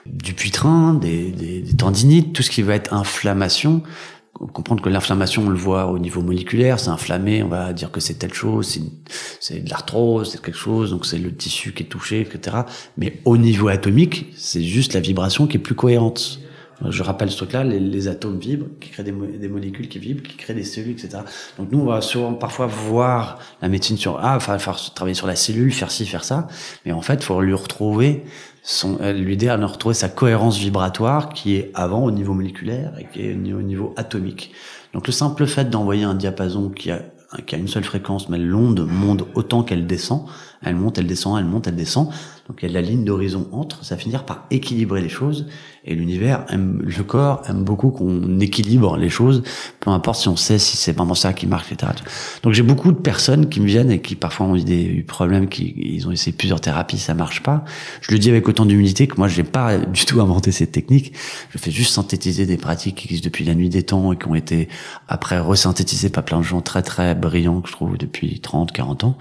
du 0.06 0.32
puitrin, 0.34 0.94
des, 0.94 1.30
des, 1.32 1.60
des 1.60 1.76
tendinites, 1.76 2.32
tout 2.32 2.42
ce 2.42 2.50
qui 2.50 2.62
va 2.62 2.74
être 2.74 2.94
inflammation 2.94 3.82
comprendre 4.52 4.82
que 4.82 4.88
l'inflammation, 4.88 5.44
on 5.46 5.48
le 5.48 5.56
voit 5.56 5.86
au 5.86 5.98
niveau 5.98 6.20
moléculaire, 6.20 6.80
c'est 6.80 6.90
inflammé, 6.90 7.42
on 7.42 7.48
va 7.48 7.72
dire 7.72 7.90
que 7.90 8.00
c'est 8.00 8.14
telle 8.14 8.34
chose, 8.34 8.80
c'est 9.40 9.64
de 9.64 9.70
l'arthrose, 9.70 10.32
c'est 10.32 10.42
quelque 10.42 10.58
chose, 10.58 10.90
donc 10.90 11.06
c'est 11.06 11.18
le 11.18 11.34
tissu 11.34 11.72
qui 11.72 11.84
est 11.84 11.86
touché, 11.86 12.20
etc. 12.20 12.62
Mais 12.96 13.20
au 13.24 13.36
niveau 13.36 13.68
atomique, 13.68 14.32
c'est 14.36 14.62
juste 14.62 14.94
la 14.94 15.00
vibration 15.00 15.46
qui 15.46 15.56
est 15.56 15.60
plus 15.60 15.74
cohérente. 15.74 16.40
Je 16.88 17.02
rappelle 17.02 17.30
ce 17.30 17.36
truc-là, 17.36 17.64
les, 17.64 18.08
atomes 18.08 18.38
vibrent, 18.38 18.66
qui 18.80 18.90
créent 18.90 19.04
des, 19.04 19.12
molécules 19.48 19.88
qui 19.88 19.98
vibrent, 19.98 20.22
qui 20.22 20.36
créent 20.36 20.54
des 20.54 20.64
cellules, 20.64 20.92
etc. 20.92 21.18
Donc 21.58 21.70
nous, 21.70 21.80
on 21.80 21.86
va 21.86 22.00
souvent 22.00 22.34
parfois 22.34 22.66
voir 22.66 23.38
la 23.62 23.68
médecine 23.68 23.96
sur 23.96 24.18
ah, 24.20 24.38
va 24.38 24.58
falloir 24.58 24.94
travailler 24.94 25.14
sur 25.14 25.26
la 25.26 25.36
cellule, 25.36 25.72
faire 25.72 25.90
ci, 25.90 26.04
faire 26.06 26.24
ça, 26.24 26.48
mais 26.84 26.92
en 26.92 27.00
fait, 27.00 27.14
il 27.14 27.22
faut 27.22 27.40
lui 27.40 27.54
retrouver 27.54 28.24
son, 28.62 28.98
lui 29.12 29.36
dire 29.36 29.58
de 29.58 29.64
retrouver 29.64 29.94
sa 29.94 30.08
cohérence 30.08 30.58
vibratoire 30.58 31.28
qui 31.28 31.56
est 31.56 31.70
avant 31.74 32.02
au 32.02 32.10
niveau 32.10 32.32
moléculaire 32.32 32.92
et 32.98 33.06
qui 33.12 33.26
est 33.26 33.34
au 33.34 33.62
niveau 33.62 33.94
atomique. 33.96 34.52
Donc 34.94 35.06
le 35.06 35.12
simple 35.12 35.46
fait 35.46 35.68
d'envoyer 35.68 36.04
un 36.04 36.14
diapason 36.14 36.70
qui 36.70 36.90
a, 36.90 37.02
qui 37.46 37.54
a 37.54 37.58
une 37.58 37.68
seule 37.68 37.84
fréquence, 37.84 38.28
mais 38.28 38.38
l'onde 38.38 38.86
monte 38.88 39.24
autant 39.34 39.62
qu'elle 39.62 39.86
descend, 39.86 40.26
elle 40.62 40.76
monte, 40.76 40.98
elle 40.98 41.06
descend, 41.06 41.38
elle 41.38 41.44
monte, 41.44 41.66
elle 41.66 41.76
descend, 41.76 42.10
Donc 42.48 42.58
il 42.60 42.66
y 42.66 42.66
a 42.66 42.68
de 42.68 42.74
la 42.74 42.82
ligne 42.82 43.04
d'horizon 43.04 43.48
entre, 43.52 43.84
ça 43.84 43.96
finir 43.96 44.24
par 44.24 44.44
équilibrer 44.50 45.00
les 45.00 45.08
choses. 45.08 45.46
Et 45.86 45.94
l'univers 45.94 46.44
aime, 46.48 46.80
le 46.82 47.02
corps 47.02 47.42
aime 47.48 47.62
beaucoup 47.62 47.90
qu'on 47.90 48.40
équilibre 48.40 48.96
les 48.96 49.10
choses, 49.10 49.42
peu 49.80 49.90
importe 49.90 50.20
si 50.20 50.28
on 50.28 50.36
sait 50.36 50.58
si 50.58 50.76
c'est 50.76 50.92
vraiment 50.92 51.14
ça 51.14 51.32
qui 51.32 51.46
marche, 51.46 51.70
etc. 51.72 51.92
Donc 52.42 52.52
j'ai 52.52 52.62
beaucoup 52.62 52.90
de 52.92 52.98
personnes 52.98 53.48
qui 53.48 53.60
me 53.60 53.66
viennent 53.66 53.90
et 53.90 54.00
qui 54.00 54.14
parfois 54.14 54.46
ont 54.46 54.56
eu 54.56 54.64
des 54.64 55.04
problèmes, 55.06 55.48
qui 55.48 55.74
ils 55.76 56.06
ont 56.08 56.10
essayé 56.10 56.34
plusieurs 56.34 56.60
thérapies, 56.60 56.98
ça 56.98 57.12
marche 57.14 57.42
pas. 57.42 57.64
Je 58.00 58.12
le 58.12 58.18
dis 58.18 58.30
avec 58.30 58.48
autant 58.48 58.64
d'humilité 58.64 59.06
que 59.06 59.16
moi 59.16 59.28
j'ai 59.28 59.42
pas 59.42 59.78
du 59.78 60.04
tout 60.06 60.20
inventé 60.20 60.52
cette 60.52 60.72
technique. 60.72 61.12
Je 61.50 61.58
fais 61.58 61.70
juste 61.70 61.92
synthétiser 61.92 62.46
des 62.46 62.56
pratiques 62.56 62.96
qui 62.96 63.06
existent 63.06 63.26
depuis 63.26 63.44
la 63.44 63.54
nuit 63.54 63.68
des 63.68 63.82
temps 63.82 64.12
et 64.12 64.16
qui 64.16 64.26
ont 64.26 64.34
été 64.34 64.68
après 65.08 65.38
resynthétisées 65.38 66.10
par 66.10 66.24
plein 66.24 66.38
de 66.38 66.44
gens 66.44 66.62
très 66.62 66.82
très 66.82 67.14
brillants 67.14 67.60
que 67.60 67.68
je 67.68 67.74
trouve 67.74 67.98
depuis 67.98 68.40
30, 68.40 68.72
40 68.72 69.04
ans. 69.04 69.18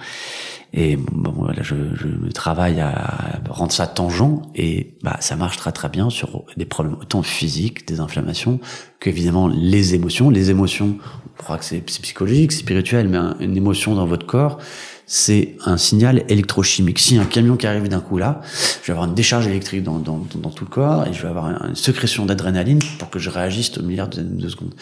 Et 0.76 0.96
bon, 0.96 1.32
voilà, 1.36 1.62
je, 1.62 1.76
je 1.94 2.32
travaille 2.32 2.80
à 2.80 3.40
rendre 3.48 3.72
ça 3.72 3.86
tangent 3.86 4.42
et 4.56 4.96
bah, 5.04 5.18
ça 5.20 5.36
marche 5.36 5.58
très 5.58 5.72
très 5.72 5.88
bien 5.88 6.10
sur 6.10 6.46
des 6.58 6.66
problèmes 6.66 6.96
autant 7.00 7.22
physiques, 7.22 7.88
des 7.88 8.00
inflammations, 8.00 8.60
qu'évidemment 9.00 9.48
les 9.48 9.94
émotions. 9.94 10.32
Les 10.32 10.50
émotions, 10.50 10.98
on 11.28 11.44
croit 11.44 11.60
que 11.60 11.66
c'est 11.66 11.82
psychologique, 11.82 12.52
spirituel, 12.52 13.08
mais 13.08 13.20
une 13.40 13.56
émotion 13.56 13.94
dans 13.94 14.08
votre 14.08 14.26
corps, 14.26 14.58
c'est 15.06 15.56
un 15.66 15.78
signal 15.78 16.24
électrochimique. 16.30 17.00
Si 17.00 17.18
un 17.18 17.26
camion 17.26 17.58
qui 17.58 17.68
arrive 17.68 17.88
d'un 17.88 18.00
coup 18.00 18.18
là, 18.18 18.42
je 18.82 18.88
vais 18.88 18.94
avoir 18.94 19.08
une 19.08 19.16
décharge 19.16 19.48
électrique 19.48 19.84
dans, 19.84 20.00
dans, 20.00 20.26
dans 20.36 20.50
tout 20.50 20.66
le 20.66 20.70
corps 20.70 21.06
et 21.08 21.14
je 21.14 21.22
vais 21.22 21.28
avoir 21.28 21.48
une 21.48 21.76
sécrétion 21.76 22.26
d'adrénaline 22.26 22.80
pour 23.00 23.10
que 23.10 23.20
je 23.20 23.30
réagisse 23.30 23.78
au 23.78 23.84
milliard 23.84 24.08
de, 24.08 24.22
de, 24.22 24.50
secondes. 24.50 24.74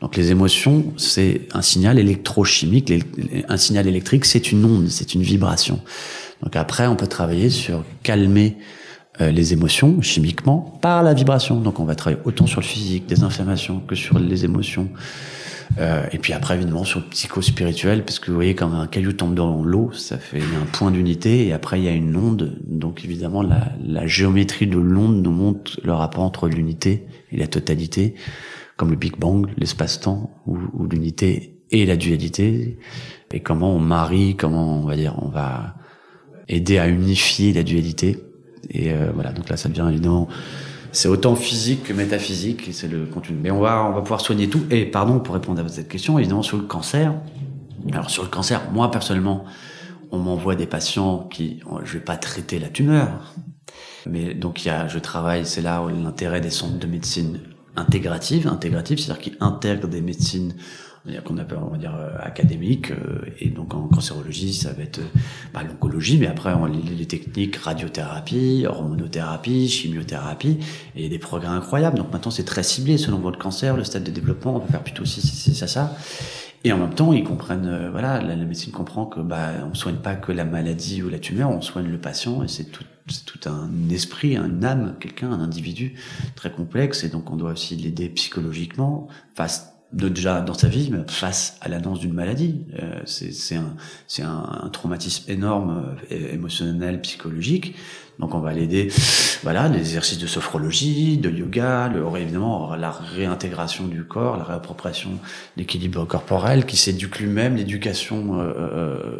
Donc 0.00 0.16
les 0.16 0.30
émotions, 0.30 0.92
c'est 0.96 1.48
un 1.52 1.62
signal 1.62 1.98
électrochimique. 1.98 2.92
Un 3.48 3.56
signal 3.56 3.86
électrique, 3.86 4.24
c'est 4.24 4.52
une 4.52 4.64
onde, 4.64 4.88
c'est 4.88 5.14
une 5.14 5.22
vibration. 5.22 5.80
Donc 6.42 6.56
après, 6.56 6.86
on 6.86 6.96
peut 6.96 7.06
travailler 7.06 7.50
sur 7.50 7.84
calmer 8.02 8.56
euh, 9.20 9.30
les 9.30 9.52
émotions 9.52 10.00
chimiquement 10.00 10.78
par 10.80 11.02
la 11.02 11.14
vibration. 11.14 11.60
Donc 11.60 11.80
on 11.80 11.84
va 11.84 11.94
travailler 11.94 12.22
autant 12.24 12.46
sur 12.46 12.60
le 12.60 12.66
physique, 12.66 13.06
des 13.06 13.22
inflammations, 13.22 13.80
que 13.80 13.94
sur 13.94 14.18
les 14.18 14.44
émotions. 14.44 14.88
Euh, 15.78 16.04
et 16.12 16.18
puis 16.18 16.32
après, 16.32 16.56
évidemment, 16.56 16.84
sur 16.84 17.08
psycho-spirituel, 17.08 18.04
parce 18.04 18.18
que 18.18 18.30
vous 18.30 18.34
voyez, 18.34 18.54
quand 18.54 18.72
un 18.72 18.86
caillou 18.86 19.12
tombe 19.12 19.34
dans 19.34 19.62
l'eau, 19.62 19.92
ça 19.92 20.18
fait 20.18 20.40
un 20.40 20.66
point 20.72 20.90
d'unité, 20.90 21.46
et 21.46 21.52
après, 21.52 21.80
il 21.80 21.84
y 21.84 21.88
a 21.88 21.92
une 21.92 22.16
onde. 22.16 22.58
Donc 22.66 23.04
évidemment, 23.04 23.42
la, 23.42 23.72
la 23.82 24.06
géométrie 24.06 24.66
de 24.66 24.78
l'onde 24.78 25.22
nous 25.22 25.30
montre 25.30 25.80
le 25.82 25.92
rapport 25.92 26.24
entre 26.24 26.48
l'unité 26.48 27.06
et 27.30 27.36
la 27.36 27.46
totalité, 27.46 28.14
comme 28.76 28.90
le 28.90 28.96
Big 28.96 29.16
Bang, 29.16 29.46
l'espace-temps, 29.56 30.30
ou, 30.46 30.58
ou 30.74 30.86
l'unité 30.86 31.60
et 31.70 31.86
la 31.86 31.96
dualité, 31.96 32.78
et 33.32 33.40
comment 33.40 33.72
on 33.74 33.78
marie, 33.78 34.36
comment 34.36 34.82
on 34.82 34.86
va 34.86 34.96
dire, 34.96 35.14
on 35.22 35.28
va 35.28 35.76
aider 36.48 36.78
à 36.78 36.88
unifier 36.88 37.52
la 37.52 37.62
dualité. 37.62 38.18
Et 38.70 38.92
euh, 38.92 39.12
voilà, 39.14 39.32
donc 39.32 39.48
là, 39.48 39.56
ça 39.56 39.68
devient 39.68 39.86
évidemment 39.88 40.28
c'est 40.92 41.08
autant 41.08 41.34
physique 41.34 41.84
que 41.84 41.92
métaphysique, 41.92 42.68
c'est 42.72 42.88
le 42.88 43.06
contenu. 43.06 43.36
Mais 43.40 43.50
on 43.50 43.60
va, 43.60 43.84
on 43.84 43.92
va 43.92 44.00
pouvoir 44.00 44.20
soigner 44.20 44.48
tout. 44.48 44.62
Et 44.70 44.86
pardon 44.86 45.20
pour 45.20 45.34
répondre 45.34 45.64
à 45.64 45.68
cette 45.68 45.88
question, 45.88 46.18
évidemment 46.18 46.42
sur 46.42 46.56
le 46.56 46.64
cancer. 46.64 47.14
Alors 47.92 48.10
sur 48.10 48.22
le 48.22 48.28
cancer, 48.28 48.70
moi 48.72 48.90
personnellement, 48.90 49.44
on 50.10 50.18
m'envoie 50.18 50.56
des 50.56 50.66
patients 50.66 51.28
qui, 51.30 51.60
je 51.84 51.92
vais 51.94 52.04
pas 52.04 52.16
traiter 52.16 52.58
la 52.58 52.68
tumeur, 52.68 53.34
mais 54.06 54.34
donc 54.34 54.64
il 54.64 54.68
y 54.68 54.70
a, 54.70 54.88
je 54.88 54.98
travaille, 54.98 55.46
c'est 55.46 55.62
là 55.62 55.84
l'intérêt 55.88 56.40
des 56.40 56.50
centres 56.50 56.78
de 56.78 56.86
médecine 56.86 57.40
intégrative, 57.76 58.48
intégrative, 58.48 58.98
c'est-à-dire 58.98 59.22
qui 59.22 59.32
intègrent 59.40 59.88
des 59.88 60.00
médecines 60.00 60.54
qu'on 61.24 61.38
appelle 61.38 61.58
on 61.58 61.70
va 61.70 61.78
dire 61.78 61.94
euh, 61.98 62.10
académique 62.20 62.90
euh, 62.90 63.22
et 63.38 63.48
donc 63.48 63.74
en 63.74 63.88
cancérologie 63.88 64.52
ça 64.52 64.72
va 64.72 64.82
être 64.82 64.98
euh, 64.98 65.18
bah, 65.52 65.62
l'oncologie 65.66 66.18
mais 66.18 66.26
après 66.26 66.52
on, 66.52 66.66
les, 66.66 66.82
les, 66.82 67.06
techniques 67.06 67.56
radiothérapie 67.56 68.66
hormonothérapie 68.68 69.68
chimiothérapie 69.68 70.58
et 70.96 71.08
des 71.08 71.18
progrès 71.18 71.48
incroyables. 71.48 71.96
Donc 71.96 72.12
maintenant 72.12 72.30
c'est 72.30 72.44
très 72.44 72.62
ciblé 72.62 72.98
selon 72.98 73.18
votre 73.18 73.38
cancer 73.38 73.76
le 73.76 73.84
stade 73.84 74.04
de 74.04 74.10
développement 74.10 74.56
on 74.56 74.60
peut 74.60 74.70
faire 74.70 74.82
plutôt 74.82 75.04
ci 75.04 75.20
c'est 75.20 75.54
ça 75.54 75.66
ça. 75.66 75.96
Et 76.62 76.72
en 76.74 76.76
même 76.76 76.92
temps, 76.92 77.14
ils 77.14 77.24
comprennent, 77.24 77.88
voilà, 77.90 78.20
la, 78.20 78.36
la, 78.36 78.44
médecine 78.44 78.70
comprend 78.70 79.06
que 79.06 79.20
bah 79.20 79.52
on 79.70 79.72
soigne 79.72 79.96
pas 79.96 80.14
que 80.14 80.30
la 80.30 80.44
maladie 80.44 81.02
ou 81.02 81.08
la 81.08 81.18
tumeur, 81.18 81.48
on 81.48 81.62
soigne 81.62 81.86
le 81.86 81.96
patient 81.96 82.42
et 82.42 82.48
c'est 82.48 82.64
tout, 82.64 82.84
c'est 83.08 83.24
tout 83.24 83.48
un 83.48 83.70
esprit, 83.88 84.36
une 84.36 84.62
âme, 84.62 84.96
quelqu'un, 85.00 85.32
un 85.32 85.40
individu 85.40 85.94
très 86.36 86.52
complexe 86.52 87.02
et 87.02 87.08
donc 87.08 87.30
on 87.30 87.36
doit 87.36 87.52
aussi 87.52 87.76
l'aider 87.76 88.10
psychologiquement 88.10 89.08
face 89.34 89.69
de 89.92 90.08
déjà 90.08 90.40
dans 90.40 90.54
sa 90.54 90.68
vie 90.68 90.92
face 91.08 91.56
à 91.60 91.68
l'annonce 91.68 91.98
d'une 91.98 92.12
maladie. 92.12 92.64
Euh, 92.80 93.00
c'est 93.06 93.56
un, 93.56 93.74
un, 94.20 94.64
un, 94.64 94.68
traumatisme 94.68 95.30
énorme, 95.30 95.96
euh, 96.12 96.32
émotionnel, 96.32 97.00
psychologique. 97.00 97.74
Donc 98.20 98.34
on 98.34 98.38
va 98.38 98.52
l'aider, 98.52 98.92
voilà, 99.42 99.70
des 99.70 99.78
exercices 99.78 100.18
de 100.18 100.26
sophrologie, 100.26 101.16
de 101.16 101.30
yoga, 101.30 101.88
le, 101.88 102.04
évidemment 102.18 102.74
la 102.76 102.90
réintégration 102.90 103.86
du 103.86 104.04
corps, 104.04 104.36
la 104.36 104.44
réappropriation 104.44 105.10
l'équilibre 105.56 106.04
corporel, 106.04 106.66
qui 106.66 106.76
s'éduque 106.76 107.18
lui-même, 107.18 107.56
l'éducation 107.56 108.38
euh, 108.38 108.52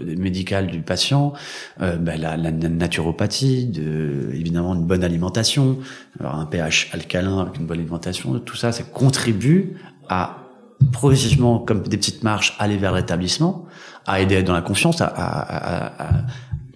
euh, 0.03 0.17
médicale 0.19 0.67
du 0.67 0.83
patient, 0.83 1.33
ben, 1.79 2.21
la, 2.21 2.37
la, 2.37 2.51
naturopathie, 2.53 3.67
de, 3.67 4.31
évidemment 4.35 4.75
une 4.75 4.85
bonne 4.85 5.03
alimentation, 5.03 5.79
un 6.23 6.45
pH 6.45 6.91
alcalin 6.93 7.39
avec 7.39 7.57
une 7.57 7.67
bonne 7.67 7.79
alimentation, 7.79 8.39
tout 8.41 8.57
ça, 8.57 8.71
ça 8.71 8.83
contribue 8.83 9.77
à 10.11 10.50
progressivement, 10.93 11.59
comme 11.59 11.83
des 11.83 11.97
petites 11.97 12.23
marches, 12.23 12.57
aller 12.59 12.77
vers 12.77 12.95
l'établissement, 12.95 13.67
à 14.07 14.21
aider 14.21 14.43
dans 14.43 14.55
la 14.55 14.63
confiance, 14.63 15.01
à, 15.01 15.07
à, 15.07 16.09
à, 16.09 16.23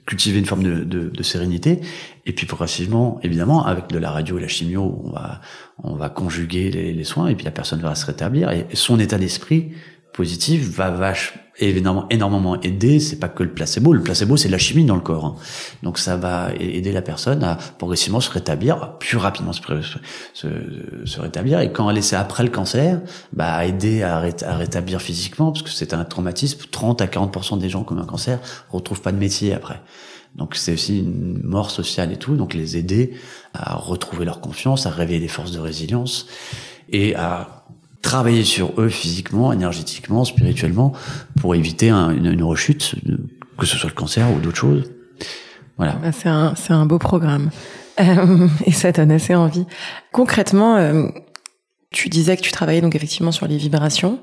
cultiver 0.06 0.38
une 0.38 0.44
forme 0.44 0.62
de, 0.62 0.84
de, 0.84 1.08
de, 1.08 1.22
sérénité, 1.22 1.80
et 2.26 2.32
puis 2.32 2.46
progressivement, 2.46 3.18
évidemment, 3.22 3.64
avec 3.64 3.88
de 3.88 3.98
la 3.98 4.10
radio 4.10 4.36
et 4.36 4.42
la 4.42 4.48
chimio, 4.48 5.00
on 5.04 5.10
va 5.10 5.40
on 5.82 5.96
va 5.96 6.10
conjuguer 6.10 6.70
les, 6.70 6.92
les 6.92 7.04
soins, 7.04 7.28
et 7.28 7.34
puis 7.34 7.44
la 7.44 7.50
personne 7.50 7.80
va 7.80 7.94
se 7.94 8.04
rétablir, 8.04 8.50
et 8.50 8.66
son 8.74 9.00
état 9.00 9.16
d'esprit 9.16 9.72
positif 10.12 10.68
va 10.68 10.90
vache 10.90 11.34
évidemment 11.58 12.06
énormément 12.10 12.60
aider. 12.60 13.00
C'est 13.00 13.18
pas 13.18 13.28
que 13.28 13.42
le 13.42 13.50
placebo. 13.50 13.92
Le 13.92 14.02
placebo, 14.02 14.36
c'est 14.36 14.48
la 14.48 14.58
chimie 14.58 14.84
dans 14.84 14.96
le 14.96 15.00
corps. 15.00 15.24
Hein. 15.24 15.36
Donc 15.82 15.98
ça 15.98 16.16
va 16.16 16.50
aider 16.58 16.92
la 16.92 17.02
personne 17.02 17.42
à 17.44 17.56
progressivement 17.78 18.20
se 18.20 18.30
rétablir, 18.30 18.98
plus 18.98 19.16
rapidement 19.16 19.52
se, 19.52 21.20
rétablir. 21.20 21.60
Et 21.60 21.72
quand 21.72 21.90
elle 21.90 21.98
est 21.98 22.14
après 22.14 22.42
le 22.42 22.50
cancer, 22.50 23.00
bah 23.32 23.64
aider 23.64 24.02
à, 24.02 24.20
rétablir 24.20 25.00
physiquement, 25.00 25.52
parce 25.52 25.62
que 25.62 25.70
c'est 25.70 25.94
un 25.94 26.04
traumatisme. 26.04 26.60
30 26.70 27.02
à 27.02 27.06
40% 27.06 27.58
des 27.58 27.68
gens 27.68 27.84
comme 27.84 27.98
un 27.98 28.06
cancer 28.06 28.38
retrouvent 28.70 29.00
pas 29.00 29.12
de 29.12 29.18
métier 29.18 29.54
après. 29.54 29.80
Donc 30.34 30.56
c'est 30.56 30.72
aussi 30.72 30.98
une 30.98 31.40
mort 31.44 31.70
sociale 31.70 32.12
et 32.12 32.16
tout. 32.16 32.36
Donc 32.36 32.54
les 32.54 32.76
aider 32.76 33.14
à 33.52 33.76
retrouver 33.76 34.24
leur 34.24 34.40
confiance, 34.40 34.86
à 34.86 34.90
réveiller 34.90 35.20
les 35.20 35.28
forces 35.28 35.52
de 35.52 35.60
résilience 35.60 36.26
et 36.90 37.14
à 37.14 37.64
travailler 38.04 38.44
sur 38.44 38.72
eux 38.78 38.88
physiquement, 38.88 39.52
énergétiquement, 39.52 40.24
spirituellement, 40.24 40.92
pour 41.40 41.54
éviter 41.56 41.88
un, 41.88 42.10
une, 42.10 42.42
rechute, 42.44 42.94
que 43.58 43.66
ce 43.66 43.76
soit 43.76 43.88
le 43.88 43.94
cancer 43.94 44.30
ou 44.30 44.38
d'autres 44.38 44.58
choses. 44.58 44.92
Voilà. 45.78 45.94
Bah, 45.94 46.12
c'est 46.12 46.28
un, 46.28 46.54
c'est 46.54 46.72
un 46.72 46.86
beau 46.86 46.98
programme. 46.98 47.50
Euh, 48.00 48.46
et 48.66 48.72
ça 48.72 48.92
donne 48.92 49.10
assez 49.10 49.34
envie. 49.34 49.66
Concrètement, 50.12 50.76
euh, 50.76 51.08
tu 51.90 52.08
disais 52.08 52.36
que 52.36 52.42
tu 52.42 52.52
travaillais 52.52 52.82
donc 52.82 52.94
effectivement 52.94 53.32
sur 53.32 53.48
les 53.48 53.56
vibrations 53.56 54.20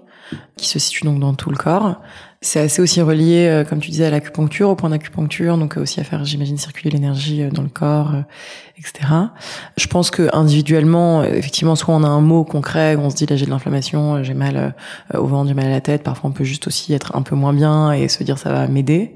qui 0.57 0.67
se 0.67 0.79
situent 0.79 1.05
donc 1.05 1.19
dans 1.19 1.33
tout 1.33 1.49
le 1.49 1.57
corps. 1.57 2.01
C'est 2.43 2.59
assez 2.59 2.81
aussi 2.81 2.99
relié, 3.03 3.47
euh, 3.47 3.63
comme 3.63 3.79
tu 3.79 3.91
disais, 3.91 4.05
à 4.05 4.09
l'acupuncture, 4.09 4.69
au 4.69 4.75
point 4.75 4.89
d'acupuncture, 4.89 5.59
donc 5.59 5.77
aussi 5.77 5.99
à 5.99 6.03
faire, 6.03 6.25
j'imagine, 6.25 6.57
circuler 6.57 6.89
l'énergie 6.89 7.43
euh, 7.43 7.51
dans 7.51 7.61
le 7.61 7.69
corps, 7.69 8.15
euh, 8.15 8.21
etc. 8.79 9.13
Je 9.77 9.85
pense 9.85 10.09
que 10.09 10.27
individuellement, 10.33 11.23
effectivement, 11.23 11.75
soit 11.75 11.93
on 11.93 12.03
a 12.03 12.07
un 12.07 12.19
mot 12.19 12.43
concret, 12.43 12.95
on 12.95 13.11
se 13.11 13.15
dit 13.15 13.27
là 13.27 13.35
j'ai 13.35 13.45
de 13.45 13.51
l'inflammation, 13.51 14.23
j'ai 14.23 14.33
mal 14.33 14.73
au 15.13 15.27
ventre, 15.27 15.49
j'ai 15.49 15.53
mal 15.53 15.67
à 15.67 15.69
la 15.69 15.81
tête. 15.81 16.01
Parfois, 16.01 16.31
on 16.31 16.33
peut 16.33 16.43
juste 16.43 16.65
aussi 16.65 16.95
être 16.95 17.15
un 17.15 17.21
peu 17.21 17.35
moins 17.35 17.53
bien 17.53 17.91
et 17.91 18.07
se 18.07 18.23
dire 18.23 18.39
ça 18.39 18.51
va 18.51 18.67
m'aider. 18.67 19.15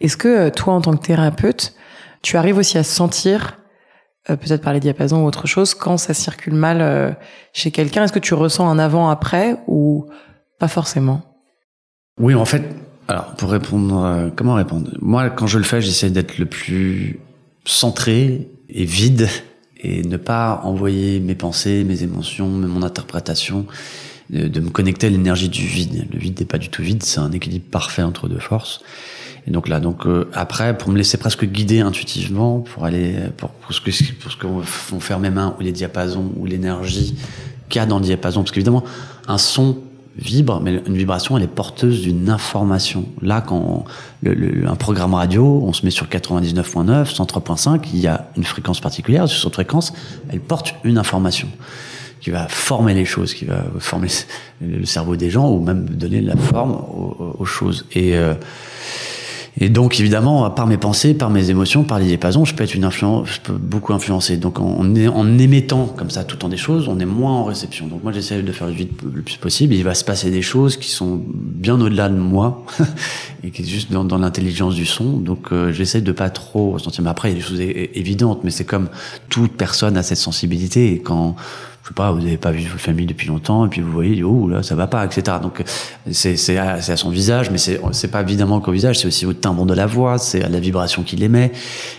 Est-ce 0.00 0.16
que 0.16 0.48
toi, 0.48 0.72
en 0.72 0.80
tant 0.80 0.96
que 0.96 1.04
thérapeute, 1.04 1.74
tu 2.22 2.38
arrives 2.38 2.56
aussi 2.56 2.78
à 2.78 2.84
sentir 2.84 3.58
peut-être 4.26 4.62
par 4.62 4.72
les 4.72 4.80
diapasons 4.80 5.24
ou 5.24 5.26
autre 5.26 5.46
chose, 5.46 5.74
quand 5.74 5.98
ça 5.98 6.14
circule 6.14 6.54
mal 6.54 7.16
chez 7.52 7.70
quelqu'un, 7.70 8.04
est-ce 8.04 8.12
que 8.14 8.18
tu 8.18 8.32
ressens 8.32 8.66
un 8.66 8.78
avant-après 8.78 9.56
ou 9.66 10.06
pas 10.62 10.68
forcément 10.68 11.18
oui, 12.20 12.34
en 12.34 12.44
fait, 12.44 12.62
alors 13.08 13.34
pour 13.36 13.50
répondre, 13.50 14.04
euh, 14.04 14.28
comment 14.34 14.54
répondre? 14.54 14.90
Moi, 15.00 15.30
quand 15.30 15.46
je 15.46 15.58
le 15.58 15.64
fais, 15.64 15.80
j'essaie 15.80 16.10
d'être 16.10 16.38
le 16.38 16.46
plus 16.46 17.20
centré 17.64 18.48
et 18.68 18.84
vide 18.84 19.28
et 19.80 20.02
ne 20.02 20.16
pas 20.16 20.60
envoyer 20.64 21.20
mes 21.20 21.34
pensées, 21.34 21.84
mes 21.84 22.02
émotions, 22.02 22.48
mon 22.48 22.82
interprétation, 22.82 23.66
de, 24.30 24.60
me 24.60 24.70
connecter 24.70 25.08
à 25.08 25.10
l'énergie 25.10 25.48
du 25.48 25.66
vide. 25.66 26.06
Le 26.12 26.18
vide 26.18 26.38
n'est 26.38 26.46
pas 26.46 26.58
du 26.58 26.68
tout 26.68 26.82
vide, 26.82 27.02
c'est 27.02 27.18
un 27.18 27.32
équilibre 27.32 27.66
parfait 27.70 28.02
entre 28.02 28.28
deux 28.28 28.38
forces. 28.38 28.80
Et 29.46 29.50
donc 29.50 29.68
là, 29.68 29.80
donc 29.80 30.06
euh, 30.06 30.28
après, 30.32 30.78
pour 30.78 30.90
me 30.90 30.96
laisser 30.96 31.16
presque 31.16 31.44
guider 31.44 31.80
intuitivement, 31.80 32.60
pour 32.60 32.84
aller 32.84 33.16
pour, 33.36 33.50
pour 33.50 33.72
ce 33.74 33.80
que 33.80 33.90
pour 34.20 34.30
ce 34.30 34.36
que 34.36 34.46
vont 34.46 35.00
faire 35.00 35.18
mes 35.18 35.30
mains 35.30 35.56
ou 35.58 35.62
les 35.62 35.72
diapasons 35.72 36.30
ou 36.36 36.46
l'énergie 36.46 37.16
qu'il 37.68 37.80
y 37.80 37.82
a 37.82 37.86
dans 37.86 37.98
le 37.98 38.04
diapason, 38.04 38.42
parce 38.42 38.52
qu'évidemment, 38.52 38.84
un 39.26 39.38
son 39.38 39.78
vibre, 40.16 40.60
mais 40.60 40.82
une 40.86 40.96
vibration, 40.96 41.36
elle 41.36 41.44
est 41.44 41.48
porteuse 41.48 42.02
d'une 42.02 42.28
information. 42.28 43.06
Là, 43.22 43.40
quand 43.40 43.84
le, 44.22 44.68
un 44.68 44.76
programme 44.76 45.14
radio, 45.14 45.62
on 45.64 45.72
se 45.72 45.84
met 45.84 45.90
sur 45.90 46.06
99.9, 46.06 47.14
103.5, 47.14 47.88
il 47.94 48.00
y 48.00 48.06
a 48.06 48.28
une 48.36 48.44
fréquence 48.44 48.80
particulière. 48.80 49.28
Sur 49.28 49.42
cette 49.42 49.54
fréquence, 49.54 49.92
elle 50.28 50.40
porte 50.40 50.74
une 50.84 50.98
information 50.98 51.48
qui 52.20 52.30
va 52.30 52.46
former 52.48 52.94
les 52.94 53.04
choses, 53.04 53.34
qui 53.34 53.44
va 53.46 53.64
former 53.78 54.08
le 54.60 54.84
cerveau 54.86 55.16
des 55.16 55.28
gens 55.28 55.50
ou 55.50 55.60
même 55.60 55.86
donner 55.86 56.20
la 56.20 56.36
forme 56.36 56.72
aux, 56.72 57.44
choses. 57.44 57.84
Et 57.92 58.16
euh, 58.16 58.34
et 59.60 59.68
donc, 59.68 60.00
évidemment, 60.00 60.48
par 60.50 60.66
mes 60.66 60.78
pensées, 60.78 61.12
par 61.12 61.28
mes 61.28 61.50
émotions, 61.50 61.84
par 61.84 61.98
les 61.98 62.06
diapasons, 62.06 62.46
je 62.46 62.54
peux 62.54 62.64
être 62.64 62.74
une 62.74 62.84
influence, 62.84 63.28
je 63.28 63.40
peux 63.40 63.52
beaucoup 63.52 63.92
influencer. 63.92 64.38
Donc, 64.38 64.58
en, 64.58 64.80
en 64.80 65.38
émettant 65.38 65.86
comme 65.86 66.08
ça 66.08 66.24
tout 66.24 66.36
le 66.36 66.40
temps 66.40 66.48
des 66.48 66.56
choses, 66.56 66.88
on 66.88 66.98
est 66.98 67.04
moins 67.04 67.32
en 67.32 67.44
réception. 67.44 67.86
Donc, 67.86 68.02
moi, 68.02 68.12
j'essaie 68.12 68.42
de 68.42 68.52
faire 68.52 68.66
le 68.66 68.72
vite 68.72 68.92
le 69.02 69.20
plus 69.20 69.36
possible. 69.36 69.74
Il 69.74 69.84
va 69.84 69.94
se 69.94 70.04
passer 70.04 70.30
des 70.30 70.40
choses 70.40 70.78
qui 70.78 70.88
sont 70.88 71.20
bien 71.28 71.78
au-delà 71.78 72.08
de 72.08 72.16
moi 72.16 72.64
et 73.44 73.50
qui 73.50 73.62
est 73.62 73.66
juste 73.66 73.92
dans, 73.92 74.04
dans 74.04 74.18
l'intelligence 74.18 74.74
du 74.74 74.86
son. 74.86 75.18
Donc, 75.18 75.52
euh, 75.52 75.70
j'essaie 75.70 76.00
de 76.00 76.12
pas 76.12 76.30
trop 76.30 76.70
ressentir. 76.70 77.04
Mais 77.04 77.10
après, 77.10 77.30
il 77.30 77.32
y 77.32 77.34
a 77.34 77.42
des 77.42 77.46
choses 77.46 77.60
évidentes, 77.60 78.44
mais 78.44 78.50
c'est 78.50 78.64
comme 78.64 78.88
toute 79.28 79.52
personne 79.52 79.98
a 79.98 80.02
cette 80.02 80.16
sensibilité. 80.16 80.94
Et 80.94 81.00
quand 81.00 81.36
je 81.82 81.88
sais 81.88 81.94
pas, 81.94 82.12
vous 82.12 82.20
n'avez 82.20 82.36
pas 82.36 82.52
vu 82.52 82.62
votre 82.68 82.80
famille 82.80 83.06
depuis 83.06 83.26
longtemps, 83.26 83.66
et 83.66 83.68
puis 83.68 83.80
vous 83.80 83.90
voyez, 83.90 84.22
oh 84.22 84.48
là, 84.48 84.62
ça 84.62 84.76
va 84.76 84.86
pas, 84.86 85.04
etc. 85.04 85.38
Donc 85.42 85.64
c'est 86.12 86.56
à, 86.56 86.74
à, 86.74 86.96
son 86.96 87.10
visage, 87.10 87.50
mais 87.50 87.58
c'est 87.58 88.10
pas 88.10 88.20
évidemment 88.20 88.60
qu'au 88.60 88.70
visage, 88.70 89.00
c'est 89.00 89.08
aussi 89.08 89.26
au 89.26 89.32
timbre 89.32 89.66
de 89.66 89.74
la 89.74 89.86
voix, 89.86 90.18
c'est 90.18 90.44
à 90.44 90.48
la 90.48 90.60
vibration 90.60 91.02
qu'il 91.02 91.24
émet. 91.24 91.50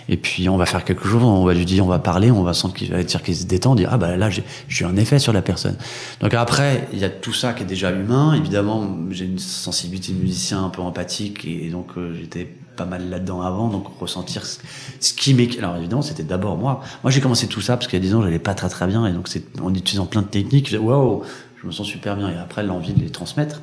Et 0.08 0.16
puis 0.16 0.48
on 0.48 0.56
va 0.56 0.64
faire 0.64 0.84
quelque 0.84 1.06
chose, 1.06 1.22
on 1.22 1.44
va 1.44 1.52
lui 1.52 1.66
dire, 1.66 1.84
on 1.84 1.88
va 1.88 1.98
parler, 1.98 2.30
on 2.30 2.42
va 2.42 2.54
sentir 2.54 2.74
qu'il 2.74 2.90
va 2.92 3.02
dire 3.02 3.22
qu'il 3.22 3.36
se 3.36 3.44
détend, 3.44 3.74
dire 3.74 3.90
ah 3.92 3.98
bah 3.98 4.16
là 4.16 4.30
j'ai 4.30 4.42
j'ai 4.68 4.84
un 4.84 4.96
effet 4.96 5.18
sur 5.18 5.32
la 5.32 5.42
personne. 5.42 5.76
Donc 6.20 6.32
après 6.34 6.88
il 6.92 6.98
y 6.98 7.04
a 7.04 7.10
tout 7.10 7.32
ça 7.32 7.52
qui 7.52 7.62
est 7.62 7.66
déjà 7.66 7.90
humain. 7.90 8.34
Évidemment 8.34 8.88
j'ai 9.10 9.26
une 9.26 9.38
sensibilité 9.38 10.12
de 10.12 10.18
musicien 10.18 10.64
un 10.64 10.70
peu 10.70 10.82
empathique 10.82 11.44
et, 11.44 11.68
donc 11.70 11.88
euh, 11.96 12.14
j'étais 12.18 12.48
pas 12.76 12.84
mal 12.84 13.08
là-dedans 13.08 13.42
avant, 13.42 13.68
donc 13.68 13.86
ressentir 13.98 14.44
ce 14.44 15.14
qui 15.14 15.34
m'est. 15.34 15.58
Alors 15.58 15.76
évidemment, 15.76 16.02
c'était 16.02 16.22
d'abord 16.22 16.56
moi. 16.56 16.82
Moi, 17.02 17.10
j'ai 17.10 17.20
commencé 17.20 17.46
tout 17.46 17.60
ça 17.60 17.76
parce 17.76 17.86
qu'il 17.86 17.98
y 17.98 18.02
a 18.02 18.06
10 18.06 18.14
ans, 18.14 18.22
j'allais 18.22 18.38
pas 18.38 18.54
très 18.54 18.68
très 18.68 18.86
bien, 18.86 19.06
et 19.06 19.12
donc 19.12 19.28
c'est 19.28 19.44
en 19.60 19.72
utilisant 19.74 20.06
plein 20.06 20.22
de 20.22 20.26
techniques, 20.26 20.70
je 20.70 20.76
waouh, 20.76 21.22
je 21.60 21.66
me 21.66 21.72
sens 21.72 21.86
super 21.86 22.16
bien. 22.16 22.30
Et 22.30 22.36
après, 22.36 22.62
l'envie 22.62 22.92
de 22.92 23.00
les 23.00 23.10
transmettre. 23.10 23.60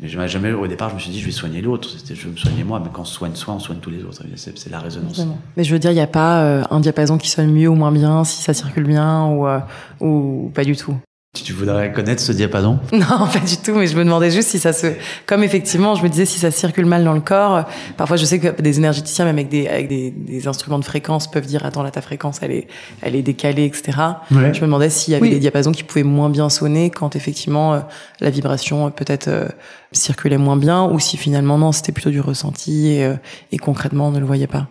Mais 0.00 0.08
jamais 0.08 0.52
au 0.52 0.66
départ, 0.66 0.88
je 0.88 0.94
me 0.94 1.00
suis 1.00 1.10
dit, 1.10 1.20
je 1.20 1.26
vais 1.26 1.32
soigner 1.32 1.60
l'autre. 1.60 1.90
C'était, 1.90 2.14
je 2.14 2.24
vais 2.24 2.32
me 2.32 2.36
soigner 2.36 2.64
moi, 2.64 2.80
mais 2.82 2.88
quand 2.90 3.02
on 3.02 3.04
soigne 3.04 3.34
soi, 3.34 3.52
on 3.52 3.58
soigne 3.58 3.80
tous 3.80 3.90
les 3.90 4.02
autres. 4.02 4.22
C'est, 4.36 4.70
la 4.70 4.78
résonance. 4.78 5.26
Mais 5.58 5.64
je 5.64 5.72
veux 5.72 5.78
dire, 5.78 5.90
il 5.90 5.94
n'y 5.94 6.00
a 6.00 6.06
pas 6.06 6.42
euh, 6.42 6.62
un 6.70 6.80
diapason 6.80 7.18
qui 7.18 7.28
sonne 7.28 7.52
mieux 7.52 7.68
ou 7.68 7.74
moins 7.74 7.92
bien, 7.92 8.24
si 8.24 8.42
ça 8.42 8.54
circule 8.54 8.84
bien 8.84 9.26
ou, 9.26 9.46
euh, 9.46 9.60
ou 10.00 10.50
pas 10.54 10.64
du 10.64 10.74
tout. 10.74 10.96
Tu 11.32 11.52
voudrais 11.52 11.92
connaître 11.92 12.20
ce 12.20 12.32
diapason? 12.32 12.80
Non, 12.92 13.28
pas 13.32 13.38
du 13.38 13.56
tout, 13.56 13.74
mais 13.74 13.86
je 13.86 13.96
me 13.96 14.02
demandais 14.02 14.32
juste 14.32 14.48
si 14.48 14.58
ça 14.58 14.72
se... 14.72 14.88
Comme 15.26 15.44
effectivement, 15.44 15.94
je 15.94 16.02
me 16.02 16.08
disais 16.08 16.24
si 16.24 16.40
ça 16.40 16.50
circule 16.50 16.86
mal 16.86 17.04
dans 17.04 17.12
le 17.12 17.20
corps. 17.20 17.66
Parfois, 17.96 18.16
je 18.16 18.24
sais 18.24 18.40
que 18.40 18.60
des 18.60 18.78
énergéticiens, 18.78 19.26
même 19.26 19.36
avec 19.36 19.48
des, 19.48 19.68
avec 19.68 19.86
des, 19.86 20.10
des 20.10 20.48
instruments 20.48 20.80
de 20.80 20.84
fréquence, 20.84 21.30
peuvent 21.30 21.46
dire, 21.46 21.64
attends, 21.64 21.84
là, 21.84 21.92
ta 21.92 22.00
fréquence, 22.00 22.40
elle 22.42 22.50
est, 22.50 22.66
elle 23.00 23.14
est 23.14 23.22
décalée, 23.22 23.64
etc. 23.64 23.96
Ouais. 24.32 24.52
Je 24.52 24.60
me 24.60 24.66
demandais 24.66 24.90
s'il 24.90 25.12
y 25.12 25.16
avait 25.16 25.30
des 25.30 25.38
diapasons 25.38 25.70
qui 25.70 25.84
pouvaient 25.84 26.02
moins 26.02 26.30
bien 26.30 26.48
sonner 26.48 26.90
quand 26.90 27.14
effectivement 27.14 27.74
euh, 27.74 27.80
la 28.18 28.30
vibration 28.30 28.88
euh, 28.88 28.90
peut-être 28.90 29.28
euh, 29.28 29.46
circulait 29.92 30.36
moins 30.36 30.56
bien, 30.56 30.84
ou 30.84 30.98
si 30.98 31.16
finalement, 31.16 31.58
non, 31.58 31.70
c'était 31.70 31.92
plutôt 31.92 32.10
du 32.10 32.20
ressenti 32.20 32.88
et, 32.88 33.08
et 33.52 33.58
concrètement, 33.58 34.08
on 34.08 34.10
ne 34.10 34.18
le 34.18 34.26
voyait 34.26 34.48
pas. 34.48 34.66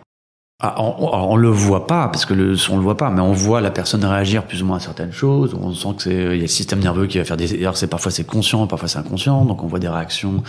Ah, 0.62 0.74
on, 0.76 0.94
on, 1.00 1.36
le 1.36 1.48
voit 1.48 1.86
pas 1.86 2.08
parce 2.08 2.26
que 2.26 2.34
le 2.34 2.54
on 2.68 2.76
le 2.76 2.82
voit 2.82 2.98
pas, 2.98 3.08
mais 3.08 3.22
on 3.22 3.32
voit 3.32 3.62
la 3.62 3.70
personne 3.70 4.04
réagir 4.04 4.44
plus 4.44 4.62
ou 4.62 4.66
moins 4.66 4.76
à 4.76 4.80
certaines 4.80 5.10
choses. 5.10 5.56
On 5.58 5.72
sent 5.72 5.88
que 5.96 6.02
c'est 6.02 6.10
il 6.10 6.36
y 6.36 6.40
a 6.40 6.42
le 6.42 6.46
système 6.48 6.80
nerveux 6.80 7.06
qui 7.06 7.16
va 7.16 7.24
faire 7.24 7.38
des. 7.38 7.48
D'ailleurs, 7.48 7.78
c'est 7.78 7.86
parfois 7.86 8.10
c'est 8.10 8.24
conscient, 8.24 8.66
parfois 8.66 8.86
c'est 8.86 8.98
inconscient. 8.98 9.46
Donc 9.46 9.64
on 9.64 9.68
voit 9.68 9.78
des 9.78 9.88
réactions, 9.88 10.42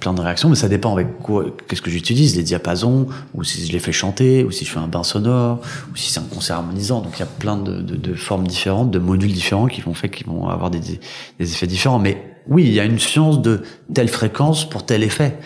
plein 0.00 0.12
de 0.12 0.20
réactions, 0.20 0.50
mais 0.50 0.54
ça 0.54 0.68
dépend 0.68 0.92
avec 0.92 1.18
quoi. 1.18 1.46
Qu'est-ce 1.66 1.80
que 1.80 1.88
j'utilise, 1.88 2.36
les 2.36 2.42
diapasons, 2.42 3.06
ou 3.32 3.42
si 3.42 3.66
je 3.66 3.72
les 3.72 3.78
fais 3.78 3.92
chanter, 3.92 4.44
ou 4.44 4.50
si 4.50 4.66
je 4.66 4.70
fais 4.70 4.80
un 4.80 4.86
bain 4.86 5.02
sonore, 5.02 5.60
ou 5.90 5.96
si 5.96 6.10
c'est 6.12 6.20
un 6.20 6.24
concert 6.24 6.56
harmonisant. 6.56 7.00
Donc 7.00 7.14
il 7.16 7.20
y 7.20 7.22
a 7.22 7.26
plein 7.26 7.56
de, 7.56 7.80
de, 7.80 7.96
de, 7.96 8.12
formes 8.12 8.46
différentes, 8.46 8.90
de 8.90 8.98
modules 8.98 9.32
différents 9.32 9.68
qui 9.68 9.80
vont 9.80 9.94
faire 9.94 10.10
qui 10.10 10.24
vont 10.24 10.46
avoir 10.46 10.70
des, 10.70 10.80
des 10.80 11.00
effets 11.40 11.66
différents. 11.66 11.98
Mais 11.98 12.36
oui, 12.48 12.64
il 12.64 12.74
y 12.74 12.80
a 12.80 12.84
une 12.84 12.98
science 12.98 13.40
de 13.40 13.62
telle 13.94 14.08
fréquence 14.08 14.68
pour 14.68 14.84
tel 14.84 15.02
effet 15.02 15.38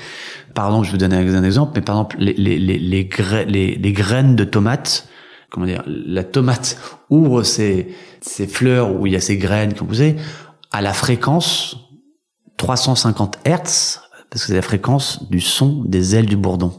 pardon, 0.58 0.82
je 0.82 0.90
vous 0.90 0.96
donner 0.96 1.14
un 1.14 1.44
exemple, 1.44 1.70
mais 1.76 1.82
par 1.82 1.94
exemple, 1.94 2.16
les, 2.18 2.32
les, 2.32 2.58
les, 2.58 2.80
les, 3.46 3.74
les 3.76 3.92
graines 3.92 4.34
de 4.34 4.42
tomates, 4.42 5.06
comment 5.50 5.66
dire, 5.66 5.84
la 5.86 6.24
tomate 6.24 6.76
ouvre 7.10 7.44
ses, 7.44 7.94
ses 8.20 8.48
fleurs 8.48 8.92
où 8.92 9.06
il 9.06 9.12
y 9.12 9.16
a 9.16 9.20
ses 9.20 9.36
graines 9.36 9.72
composées 9.72 10.16
à 10.72 10.82
la 10.82 10.92
fréquence 10.92 11.76
350 12.56 13.38
Hertz, 13.44 14.00
parce 14.30 14.42
que 14.42 14.48
c'est 14.48 14.56
la 14.56 14.62
fréquence 14.62 15.30
du 15.30 15.40
son 15.40 15.84
des 15.84 16.16
ailes 16.16 16.26
du 16.26 16.36
bourdon. 16.36 16.72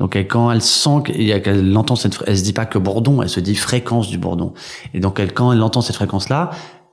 Donc 0.00 0.14
quand 0.14 0.52
elle 0.52 0.60
sent 0.60 1.02
qu'elle 1.06 1.76
entend 1.78 1.96
cette, 1.96 2.22
elle 2.26 2.36
se 2.36 2.44
dit 2.44 2.52
pas 2.52 2.66
que 2.66 2.78
bourdon, 2.78 3.22
elle 3.22 3.30
se 3.30 3.40
dit 3.40 3.54
fréquence 3.54 4.08
du 4.08 4.18
bourdon. 4.18 4.52
Et 4.92 5.00
donc 5.00 5.18
quand 5.32 5.50
elle 5.50 5.62
entend 5.62 5.80
cette 5.80 5.96
fréquence-là, 5.96 6.50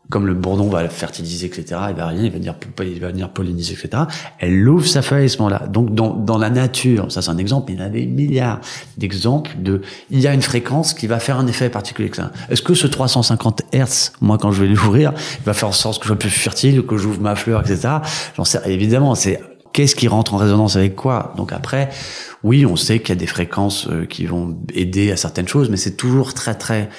comme 0.10 0.28
le 0.28 0.34
bourdon 0.34 0.70
va 0.70 0.88
fertiliser, 0.90 1.48
etc., 1.48 1.82
il 1.90 1.96
va 1.96 2.08
rien, 2.08 2.24
il 2.24 2.32
va 3.00 3.10
venir, 3.10 3.30
polliniser, 3.30 3.74
etc., 3.74 4.04
elle 4.40 4.68
ouvre 4.68 4.86
sa 4.86 5.02
feuille 5.02 5.26
à 5.26 5.30
ce 5.30 5.38
moment-là. 5.40 5.68
Donc, 5.68 5.94
dans, 5.94 6.14
dans 6.14 6.38
la 6.38 6.50
nature, 6.50 7.12
ça 7.12 7.22
c'est 7.22 7.32
un 7.32 7.38
exemple, 7.38 7.72
il 7.72 7.80
y 7.80 7.82
en 7.82 7.86
a 7.86 7.90
des 7.90 8.06
milliards 8.06 8.60
d'exemples 8.98 9.52
de, 9.58 9.82
il 10.12 10.20
y 10.20 10.28
a 10.28 10.34
une 10.34 10.42
fréquence 10.42 10.94
qui 10.94 11.08
va 11.08 11.20
faire 11.20 11.40
un 11.40 11.48
effet 11.48 11.70
particulier. 11.70 12.12
Est-ce 12.50 12.62
que 12.62 12.74
ce 12.74 12.88
350 12.88 13.64
Hertz, 13.72 14.14
moi, 14.22 14.38
quand 14.38 14.52
je 14.52 14.62
vais 14.62 14.68
l'ouvrir, 14.68 15.14
il 15.40 15.44
va 15.46 15.54
faire 15.54 15.70
en 15.70 15.74
sorte 15.74 16.00
que 16.00 16.04
je 16.04 16.10
sois 16.10 16.20
plus 16.20 16.30
fertile, 16.30 16.84
que 16.84 16.98
j'ouvre 16.98 17.22
ma 17.22 17.36
fleur, 17.36 17.62
etc., 17.62 17.96
j'en 18.38 18.46
sais, 18.46 18.62
évidemment, 18.66 19.16
c'est, 19.16 19.42
qu'est-ce 19.76 19.96
qui 19.96 20.08
rentre 20.08 20.34
en 20.34 20.38
résonance 20.38 20.78
avec 20.78 20.96
quoi? 20.96 21.34
Donc 21.36 21.52
après, 21.52 21.90
oui, 22.44 22.66
on 22.66 22.78
sait 22.78 23.00
qu'il 23.00 23.10
y 23.10 23.12
a 23.12 23.20
des 23.20 23.28
fréquences 23.28 23.88
euh, 23.90 24.06
qui 24.06 24.26
vont 24.26 24.58
aider 24.74 25.12
à 25.12 25.18
certaines 25.18 25.50
choses, 25.50 25.70
mais 25.70 25.76
c'est 25.76 25.98
toujours 25.98 26.34
très, 26.34 26.56
très, 26.56 26.90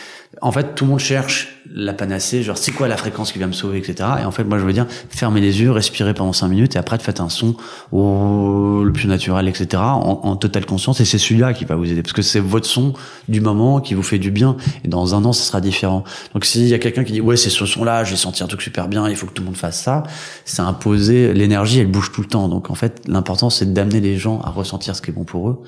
en 0.43 0.53
fait, 0.53 0.75
tout 0.75 0.85
le 0.85 0.91
monde 0.91 1.01
cherche 1.01 1.57
la 1.75 1.93
panacée, 1.93 2.43
genre 2.43 2.59
c'est 2.59 2.73
quoi 2.73 2.89
la 2.89 2.97
fréquence 2.97 3.33
qui 3.33 3.39
va 3.39 3.47
me 3.47 3.53
sauver, 3.53 3.79
etc. 3.79 4.09
Et 4.21 4.25
en 4.25 4.31
fait, 4.31 4.45
moi 4.45 4.59
je 4.59 4.65
veux 4.65 4.73
dire, 4.73 4.87
fermez 5.09 5.41
les 5.41 5.61
yeux, 5.61 5.71
respirez 5.71 6.15
pendant 6.15 6.33
cinq 6.33 6.49
minutes 6.49 6.77
et 6.77 6.79
après 6.79 6.99
faites 6.99 7.21
un 7.21 7.29
son 7.29 7.57
au 7.91 8.83
le 8.85 8.93
plus 8.93 9.09
naturel, 9.09 9.49
etc. 9.49 9.83
En, 9.83 10.21
en 10.23 10.37
totale 10.37 10.67
conscience 10.67 11.01
et 11.01 11.05
c'est 11.05 11.19
celui-là 11.19 11.55
qui 11.55 11.65
va 11.65 11.75
vous 11.75 11.91
aider 11.91 12.03
parce 12.03 12.13
que 12.13 12.23
c'est 12.23 12.41
votre 12.41 12.67
son 12.67 12.93
du 13.29 13.41
moment 13.41 13.81
qui 13.81 13.95
vous 13.95 14.03
fait 14.03 14.19
du 14.19 14.31
bien 14.31 14.57
et 14.85 14.89
dans 14.89 15.15
un 15.15 15.25
an 15.25 15.33
ça 15.33 15.43
sera 15.43 15.61
différent. 15.61 16.05
Donc 16.35 16.45
s'il 16.45 16.69
y 16.69 16.75
a 16.75 16.79
quelqu'un 16.79 17.05
qui 17.05 17.13
dit 17.13 17.21
ouais 17.21 17.37
c'est 17.37 17.51
ce 17.51 17.67
son-là, 17.67 18.05
je 18.05 18.11
vais 18.11 18.17
sentir 18.17 18.45
un 18.45 18.49
truc 18.49 18.63
super 18.63 18.89
bien, 18.89 19.09
il 19.09 19.17
faut 19.17 19.27
que 19.27 19.33
tout 19.33 19.43
le 19.43 19.47
monde 19.47 19.57
fasse 19.57 19.83
ça, 19.83 20.03
c'est 20.45 20.63
imposé. 20.63 21.33
L'énergie 21.33 21.81
elle 21.81 21.91
bouge 21.91 22.13
tout 22.13 22.21
le 22.21 22.29
temps. 22.29 22.49
Donc 22.49 22.71
en 22.71 22.75
fait 22.75 23.03
l'important 23.07 23.51
c'est 23.51 23.73
d'amener 23.73 24.01
les 24.01 24.19
gens 24.19 24.41
à 24.43 24.51
ressentir 24.51 24.95
ce 24.95 25.03
qui 25.03 25.11
est 25.11 25.15
bon 25.15 25.25
pour 25.25 25.49
eux 25.49 25.63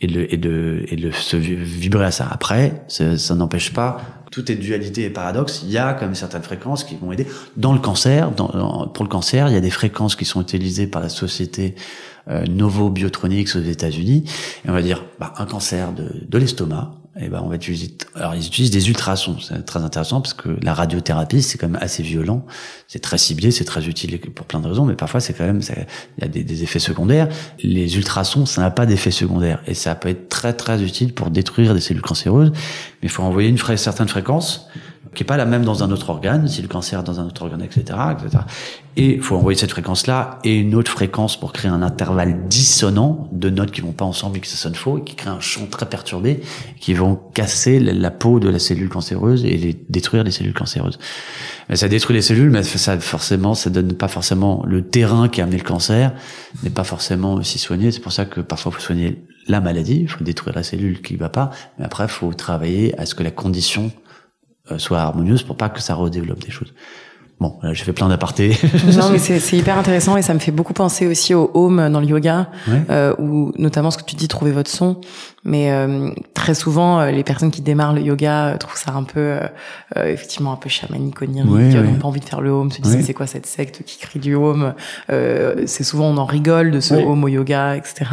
et 0.00 0.06
de, 0.06 0.26
et 0.30 0.36
de, 0.36 0.84
et 0.88 0.96
de 0.96 1.10
se 1.10 1.36
vibrer 1.36 2.06
à 2.06 2.10
ça. 2.10 2.28
Après, 2.30 2.84
ça, 2.88 3.34
n'empêche 3.34 3.72
pas, 3.72 4.00
tout 4.30 4.50
est 4.50 4.56
dualité 4.56 5.04
et 5.04 5.10
paradoxe, 5.10 5.62
il 5.64 5.70
y 5.70 5.78
a 5.78 5.94
quand 5.94 6.06
même 6.06 6.14
certaines 6.14 6.42
fréquences 6.42 6.84
qui 6.84 6.96
vont 6.96 7.12
aider. 7.12 7.26
Dans 7.56 7.72
le 7.72 7.78
cancer, 7.78 8.30
dans, 8.32 8.88
pour 8.88 9.04
le 9.04 9.10
cancer, 9.10 9.48
il 9.48 9.54
y 9.54 9.56
a 9.56 9.60
des 9.60 9.70
fréquences 9.70 10.16
qui 10.16 10.24
sont 10.24 10.42
utilisées 10.42 10.86
par 10.86 11.00
la 11.00 11.08
société 11.08 11.74
euh, 12.28 12.44
Novo 12.46 12.90
Biotronics 12.90 13.54
aux 13.54 13.60
États-Unis. 13.60 14.24
Et 14.64 14.70
on 14.70 14.72
va 14.72 14.82
dire, 14.82 15.04
bah, 15.20 15.34
un 15.38 15.46
cancer 15.46 15.92
de, 15.92 16.26
de 16.28 16.38
l'estomac, 16.38 16.92
et 17.16 17.26
eh 17.26 17.28
ben 17.28 17.40
on 17.44 17.48
va 17.48 17.54
utiliser 17.54 17.96
alors 18.16 18.34
ils 18.34 18.44
utilisent 18.44 18.72
des 18.72 18.88
ultrasons. 18.88 19.36
C'est 19.38 19.64
très 19.64 19.84
intéressant 19.84 20.20
parce 20.20 20.34
que 20.34 20.58
la 20.62 20.74
radiothérapie 20.74 21.42
c'est 21.42 21.58
quand 21.58 21.68
même 21.68 21.80
assez 21.80 22.02
violent. 22.02 22.44
C'est 22.88 22.98
très 22.98 23.18
ciblé 23.18 23.52
c'est 23.52 23.64
très 23.64 23.86
utile 23.86 24.18
pour 24.18 24.46
plein 24.46 24.58
de 24.58 24.66
raisons 24.66 24.84
mais 24.84 24.96
parfois 24.96 25.20
c'est 25.20 25.32
quand 25.32 25.44
même 25.44 25.60
il 25.62 26.22
y 26.22 26.24
a 26.24 26.28
des, 26.28 26.62
effets 26.64 26.80
secondaires. 26.80 27.28
Les 27.62 27.96
ultrasons 27.96 28.46
ça 28.46 28.62
n'a 28.62 28.72
pas 28.72 28.84
d'effet 28.84 29.12
secondaire 29.12 29.62
et 29.68 29.74
ça 29.74 29.94
peut 29.94 30.08
être 30.08 30.28
très 30.28 30.54
très 30.54 30.82
utile 30.82 31.14
pour 31.14 31.30
détruire 31.30 31.72
des 31.72 31.80
cellules 31.80 32.02
cancéreuses. 32.02 32.50
Mais 32.50 33.08
il 33.08 33.10
faut 33.10 33.22
envoyer 33.22 33.48
une 33.48 33.58
certaine 33.76 34.08
fréquence 34.08 34.68
qui 35.14 35.22
est 35.22 35.26
pas 35.26 35.36
la 35.36 35.46
même 35.46 35.64
dans 35.64 35.82
un 35.82 35.90
autre 35.90 36.10
organe, 36.10 36.48
si 36.48 36.62
le 36.62 36.68
cancer 36.68 37.02
dans 37.02 37.20
un 37.20 37.26
autre 37.26 37.42
organe, 37.42 37.62
etc., 37.62 37.98
etc. 38.12 38.44
Et 38.96 39.18
faut 39.18 39.36
envoyer 39.36 39.58
cette 39.58 39.70
fréquence-là 39.70 40.38
et 40.44 40.54
une 40.54 40.74
autre 40.74 40.90
fréquence 40.90 41.38
pour 41.38 41.52
créer 41.52 41.70
un 41.70 41.82
intervalle 41.82 42.46
dissonant 42.48 43.28
de 43.32 43.50
notes 43.50 43.72
qui 43.72 43.80
vont 43.80 43.92
pas 43.92 44.04
ensemble 44.04 44.38
et 44.38 44.40
qui 44.40 44.48
se 44.48 44.56
sonnent 44.56 44.74
faux 44.74 44.98
et 44.98 45.02
qui 45.02 45.16
créent 45.16 45.30
un 45.30 45.40
champ 45.40 45.66
très 45.66 45.86
perturbé 45.86 46.42
qui 46.80 46.94
vont 46.94 47.18
casser 47.34 47.80
la 47.80 48.10
peau 48.10 48.38
de 48.38 48.48
la 48.48 48.58
cellule 48.58 48.88
cancéreuse 48.88 49.44
et 49.44 49.76
détruire 49.88 50.22
les 50.22 50.30
cellules 50.30 50.54
cancéreuses. 50.54 50.98
Mais 51.68 51.76
ça 51.76 51.88
détruit 51.88 52.14
les 52.14 52.22
cellules, 52.22 52.50
mais 52.50 52.62
ça 52.62 52.98
forcément, 53.00 53.54
ça 53.54 53.70
donne 53.70 53.94
pas 53.94 54.08
forcément 54.08 54.62
le 54.66 54.86
terrain 54.86 55.28
qui 55.28 55.40
a 55.40 55.44
amené 55.44 55.58
le 55.58 55.64
cancer, 55.64 56.12
n'est 56.62 56.70
pas 56.70 56.84
forcément 56.84 57.34
aussi 57.34 57.58
soigné. 57.58 57.90
C'est 57.90 58.00
pour 58.00 58.12
ça 58.12 58.26
que 58.26 58.40
parfois 58.40 58.70
faut 58.70 58.80
soigner 58.80 59.24
la 59.46 59.60
maladie, 59.60 60.00
il 60.02 60.08
faut 60.08 60.24
détruire 60.24 60.54
la 60.54 60.62
cellule 60.62 61.02
qui 61.02 61.16
va 61.16 61.28
pas, 61.28 61.50
mais 61.78 61.84
après 61.84 62.08
faut 62.08 62.32
travailler 62.32 62.98
à 62.98 63.06
ce 63.06 63.14
que 63.14 63.22
la 63.22 63.30
condition 63.30 63.90
soit 64.78 65.00
harmonieuse 65.00 65.42
pour 65.42 65.56
pas 65.56 65.68
que 65.68 65.80
ça 65.80 65.94
redéveloppe 65.94 66.40
des 66.40 66.50
choses. 66.50 66.72
Bon, 67.40 67.58
j'ai 67.72 67.84
fait 67.84 67.92
plein 67.92 68.08
d'apartés. 68.08 68.56
non, 68.96 69.10
mais 69.10 69.18
c'est 69.18 69.56
hyper 69.56 69.76
intéressant 69.76 70.16
et 70.16 70.22
ça 70.22 70.34
me 70.34 70.38
fait 70.38 70.52
beaucoup 70.52 70.72
penser 70.72 71.06
aussi 71.06 71.34
au 71.34 71.50
home 71.54 71.90
dans 71.90 72.00
le 72.00 72.06
yoga, 72.06 72.48
euh, 72.90 73.14
où 73.18 73.52
notamment 73.58 73.90
ce 73.90 73.98
que 73.98 74.04
tu 74.04 74.14
dis, 74.14 74.28
trouver 74.28 74.52
votre 74.52 74.70
son. 74.70 75.00
Mais 75.46 75.70
euh, 75.70 76.10
très 76.32 76.54
souvent, 76.54 77.00
euh, 77.00 77.10
les 77.10 77.22
personnes 77.22 77.50
qui 77.50 77.60
démarrent 77.60 77.92
le 77.92 78.00
yoga 78.00 78.46
euh, 78.46 78.56
trouvent 78.56 78.78
ça 78.78 78.92
un 78.92 79.02
peu, 79.02 79.20
euh, 79.20 79.48
effectivement, 79.96 80.52
un 80.52 80.56
peu 80.56 80.70
chamanique, 80.70 81.20
onirique, 81.20 81.50
ouais, 81.50 81.82
n'ont 81.82 81.94
pas 81.96 82.08
envie 82.08 82.20
de 82.20 82.24
faire 82.24 82.40
le 82.40 82.50
home, 82.50 82.70
se 82.70 82.80
disent 82.80 83.04
c'est 83.04 83.12
quoi 83.12 83.26
cette 83.26 83.46
secte 83.46 83.82
qui 83.84 83.98
crie 83.98 84.18
du 84.18 84.34
home. 84.34 84.74
c'est 85.08 85.84
souvent 85.84 86.06
on 86.06 86.16
en 86.16 86.24
rigole 86.24 86.70
de 86.70 86.80
ce 86.80 86.94
home 86.94 87.24
au 87.24 87.28
yoga, 87.28 87.76
etc. 87.76 88.10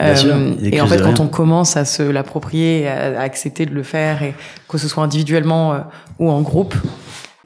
et 0.00 0.80
en 0.80 0.86
fait, 0.86 1.02
quand 1.02 1.20
on 1.20 1.28
commence 1.28 1.76
à 1.76 1.84
se 1.84 2.02
l'approprier, 2.02 2.88
à, 2.88 3.20
à, 3.20 3.22
accepter 3.22 3.66
de 3.66 3.74
le 3.74 3.82
faire, 3.82 4.22
et 4.22 4.34
que 4.68 4.78
ce 4.78 4.86
soit 4.86 5.02
individuellement 5.02 5.76
ou 6.18 6.30
en 6.30 6.42
groupe, 6.42 6.74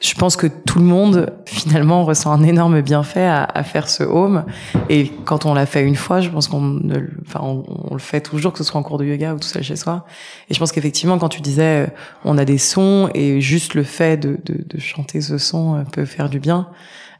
je 0.01 0.15
pense 0.15 0.37
que 0.37 0.47
tout 0.47 0.79
le 0.79 0.85
monde 0.85 1.33
finalement 1.45 2.05
ressent 2.05 2.31
un 2.31 2.45
énorme 2.45 2.81
bienfait 2.83 3.27
à, 3.27 3.63
faire 3.65 3.89
ce 3.89 4.05
home. 4.05 4.45
Et 4.89 5.11
quand 5.25 5.45
on 5.45 5.55
l'a 5.55 5.67
fait 5.67 5.83
une 5.83 5.97
fois 5.97 6.21
je 6.21 6.29
pense 6.29 6.47
qu'on 6.47 6.81
enfin 7.27 7.41
on, 7.43 7.93
le 7.93 7.99
fait 7.99 8.21
toujours 8.21 8.53
que 8.53 8.59
ce 8.59 8.65
soit 8.65 8.79
en 8.79 8.83
cours 8.83 8.99
de 8.99 9.05
yoga 9.05 9.35
ou 9.35 9.39
tout 9.39 9.49
seul 9.49 9.65
chez 9.65 9.77
soi. 9.77 10.07
Et 10.49 10.55
je 10.55 10.59
pense 10.59 10.71
qu'effectivement 10.71 11.19
quand 11.19 11.29
tu 11.29 11.41
disais 11.41 11.87
euh, 11.87 11.91
on 12.25 12.39
a 12.39 12.45
des 12.45 12.59
sons 12.59 13.11
et 13.15 13.41
juste 13.41 13.75
le 13.75 13.83
fait 13.83 14.17
de, 14.19 14.39
chanter 14.79 15.21
ce 15.21 15.39
son 15.39 15.77
euh, 15.77 15.83
peut 15.83 16.05
faire 16.05 16.29
du 16.29 16.39
bien. 16.39 16.69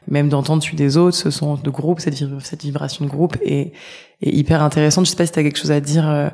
Même 0.07 0.29
d'entendre 0.29 0.63
celui 0.63 0.77
des 0.77 0.95
autres 0.95 1.17
ce 1.17 1.31
son 1.31 1.55
de 1.55 1.69
groupe 1.69 1.99
cette, 1.99 2.63
vibration 2.63 3.03
de 3.03 3.09
groupe 3.09 3.35
est, 3.43 3.73
est 4.21 4.31
hyper 4.31 4.63
intéressante. 4.63 5.05
Je 5.05 5.11
sais 5.11 5.17
pas 5.17 5.25
si 5.25 5.33
tu 5.33 5.39
as 5.39 5.43
quelque 5.43 5.59
chose 5.59 5.71
à 5.71 5.81
dire 5.81 6.09
euh, 6.09 6.29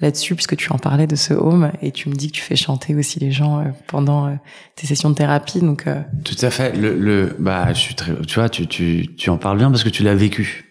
là-dessus 0.00 0.34
puisque 0.34 0.56
tu 0.56 0.72
en 0.72 0.78
parlais 0.78 1.06
de 1.06 1.16
ce 1.16 1.34
home 1.34 1.72
et 1.82 1.90
tu 1.90 2.08
me 2.08 2.14
dis 2.14 2.28
que 2.28 2.32
tu 2.32 2.42
fais 2.42 2.56
chanter 2.56 2.94
aussi 2.94 3.18
les 3.18 3.32
gens 3.32 3.60
euh, 3.60 3.64
pendant 3.86 4.26
euh, 4.26 4.34
tes 4.76 4.86
sessions 4.86 5.10
de 5.10 5.14
thérapie 5.14 5.60
donc 5.60 5.86
euh. 5.86 6.00
tout 6.24 6.36
à 6.40 6.50
fait 6.50 6.76
le, 6.76 6.96
le 6.96 7.36
bah 7.38 7.72
je 7.72 7.78
suis 7.78 7.94
très 7.94 8.14
tu 8.26 8.38
vois 8.38 8.48
tu 8.48 8.66
tu 8.66 9.08
tu 9.16 9.30
en 9.30 9.38
parles 9.38 9.58
bien 9.58 9.70
parce 9.70 9.84
que 9.84 9.88
tu 9.88 10.02
l'as 10.02 10.14
vécu 10.14 10.64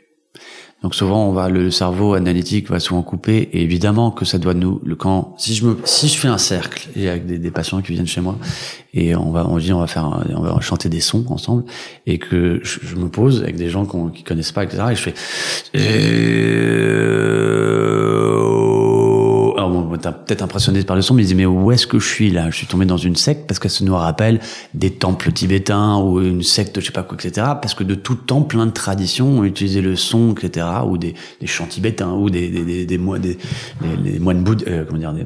donc 0.84 0.94
souvent 0.96 1.28
on 1.28 1.32
va 1.34 1.50
le 1.50 1.72
cerveau 1.72 2.13
analytique 2.13 2.70
va 2.70 2.80
souvent 2.80 3.02
couper 3.02 3.50
et 3.52 3.63
évidemment 3.63 4.12
que 4.12 4.24
ça 4.24 4.38
doit 4.38 4.54
nous 4.54 4.80
le 4.86 4.96
quand 4.96 5.34
si 5.38 5.56
je 5.56 5.66
me 5.66 5.78
si 5.84 6.08
je 6.08 6.18
fais 6.18 6.30
un 6.30 6.38
cercle 6.38 6.88
et 6.96 7.10
avec 7.10 7.26
des, 7.26 7.40
des 7.40 7.52
patients 7.52 7.82
qui 7.82 7.94
viennent 7.94 8.08
chez 8.08 8.22
moi 8.22 8.38
et 8.94 9.16
on 9.16 9.32
va 9.32 9.46
on 9.48 9.58
dit 9.58 9.74
on 9.74 9.80
va 9.80 9.88
faire 9.88 10.24
on 10.30 10.42
va 10.42 10.58
chanter 10.62 10.88
des 10.88 11.02
sons 11.02 11.26
ensemble 11.30 11.66
et 12.06 12.18
que 12.18 12.62
je, 12.63 12.80
je 12.84 12.96
me 12.96 13.10
pose 13.10 13.42
avec 13.42 13.58
des 13.58 13.70
gens 13.70 13.86
qui 14.13 14.24
connaissent 14.24 14.54
pas 14.54 14.63
etc 14.63 14.84
et 14.92 14.96
je 14.96 15.02
fais 15.02 15.13
peut-être 20.12 20.41
impressionné 20.41 20.84
par 20.84 20.96
le 20.96 21.02
son, 21.02 21.13
mais 21.13 21.24
il 21.24 21.28
dit 21.28 21.36
mais 21.36 21.46
où 21.46 21.72
est-ce 21.72 21.88
que 21.88 22.00
je 22.00 22.08
suis 22.08 22.32
là? 22.32 22.50
Je 22.50 22.58
suis 22.58 22.67
tombé 22.67 22.86
dans 22.86 22.98
une 22.98 23.15
secte 23.15 23.48
parce 23.48 23.60
que 23.60 23.70
ça 23.70 23.84
nous 23.84 23.96
rappelle 23.96 24.39
des 24.74 24.91
temples 24.91 25.32
tibétains 25.32 25.98
ou 25.98 26.22
une 26.22 26.43
secte, 26.43 26.80
je 26.80 26.86
sais 26.86 26.91
pas 26.91 27.04
quoi, 27.04 27.17
etc. 27.20 27.48
Parce 27.62 27.74
que 27.74 27.84
de 27.84 27.96
tout 27.96 28.15
temps, 28.15 28.41
plein 28.41 28.65
de 28.65 28.72
traditions 28.72 29.39
ont 29.39 29.43
utilisé 29.43 29.82
le 29.82 29.96
son, 29.96 30.34
etc. 30.34 30.67
Ou 30.86 30.98
des, 30.98 31.15
chants 31.46 31.65
tibétains 31.65 32.13
ou 32.13 32.30
des 32.30 32.98
moines 32.98 33.22
des, 33.22 34.20
moines 34.20 34.43
bouddhistes, 34.43 34.70
euh, 34.70 34.86
comment 34.86 35.00
dire 35.00 35.13
des 35.13 35.26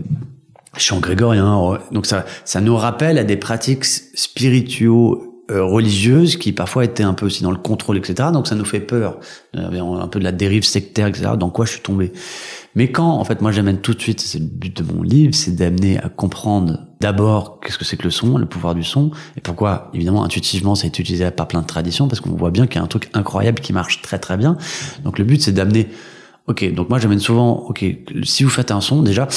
chants 0.77 0.99
grégoriens. 0.99 1.79
Donc 1.91 2.05
ça 2.05 2.25
ça 2.45 2.61
nous 2.61 2.75
rappelle 2.75 3.17
à 3.17 3.23
des 3.23 3.37
pratiques 3.37 3.85
spirituelles 3.85 5.31
euh, 5.51 5.65
religieuses 5.65 6.37
qui 6.37 6.53
parfois 6.53 6.85
étaient 6.85 7.03
un 7.03 7.13
peu 7.13 7.25
aussi 7.25 7.43
dans 7.43 7.51
le 7.51 7.57
contrôle, 7.57 7.97
etc. 7.97 8.29
Donc 8.31 8.47
ça 8.47 8.55
nous 8.55 8.63
fait 8.63 8.79
peur, 8.79 9.19
un 9.53 10.07
peu 10.07 10.19
de 10.19 10.23
la 10.23 10.31
dérive 10.31 10.63
sectaire, 10.63 11.07
etc. 11.07 11.31
Dans 11.37 11.49
quoi 11.49 11.65
je 11.65 11.71
suis 11.71 11.81
tombé? 11.81 12.13
Mais 12.75 12.91
quand, 12.91 13.09
en 13.09 13.23
fait, 13.23 13.41
moi 13.41 13.51
j'amène 13.51 13.79
tout 13.79 13.93
de 13.93 14.01
suite, 14.01 14.21
c'est 14.21 14.39
le 14.39 14.45
but 14.45 14.81
de 14.81 14.93
mon 14.93 15.03
livre, 15.03 15.33
c'est 15.33 15.55
d'amener 15.55 15.97
à 15.99 16.09
comprendre 16.09 16.79
d'abord 16.99 17.59
qu'est-ce 17.59 17.77
que 17.77 17.85
c'est 17.85 17.97
que 17.97 18.03
le 18.03 18.11
son, 18.11 18.37
le 18.37 18.45
pouvoir 18.45 18.75
du 18.75 18.83
son, 18.83 19.11
et 19.35 19.41
pourquoi, 19.41 19.89
évidemment, 19.93 20.23
intuitivement, 20.23 20.75
ça 20.75 20.85
est 20.85 20.99
utilisé 20.99 21.29
par 21.31 21.47
plein 21.47 21.61
de 21.61 21.67
traditions, 21.67 22.07
parce 22.07 22.21
qu'on 22.21 22.31
voit 22.31 22.51
bien 22.51 22.67
qu'il 22.67 22.77
y 22.77 22.79
a 22.79 22.83
un 22.83 22.87
truc 22.87 23.09
incroyable 23.13 23.59
qui 23.59 23.73
marche 23.73 24.01
très 24.01 24.19
très 24.19 24.37
bien. 24.37 24.57
Donc 25.03 25.19
le 25.19 25.25
but, 25.25 25.41
c'est 25.41 25.51
d'amener, 25.51 25.89
ok, 26.47 26.73
donc 26.73 26.89
moi 26.89 26.99
j'amène 26.99 27.19
souvent, 27.19 27.65
ok, 27.67 27.83
si 28.23 28.43
vous 28.43 28.49
faites 28.49 28.71
un 28.71 28.81
son, 28.81 29.01
déjà, 29.01 29.27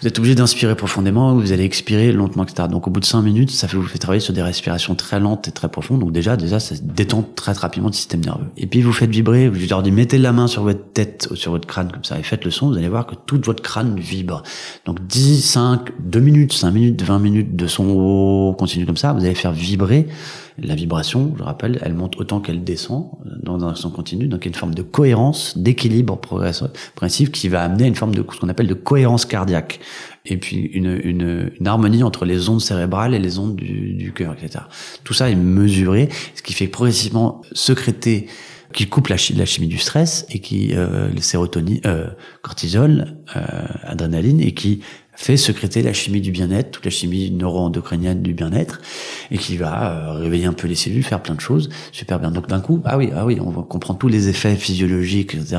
vous 0.00 0.08
êtes 0.08 0.18
obligé 0.18 0.34
d'inspirer 0.34 0.74
profondément, 0.74 1.34
vous 1.34 1.52
allez 1.52 1.64
expirer 1.64 2.12
lentement, 2.12 2.44
etc. 2.44 2.68
Donc 2.70 2.86
au 2.86 2.90
bout 2.90 3.00
de 3.00 3.04
cinq 3.04 3.22
minutes, 3.22 3.50
ça 3.50 3.68
fait, 3.68 3.76
vous 3.76 3.82
fait 3.82 3.98
travailler 3.98 4.20
sur 4.20 4.32
des 4.32 4.42
respirations 4.42 4.94
très 4.94 5.20
lentes 5.20 5.48
et 5.48 5.52
très 5.52 5.68
profondes. 5.68 6.00
Donc 6.00 6.12
déjà, 6.12 6.36
déjà, 6.36 6.58
ça 6.58 6.74
détend 6.82 7.22
très 7.34 7.52
rapidement 7.52 7.88
le 7.88 7.94
système 7.94 8.20
nerveux. 8.20 8.46
Et 8.56 8.66
puis 8.66 8.80
vous 8.80 8.92
faites 8.92 9.10
vibrer, 9.10 9.48
vous 9.48 9.58
leur 9.68 9.82
dites 9.82 9.92
mettez 9.92 10.18
la 10.18 10.32
main 10.32 10.46
sur 10.46 10.62
votre 10.62 10.92
tête, 10.92 11.28
sur 11.34 11.52
votre 11.52 11.66
crâne 11.66 11.92
comme 11.92 12.04
ça, 12.04 12.18
et 12.18 12.22
faites 12.22 12.44
le 12.44 12.50
son, 12.50 12.70
vous 12.70 12.78
allez 12.78 12.88
voir 12.88 13.06
que 13.06 13.14
tout 13.14 13.40
votre 13.44 13.62
crâne 13.62 13.98
vibre. 13.98 14.42
Donc 14.86 15.06
10, 15.06 15.42
5, 15.42 15.90
2 16.00 16.20
minutes, 16.20 16.52
5 16.54 16.70
minutes, 16.70 17.02
20 17.02 17.18
minutes 17.18 17.56
de 17.56 17.66
son 17.66 18.54
continue 18.58 18.86
comme 18.86 18.96
ça, 18.96 19.12
vous 19.12 19.24
allez 19.24 19.34
faire 19.34 19.52
vibrer 19.52 20.06
la 20.62 20.74
vibration, 20.74 21.34
je 21.38 21.42
rappelle, 21.42 21.78
elle 21.82 21.94
monte 21.94 22.16
autant 22.18 22.40
qu'elle 22.40 22.64
descend 22.64 23.10
dans, 23.42 23.74
son 23.74 23.90
continu, 23.90 24.26
donc 24.26 24.44
il 24.44 24.46
y 24.46 24.48
a 24.48 24.52
une 24.52 24.58
forme 24.58 24.74
de 24.74 24.82
cohérence, 24.82 25.56
d'équilibre 25.56 26.16
progressif 26.16 27.30
qui 27.30 27.48
va 27.48 27.62
amener 27.62 27.86
une 27.86 27.94
forme 27.94 28.14
de 28.14 28.24
ce 28.32 28.38
qu'on 28.38 28.48
appelle 28.48 28.66
de 28.66 28.74
cohérence 28.74 29.24
cardiaque, 29.24 29.80
et 30.26 30.36
puis 30.36 30.56
une, 30.56 31.00
une, 31.02 31.50
une, 31.58 31.66
harmonie 31.66 32.02
entre 32.02 32.24
les 32.24 32.48
ondes 32.48 32.60
cérébrales 32.60 33.14
et 33.14 33.18
les 33.18 33.38
ondes 33.38 33.56
du, 33.56 33.94
du 33.94 34.12
cœur, 34.12 34.34
etc. 34.34 34.64
Tout 35.04 35.14
ça 35.14 35.30
est 35.30 35.34
mesuré, 35.34 36.08
ce 36.34 36.42
qui 36.42 36.52
fait 36.52 36.68
progressivement 36.68 37.42
sécréter 37.52 38.26
qui 38.72 38.86
coupe 38.86 39.08
la, 39.08 39.16
chimie 39.16 39.66
du 39.66 39.78
stress 39.78 40.26
et 40.30 40.38
qui 40.38 40.74
euh, 40.74 41.08
le 41.12 41.20
sérotonine, 41.20 41.80
euh, 41.86 42.06
cortisol, 42.42 43.16
euh, 43.36 43.40
adrénaline 43.82 44.40
et 44.40 44.52
qui 44.52 44.80
fait 45.20 45.36
sécréter 45.36 45.82
la 45.82 45.92
chimie 45.92 46.22
du 46.22 46.30
bien-être, 46.30 46.70
toute 46.70 46.86
la 46.86 46.90
chimie 46.90 47.30
neuro-endocrinienne 47.30 48.22
du 48.22 48.32
bien-être, 48.32 48.80
et 49.30 49.36
qui 49.36 49.58
va 49.58 49.92
euh, 49.92 50.12
réveiller 50.12 50.46
un 50.46 50.54
peu 50.54 50.66
les 50.66 50.74
cellules, 50.74 51.02
faire 51.02 51.20
plein 51.20 51.34
de 51.34 51.40
choses, 51.40 51.68
super 51.92 52.18
bien. 52.18 52.30
Donc 52.30 52.48
d'un 52.48 52.60
coup, 52.60 52.80
ah 52.86 52.96
oui, 52.96 53.10
ah 53.14 53.26
oui, 53.26 53.38
on 53.38 53.50
va 53.50 53.60
comprendre 53.60 53.98
tous 53.98 54.08
les 54.08 54.30
effets 54.30 54.56
physiologiques, 54.56 55.34
etc. 55.34 55.58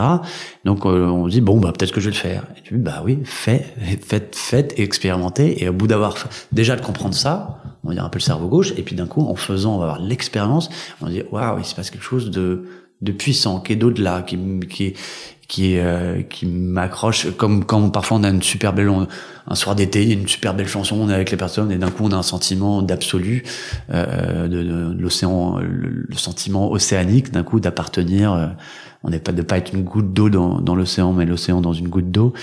Donc 0.66 0.88
euh, 0.88 1.06
on 1.06 1.28
dit 1.28 1.42
bon, 1.42 1.60
bah 1.60 1.72
peut-être 1.78 1.92
que 1.92 2.02
je 2.02 2.10
vais 2.10 2.16
le 2.16 2.20
faire. 2.20 2.48
Et 2.58 2.62
tu 2.64 2.76
bah 2.76 3.04
oui, 3.06 3.20
faites, 3.24 3.68
faites, 4.02 4.36
faites, 4.36 4.80
expérimentez. 4.80 5.64
Et 5.64 5.70
au 5.70 5.74
bout 5.74 5.86
d'avoir 5.86 6.16
déjà 6.52 6.76
de 6.76 6.82
comprendre 6.82 7.14
ça, 7.14 7.62
on 7.84 7.90
va 7.90 7.94
dire 7.94 8.04
un 8.04 8.10
peu 8.10 8.18
le 8.18 8.24
cerveau 8.24 8.48
gauche, 8.48 8.74
et 8.78 8.82
puis 8.82 8.96
d'un 8.96 9.06
coup, 9.06 9.22
en 9.22 9.36
faisant, 9.36 9.76
on 9.76 9.78
va 9.78 9.92
avoir 9.92 10.02
l'expérience, 10.02 10.72
on 11.02 11.06
va 11.06 11.12
dire 11.12 11.26
waouh, 11.32 11.60
il 11.60 11.66
se 11.66 11.76
passe 11.76 11.92
quelque 11.92 12.04
chose 12.04 12.32
de 12.32 12.66
de 13.02 13.12
puissant, 13.12 13.60
qui 13.60 13.74
est 13.74 13.76
d'au-delà, 13.76 14.22
qui, 14.22 14.38
qui, 14.70 14.94
qui 15.52 15.78
euh, 15.78 16.22
qui 16.22 16.46
m'accroche 16.46 17.36
comme 17.36 17.66
quand 17.66 17.90
parfois 17.90 18.18
on 18.18 18.24
a 18.24 18.30
une 18.30 18.42
super 18.42 18.72
belle 18.72 18.90
un 18.90 19.56
soir 19.56 19.76
d'été 19.76 20.10
une 20.10 20.26
super 20.26 20.54
belle 20.54 20.70
chanson 20.70 20.96
on 20.98 21.10
est 21.10 21.14
avec 21.14 21.30
les 21.30 21.36
personnes 21.36 21.74
et 21.74 21.78
d'un 21.78 21.92
coup 21.92 22.06
on 22.06 22.12
a 22.14 22.16
un 22.16 22.24
sentiment 22.24 22.82
d'absolu 22.82 23.44
euh, 23.94 24.48
de, 24.48 24.64
de, 24.64 24.96
l'océan 24.98 25.60
le, 25.60 26.16
sentiment 26.16 26.72
océanique 26.72 27.34
d'un 27.34 27.44
coup 27.44 27.60
d'appartenir 27.60 28.32
euh, 28.32 28.48
on 29.04 29.10
n'est 29.10 29.20
pas 29.20 29.32
de 29.32 29.42
pas 29.42 29.58
être 29.58 29.74
une 29.74 29.84
goutte 29.84 30.14
d'eau 30.14 30.30
dans, 30.30 30.62
dans 30.62 30.76
l'océan, 30.76 31.12
mais 31.12 31.26
l'océan 31.26 31.60
dans 31.60 31.74
une 31.74 31.88
goutte 31.88 32.12
d'eau. 32.12 32.34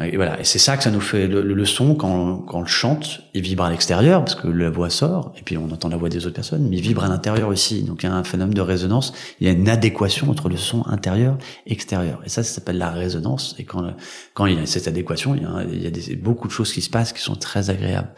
Et 0.00 0.16
voilà. 0.16 0.40
Et 0.40 0.44
c'est 0.44 0.60
ça 0.60 0.76
que 0.76 0.84
ça 0.84 0.92
nous 0.92 1.00
fait 1.00 1.26
le, 1.26 1.42
le, 1.42 1.64
son 1.64 1.96
quand, 1.96 2.36
quand 2.38 2.58
on 2.58 2.60
le 2.60 2.66
chante, 2.66 3.22
il 3.34 3.42
vibre 3.42 3.64
à 3.64 3.70
l'extérieur 3.70 4.24
parce 4.24 4.36
que 4.36 4.46
la 4.46 4.70
voix 4.70 4.90
sort, 4.90 5.32
et 5.36 5.42
puis 5.42 5.56
on 5.56 5.70
entend 5.72 5.88
la 5.88 5.96
voix 5.96 6.08
des 6.08 6.24
autres 6.24 6.36
personnes, 6.36 6.68
mais 6.68 6.76
il 6.76 6.82
vibre 6.82 7.02
à 7.02 7.08
l'intérieur 7.08 7.48
aussi. 7.48 7.82
Donc 7.82 8.04
il 8.04 8.06
y 8.06 8.08
a 8.08 8.14
un 8.14 8.22
phénomène 8.22 8.54
de 8.54 8.60
résonance. 8.60 9.12
Il 9.40 9.46
y 9.48 9.50
a 9.50 9.52
une 9.52 9.68
adéquation 9.68 10.30
entre 10.30 10.48
le 10.48 10.56
son 10.56 10.86
intérieur 10.86 11.36
extérieur. 11.66 12.20
Et 12.24 12.28
ça 12.28 12.44
s'appelle 12.54 12.78
la 12.78 12.90
résonance. 12.90 13.54
Et 13.58 13.64
quand 13.64 13.82
quand 14.34 14.46
il 14.46 14.58
y 14.58 14.62
a 14.62 14.66
cette 14.66 14.88
adéquation, 14.88 15.34
il 15.34 15.82
y 15.82 15.86
a, 15.86 16.16
beaucoup 16.16 16.48
de 16.48 16.52
choses 16.52 16.72
qui 16.72 16.82
se 16.82 16.90
passent 16.90 17.12
qui 17.12 17.22
sont 17.22 17.36
très 17.36 17.70
agréables. 17.70 18.10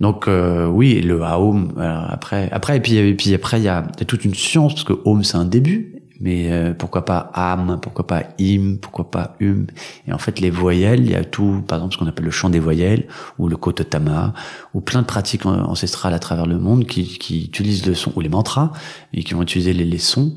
Donc 0.00 0.26
euh, 0.26 0.66
oui, 0.66 1.00
le 1.00 1.20
home. 1.20 1.74
après, 1.78 2.48
après 2.50 2.76
et 2.76 2.80
puis, 2.80 2.96
et 2.96 3.14
puis 3.14 3.34
après 3.34 3.58
il 3.58 3.64
y 3.64 3.68
a, 3.68 3.82
toute 4.06 4.24
une 4.24 4.34
science 4.34 4.74
parce 4.74 4.84
que 4.84 4.94
home 5.04 5.22
c'est 5.22 5.36
un 5.36 5.44
début 5.44 6.02
mais 6.22 6.52
euh, 6.52 6.72
pourquoi 6.72 7.04
pas 7.04 7.32
âme, 7.34 7.80
pourquoi 7.82 8.06
pas 8.06 8.22
im, 8.40 8.76
pourquoi 8.80 9.10
pas 9.10 9.36
hum. 9.42 9.66
Et 10.06 10.12
en 10.12 10.18
fait, 10.18 10.38
les 10.38 10.50
voyelles, 10.50 11.00
il 11.00 11.10
y 11.10 11.16
a 11.16 11.24
tout, 11.24 11.64
par 11.66 11.78
exemple, 11.78 11.94
ce 11.94 11.98
qu'on 11.98 12.06
appelle 12.06 12.24
le 12.24 12.30
chant 12.30 12.48
des 12.48 12.60
voyelles, 12.60 13.08
ou 13.38 13.48
le 13.48 13.56
kototama, 13.56 14.32
ou 14.72 14.80
plein 14.80 15.02
de 15.02 15.06
pratiques 15.06 15.44
ancestrales 15.44 16.14
à 16.14 16.20
travers 16.20 16.46
le 16.46 16.58
monde 16.58 16.86
qui, 16.86 17.44
utilisent 17.44 17.86
le 17.86 17.94
son, 17.94 18.12
ou 18.14 18.20
les 18.20 18.28
mantras, 18.28 18.70
et 19.12 19.24
qui 19.24 19.34
vont 19.34 19.42
utiliser 19.42 19.72
les 19.72 19.98
sons. 19.98 20.36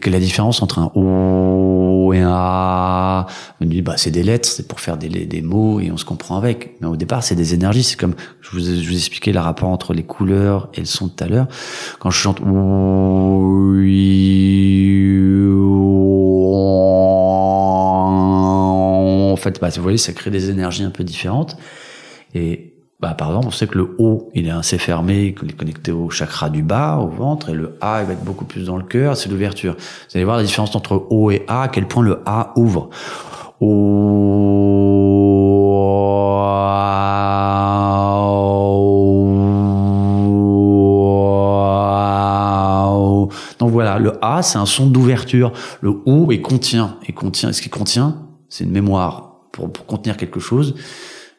Que 0.00 0.10
la 0.10 0.20
différence 0.20 0.62
entre 0.62 0.78
un 0.78 0.90
o 0.94 2.12
et 2.12 2.20
un 2.20 2.32
a, 2.32 3.26
on 3.60 3.66
dit 3.66 3.82
bah 3.82 3.94
c'est 3.96 4.10
des 4.10 4.22
lettres, 4.22 4.48
c'est 4.48 4.66
pour 4.66 4.80
faire 4.80 4.96
des, 4.96 5.08
des 5.08 5.42
mots 5.42 5.80
et 5.80 5.90
on 5.90 5.96
se 5.96 6.04
comprend 6.04 6.36
avec. 6.36 6.76
Mais 6.80 6.86
au 6.86 6.96
départ, 6.96 7.22
c'est 7.22 7.34
des 7.34 7.54
énergies. 7.54 7.82
C'est 7.82 7.98
comme 7.98 8.14
je 8.40 8.50
vous, 8.50 8.60
je 8.60 8.88
vous 8.88 8.96
expliquais 8.96 9.32
le 9.32 9.40
rapport 9.40 9.68
entre 9.68 9.94
les 9.94 10.04
couleurs 10.04 10.68
et 10.74 10.80
le 10.80 10.86
son 10.86 11.08
tout 11.08 11.24
à 11.24 11.26
l'heure. 11.28 11.48
Quand 11.98 12.10
je 12.10 12.18
chante 12.18 12.40
en 19.32 19.36
fait, 19.36 19.60
bah, 19.60 19.68
vous 19.74 19.82
voyez, 19.82 19.98
ça 19.98 20.12
crée 20.12 20.30
des 20.30 20.50
énergies 20.50 20.82
un 20.82 20.90
peu 20.90 21.04
différentes. 21.04 21.56
Et 22.34 22.67
bah, 23.00 23.14
par 23.14 23.28
exemple, 23.28 23.46
on 23.46 23.52
sait 23.52 23.68
que 23.68 23.78
le 23.78 23.94
O, 23.98 24.28
il 24.34 24.48
est 24.48 24.50
assez 24.50 24.76
fermé, 24.76 25.32
il 25.40 25.50
est 25.50 25.52
connecté 25.52 25.92
au 25.92 26.10
chakra 26.10 26.50
du 26.50 26.64
bas, 26.64 26.96
au 26.96 27.06
ventre, 27.06 27.48
et 27.50 27.54
le 27.54 27.78
A, 27.80 28.00
il 28.02 28.06
va 28.08 28.14
être 28.14 28.24
beaucoup 28.24 28.44
plus 28.44 28.66
dans 28.66 28.76
le 28.76 28.82
cœur, 28.82 29.16
c'est 29.16 29.28
l'ouverture. 29.28 29.76
Vous 29.76 30.16
allez 30.16 30.24
voir 30.24 30.36
la 30.36 30.42
différence 30.42 30.74
entre 30.74 31.06
O 31.08 31.30
et 31.30 31.44
A, 31.46 31.62
à 31.62 31.68
quel 31.68 31.86
point 31.86 32.02
le 32.02 32.20
A 32.26 32.52
ouvre. 32.56 32.90
O 33.60 33.68
Donc 43.60 43.70
voilà, 43.70 43.98
le 44.00 44.12
A, 44.22 44.42
c'est 44.42 44.58
un 44.58 44.66
son 44.66 44.86
d'ouverture. 44.86 45.52
Le 45.80 46.00
O, 46.04 46.32
il 46.32 46.42
contient. 46.42 46.96
Et 47.06 47.12
contient. 47.12 47.52
Ce 47.52 47.62
qui 47.62 47.68
contient, 47.68 48.26
c'est 48.48 48.64
une 48.64 48.70
mémoire 48.70 49.42
pour, 49.52 49.72
pour 49.72 49.86
contenir 49.86 50.16
quelque 50.16 50.40
chose 50.40 50.74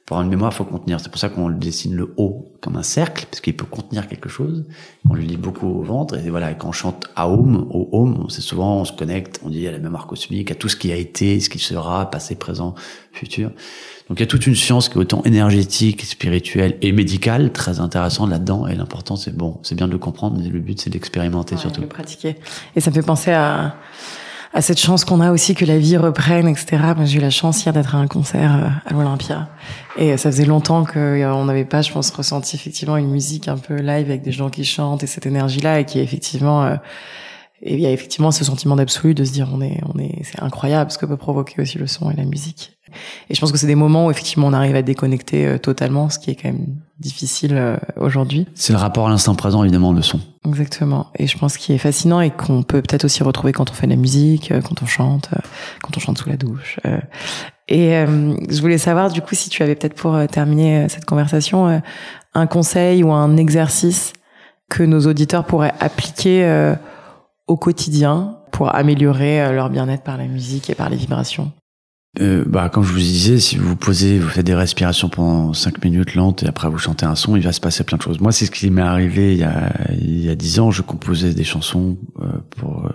pour 0.09 0.17
avoir 0.17 0.25
une 0.25 0.31
mémoire, 0.31 0.51
il 0.51 0.55
faut 0.55 0.65
contenir. 0.65 0.99
C'est 0.99 1.09
pour 1.09 1.19
ça 1.19 1.29
qu'on 1.29 1.51
dessine 1.51 1.95
le 1.95 2.15
haut 2.17 2.51
comme 2.61 2.77
un 2.77 2.83
cercle, 2.83 3.27
parce 3.29 3.41
qu'il 3.41 3.55
peut 3.55 3.67
contenir 3.67 4.07
quelque 4.07 4.27
chose. 4.27 4.65
On 5.07 5.13
lui 5.13 5.27
lit 5.27 5.37
beaucoup 5.37 5.67
au 5.67 5.83
ventre, 5.83 6.17
et 6.17 6.31
voilà, 6.31 6.51
quand 6.55 6.69
on 6.69 6.71
chante 6.71 7.05
à 7.15 7.29
home, 7.29 7.67
au 7.69 7.89
home, 7.91 8.25
c'est 8.27 8.41
souvent, 8.41 8.77
on 8.77 8.85
se 8.85 8.91
connecte, 8.91 9.39
on 9.45 9.51
dit 9.51 9.67
à 9.67 9.71
la 9.71 9.77
mémoire 9.77 10.07
cosmique, 10.07 10.49
à 10.49 10.55
tout 10.55 10.67
ce 10.67 10.77
qui 10.77 10.91
a 10.91 10.95
été, 10.95 11.39
ce 11.39 11.47
qui 11.47 11.59
sera, 11.59 12.09
passé, 12.09 12.33
présent, 12.33 12.73
futur. 13.11 13.51
Donc 14.09 14.17
il 14.17 14.21
y 14.21 14.23
a 14.23 14.25
toute 14.25 14.47
une 14.47 14.55
science 14.55 14.89
qui 14.89 14.95
est 14.95 15.01
autant 15.01 15.21
énergétique, 15.25 16.03
spirituelle 16.03 16.79
et 16.81 16.91
médicale, 16.91 17.51
très 17.51 17.79
intéressante 17.79 18.31
là-dedans. 18.31 18.65
Et 18.65 18.73
l'important, 18.73 19.15
c'est 19.15 19.37
bon, 19.37 19.59
c'est 19.61 19.75
bien 19.75 19.85
de 19.85 19.91
le 19.91 19.99
comprendre, 19.99 20.39
mais 20.39 20.49
le 20.49 20.59
but, 20.59 20.81
c'est 20.81 20.89
d'expérimenter 20.89 21.53
ouais, 21.53 21.61
surtout. 21.61 21.81
De 21.81 21.85
pratiquer. 21.85 22.35
Et 22.75 22.79
ça 22.79 22.89
me 22.89 22.95
fait 22.95 23.05
penser 23.05 23.29
à, 23.29 23.75
à 24.53 24.61
cette 24.61 24.79
chance 24.79 25.05
qu'on 25.05 25.21
a 25.21 25.31
aussi 25.31 25.53
que 25.53 25.65
la 25.65 25.77
vie 25.77 25.97
reprenne, 25.97 26.47
etc. 26.47 26.77
J'ai 27.03 27.17
eu 27.17 27.21
la 27.21 27.29
chance 27.29 27.63
hier 27.63 27.73
d'être 27.73 27.95
à 27.95 27.99
un 27.99 28.07
concert 28.07 28.55
euh, 28.55 28.67
à 28.85 28.93
l'Olympia. 28.93 29.49
Et 29.97 30.17
ça 30.17 30.31
faisait 30.31 30.45
longtemps 30.45 30.85
qu'on 30.85 30.99
euh, 30.99 31.45
n'avait 31.45 31.65
pas, 31.65 31.81
je 31.81 31.91
pense, 31.91 32.09
ressenti 32.09 32.55
effectivement 32.55 32.97
une 32.97 33.09
musique 33.09 33.47
un 33.47 33.57
peu 33.57 33.75
live 33.75 34.09
avec 34.09 34.21
des 34.21 34.31
gens 34.31 34.49
qui 34.49 34.65
chantent 34.65 35.03
et 35.03 35.07
cette 35.07 35.25
énergie-là 35.25 35.79
et 35.79 35.85
qui 35.85 35.99
est 35.99 36.03
effectivement... 36.03 36.63
Euh, 36.63 36.75
et 37.61 37.73
il 37.73 37.81
y 37.81 37.85
a 37.85 37.91
effectivement 37.91 38.31
ce 38.31 38.45
sentiment 38.45 38.77
d'absolu 38.77 39.13
de 39.13 39.25
se 39.25 39.33
dire 39.33 39.49
on 39.51 39.59
est 39.59 39.81
on 39.93 39.99
est 39.99 40.23
c'est 40.23 40.41
incroyable 40.41 40.91
ce 40.91 40.97
que 40.97 41.05
peut 41.05 41.17
provoquer 41.17 41.61
aussi 41.61 41.77
le 41.77 41.87
son 41.87 42.09
et 42.09 42.15
la 42.15 42.23
musique 42.23 42.78
et 43.29 43.35
je 43.35 43.39
pense 43.39 43.51
que 43.51 43.57
c'est 43.57 43.67
des 43.67 43.75
moments 43.75 44.07
où 44.07 44.11
effectivement 44.11 44.47
on 44.47 44.53
arrive 44.53 44.75
à 44.75 44.81
déconnecter 44.81 45.45
euh, 45.45 45.57
totalement, 45.57 46.09
ce 46.09 46.19
qui 46.19 46.31
est 46.31 46.35
quand 46.35 46.49
même 46.49 46.65
difficile 46.99 47.55
euh, 47.55 47.77
aujourd'hui. 47.97 48.47
C'est 48.55 48.73
le 48.73 48.79
rapport 48.79 49.07
à 49.07 49.09
l'instant 49.09 49.35
présent 49.35 49.63
évidemment 49.63 49.93
le 49.93 50.01
son. 50.01 50.19
Exactement. 50.45 51.07
Et 51.17 51.27
je 51.27 51.37
pense 51.37 51.57
qu'il 51.57 51.75
est 51.75 51.79
fascinant 51.79 52.21
et 52.21 52.31
qu'on 52.31 52.63
peut 52.63 52.81
peut-être 52.81 53.05
aussi 53.05 53.23
retrouver 53.23 53.53
quand 53.53 53.69
on 53.69 53.73
fait 53.73 53.87
de 53.87 53.91
la 53.91 53.97
musique, 53.97 54.51
euh, 54.51 54.61
quand 54.61 54.81
on 54.81 54.85
chante, 54.85 55.29
quand 55.81 55.95
on 55.95 55.99
chante 55.99 56.17
sous 56.17 56.29
la 56.29 56.37
douche. 56.37 56.79
Et 57.67 57.91
je 57.91 58.61
voulais 58.61 58.79
savoir 58.79 59.11
du 59.11 59.21
coup 59.21 59.35
si 59.35 59.49
tu 59.49 59.61
avais 59.61 59.75
peut-être 59.75 59.93
pour 59.93 60.17
terminer 60.27 60.89
cette 60.89 61.05
conversation 61.05 61.83
un 62.33 62.47
conseil 62.47 63.03
ou 63.03 63.11
un 63.11 63.37
exercice 63.37 64.13
que 64.69 64.81
nos 64.81 65.05
auditeurs 65.05 65.45
pourraient 65.45 65.75
appliquer 65.79 66.73
au 67.45 67.57
quotidien 67.57 68.37
pour 68.51 68.73
améliorer 68.73 69.53
leur 69.53 69.69
bien-être 69.69 70.03
par 70.03 70.17
la 70.17 70.25
musique 70.25 70.71
et 70.71 70.75
par 70.75 70.89
les 70.89 70.97
vibrations. 70.97 71.51
Euh, 72.19 72.43
bah, 72.45 72.69
comme 72.69 72.83
je 72.83 72.91
vous 72.91 72.99
disais, 72.99 73.39
si 73.39 73.57
vous 73.57 73.75
posez, 73.75 74.19
vous 74.19 74.27
faites 74.27 74.45
des 74.45 74.55
respirations 74.55 75.07
pendant 75.07 75.53
5 75.53 75.83
minutes 75.83 76.15
lentes 76.15 76.43
et 76.43 76.47
après 76.47 76.69
vous 76.69 76.77
chantez 76.77 77.05
un 77.05 77.15
son, 77.15 77.35
il 77.37 77.43
va 77.43 77.53
se 77.53 77.61
passer 77.61 77.83
plein 77.83 77.97
de 77.97 78.01
choses. 78.01 78.19
Moi, 78.19 78.31
c'est 78.31 78.45
ce 78.45 78.51
qui 78.51 78.69
m'est 78.69 78.81
arrivé 78.81 79.33
il 79.33 79.39
y 79.39 79.43
a 79.43 79.71
il 79.91 80.25
y 80.25 80.29
a 80.29 80.35
10 80.35 80.59
ans. 80.59 80.71
Je 80.71 80.81
composais 80.81 81.33
des 81.33 81.45
chansons 81.45 81.97
euh, 82.21 82.25
pour 82.57 82.85
euh, 82.85 82.89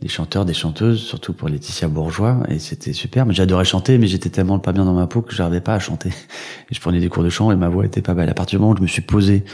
des 0.00 0.08
chanteurs, 0.08 0.46
des 0.46 0.54
chanteuses, 0.54 1.00
surtout 1.00 1.34
pour 1.34 1.48
Laetitia 1.48 1.88
Bourgeois, 1.88 2.42
et 2.48 2.58
c'était 2.58 2.94
super. 2.94 3.26
Mais 3.26 3.34
j'adorais 3.34 3.66
chanter, 3.66 3.98
mais 3.98 4.06
j'étais 4.06 4.30
tellement 4.30 4.58
pas 4.58 4.72
bien 4.72 4.84
dans 4.84 4.94
ma 4.94 5.06
peau 5.06 5.20
que 5.20 5.34
j'arrivais 5.34 5.60
pas 5.60 5.74
à 5.74 5.78
chanter. 5.78 6.08
Et 6.70 6.74
je 6.74 6.80
prenais 6.80 7.00
des 7.00 7.08
cours 7.08 7.24
de 7.24 7.30
chant 7.30 7.52
et 7.52 7.56
ma 7.56 7.68
voix 7.68 7.84
était 7.84 8.02
pas 8.02 8.14
belle. 8.14 8.30
À 8.30 8.34
partir 8.34 8.58
du 8.58 8.62
moment 8.62 8.72
où 8.72 8.76
je 8.78 8.82
me 8.82 8.86
suis 8.86 9.02
posé 9.02 9.44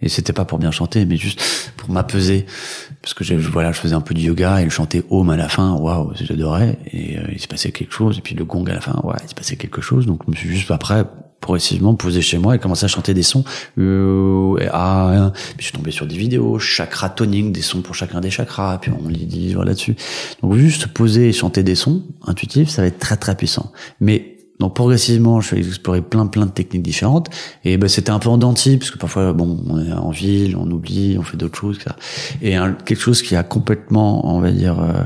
et 0.00 0.08
c'était 0.08 0.32
pas 0.32 0.44
pour 0.44 0.58
bien 0.58 0.70
chanter, 0.70 1.04
mais 1.06 1.16
juste 1.16 1.72
pour 1.76 1.90
m'apaiser. 1.90 2.46
Parce 3.04 3.12
que 3.12 3.22
je, 3.22 3.34
voilà, 3.34 3.70
je 3.70 3.78
faisais 3.78 3.94
un 3.94 4.00
peu 4.00 4.14
de 4.14 4.20
yoga 4.20 4.62
et 4.62 4.64
le 4.64 4.70
chanter 4.70 5.04
home 5.10 5.28
à 5.28 5.36
la 5.36 5.50
fin, 5.50 5.74
waouh, 5.74 6.12
j'adorais. 6.14 6.78
Et 6.90 7.18
euh, 7.18 7.24
il 7.30 7.38
se 7.38 7.46
passait 7.46 7.70
quelque 7.70 7.92
chose. 7.92 8.16
Et 8.16 8.22
puis 8.22 8.34
le 8.34 8.46
gong 8.46 8.64
à 8.64 8.72
la 8.72 8.80
fin, 8.80 8.98
ouais, 9.04 9.16
il 9.22 9.28
se 9.28 9.34
passait 9.34 9.56
quelque 9.56 9.82
chose. 9.82 10.06
Donc 10.06 10.22
je 10.24 10.30
me 10.30 10.34
suis 10.34 10.48
juste 10.48 10.70
après 10.70 11.04
progressivement 11.42 11.94
posé 11.94 12.22
chez 12.22 12.38
moi 12.38 12.56
et 12.56 12.58
commencé 12.58 12.86
à 12.86 12.88
chanter 12.88 13.12
des 13.12 13.22
sons. 13.22 13.44
Euh, 13.76 14.56
et, 14.56 14.68
ah, 14.72 15.32
puis 15.34 15.56
je 15.58 15.64
suis 15.64 15.72
tombé 15.72 15.90
sur 15.90 16.06
des 16.06 16.16
vidéos, 16.16 16.58
chakra 16.58 17.10
toning, 17.10 17.52
des 17.52 17.60
sons 17.60 17.82
pour 17.82 17.94
chacun 17.94 18.22
des 18.22 18.30
chakras. 18.30 18.78
Puis 18.78 18.90
on 18.90 19.06
lit 19.06 19.26
des 19.26 19.36
livres 19.36 19.66
là-dessus. 19.66 19.96
Donc 20.40 20.54
juste 20.54 20.86
poser 20.86 21.28
et 21.28 21.32
chanter 21.34 21.62
des 21.62 21.74
sons 21.74 22.04
intuitifs, 22.26 22.70
ça 22.70 22.80
va 22.80 22.88
être 22.88 22.98
très 22.98 23.18
très 23.18 23.36
puissant. 23.36 23.70
Mais 24.00 24.33
donc 24.60 24.74
progressivement, 24.74 25.40
je 25.40 25.48
suis 25.48 25.56
allé 25.56 25.66
explorer 25.66 26.00
plein 26.00 26.26
plein 26.26 26.46
de 26.46 26.50
techniques 26.50 26.82
différentes. 26.82 27.28
Et 27.64 27.76
ben 27.76 27.88
c'était 27.88 28.10
un 28.10 28.18
peu 28.18 28.28
en 28.28 28.38
denti, 28.38 28.76
parce 28.76 28.90
que 28.90 28.98
parfois, 28.98 29.32
bon, 29.32 29.58
on 29.68 29.84
est 29.84 29.92
en 29.92 30.10
ville, 30.10 30.56
on 30.56 30.70
oublie, 30.70 31.16
on 31.18 31.22
fait 31.22 31.36
d'autres 31.36 31.58
choses, 31.58 31.76
etc. 31.76 31.96
Et 32.40 32.56
quelque 32.84 33.00
chose 33.00 33.22
qui 33.22 33.34
a 33.34 33.42
complètement, 33.42 34.34
on 34.34 34.40
va 34.40 34.52
dire, 34.52 34.78
euh, 34.80 35.04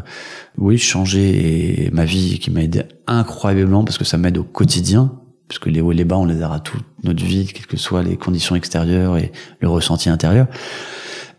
oui, 0.59 0.77
changé 0.77 1.87
et 1.87 1.91
ma 1.91 2.05
vie, 2.05 2.39
qui 2.39 2.51
m'a 2.51 2.63
aidé 2.63 2.83
incroyablement, 3.07 3.85
parce 3.85 3.97
que 3.97 4.05
ça 4.05 4.19
m'aide 4.19 4.37
au 4.37 4.45
quotidien, 4.45 5.13
parce 5.49 5.59
que 5.59 5.71
les 5.71 5.81
hauts 5.81 5.93
et 5.93 5.95
les 5.95 6.05
bas, 6.05 6.17
on 6.19 6.27
les 6.27 6.43
a 6.43 6.53
à 6.53 6.61
toute 6.61 6.85
notre 7.03 7.25
vie, 7.25 7.47
quelles 7.47 7.67
que 7.67 7.79
soient 7.79 8.03
les 8.03 8.19
conditions 8.19 8.55
extérieures 8.55 9.17
et 9.17 9.33
le 9.61 9.69
ressenti 9.69 10.11
intérieur. 10.11 10.47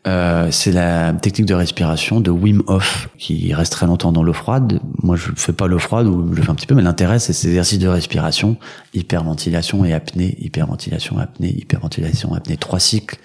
Euh, 0.07 0.49
c'est 0.51 0.71
la 0.71 1.11
technique 1.13 1.45
de 1.45 1.53
respiration 1.53 2.21
de 2.21 2.31
Wim 2.31 2.63
Hof 2.67 3.09
qui 3.17 3.53
reste 3.53 3.73
très 3.73 3.85
longtemps 3.85 4.13
dans 4.13 4.23
l'eau 4.23 4.33
froide. 4.33 4.79
Moi, 5.03 5.17
je 5.17 5.29
fais 5.35 5.51
pas 5.51 5.67
l'eau 5.67 5.79
froide 5.79 6.07
ou 6.07 6.33
je 6.33 6.41
fais 6.41 6.49
un 6.49 6.55
petit 6.55 6.67
peu, 6.67 6.75
mais 6.75 6.81
l'intérêt 6.81 7.19
c'est 7.19 7.33
ces 7.33 7.49
exercices 7.49 7.79
de 7.79 7.87
respiration, 7.87 8.55
hyperventilation 8.93 9.83
et 9.83 9.91
apnée, 9.91 10.37
hyperventilation, 10.39 11.17
apnée, 11.17 11.49
hyperventilation, 11.49 12.33
apnée, 12.33 12.55
trois 12.55 12.79
cycles 12.79 13.17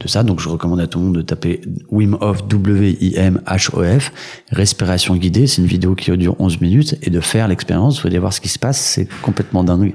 de 0.00 0.08
ça. 0.08 0.22
Donc, 0.22 0.40
je 0.40 0.48
recommande 0.48 0.80
à 0.80 0.86
tout 0.86 0.98
le 0.98 1.06
monde 1.06 1.16
de 1.16 1.22
taper 1.22 1.60
Wim 1.90 2.16
Hof, 2.20 2.46
W-I-M-H-O-F, 2.48 4.12
respiration 4.50 5.16
guidée. 5.16 5.46
C'est 5.46 5.62
une 5.62 5.68
vidéo 5.68 5.94
qui 5.94 6.10
dure 6.16 6.36
11 6.38 6.60
minutes 6.60 6.96
et 7.02 7.10
de 7.10 7.20
faire 7.20 7.48
l'expérience. 7.48 8.00
Vous 8.00 8.06
allez 8.06 8.18
voir 8.18 8.32
ce 8.32 8.40
qui 8.40 8.48
se 8.48 8.58
passe. 8.58 8.78
C'est 8.78 9.08
complètement 9.22 9.64
dingue 9.64 9.94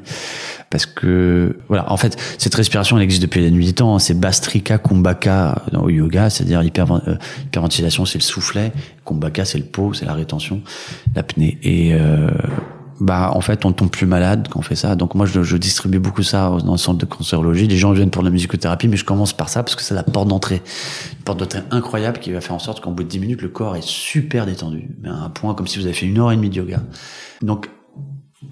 parce 0.69 0.85
que 0.85 1.57
voilà, 1.67 1.91
en 1.91 1.97
fait, 1.97 2.17
cette 2.37 2.53
respiration 2.53 2.97
elle 2.97 3.03
existe 3.03 3.21
depuis 3.21 3.41
la 3.41 3.49
nuit 3.49 3.65
des 3.65 3.73
temps. 3.73 3.95
Hein. 3.95 3.99
C'est 3.99 4.19
Bastrika 4.19 4.77
Kumbhaka 4.77 5.63
au 5.73 5.89
yoga, 5.89 6.29
c'est-à-dire 6.29 6.59
euh, 6.59 7.15
hyperventilation, 7.45 8.05
c'est 8.05 8.19
le 8.19 8.23
soufflet, 8.23 8.71
Kumbhaka 9.05 9.45
c'est 9.45 9.57
le 9.57 9.63
pot, 9.63 9.93
c'est 9.93 10.05
la 10.05 10.13
rétention, 10.13 10.61
l'apnée. 11.15 11.57
Et 11.63 11.93
euh, 11.93 12.29
bah 12.99 13.31
en 13.33 13.41
fait 13.41 13.65
on 13.65 13.71
tombe 13.71 13.89
plus 13.89 14.05
malade 14.05 14.47
quand 14.49 14.59
on 14.59 14.63
fait 14.63 14.75
ça. 14.75 14.95
Donc 14.95 15.15
moi 15.15 15.25
je, 15.25 15.57
distribue 15.57 15.99
beaucoup 15.99 16.23
ça 16.23 16.57
dans 16.63 16.73
le 16.73 16.77
centre 16.77 16.97
de 16.97 17.05
cancérologie. 17.05 17.67
Les 17.67 17.77
gens 17.77 17.91
viennent 17.91 18.11
pour 18.11 18.23
la 18.23 18.29
musicothérapie, 18.29 18.87
mais 18.87 18.97
je 18.97 19.05
commence 19.05 19.33
par 19.33 19.49
ça 19.49 19.63
parce 19.63 19.75
que 19.75 19.83
c'est 19.83 19.95
la 19.95 20.03
porte 20.03 20.27
d'entrée, 20.27 20.61
une 21.13 21.23
porte 21.23 21.39
d'entrée 21.39 21.61
incroyable 21.71 22.19
qui 22.19 22.31
va 22.31 22.41
faire 22.41 22.55
en 22.55 22.59
sorte 22.59 22.81
qu'en 22.81 22.91
bout 22.91 23.03
de 23.03 23.09
10 23.09 23.19
minutes 23.19 23.41
le 23.41 23.49
corps 23.49 23.75
est 23.75 23.85
super 23.85 24.45
détendu, 24.45 24.89
mais 25.01 25.09
à 25.09 25.15
un 25.15 25.29
point 25.29 25.53
comme 25.53 25.67
si 25.67 25.79
vous 25.79 25.85
avez 25.85 25.93
fait 25.93 26.05
une 26.05 26.19
heure 26.19 26.31
et 26.31 26.35
demie 26.35 26.49
de 26.49 26.55
yoga. 26.55 26.81
Donc 27.41 27.69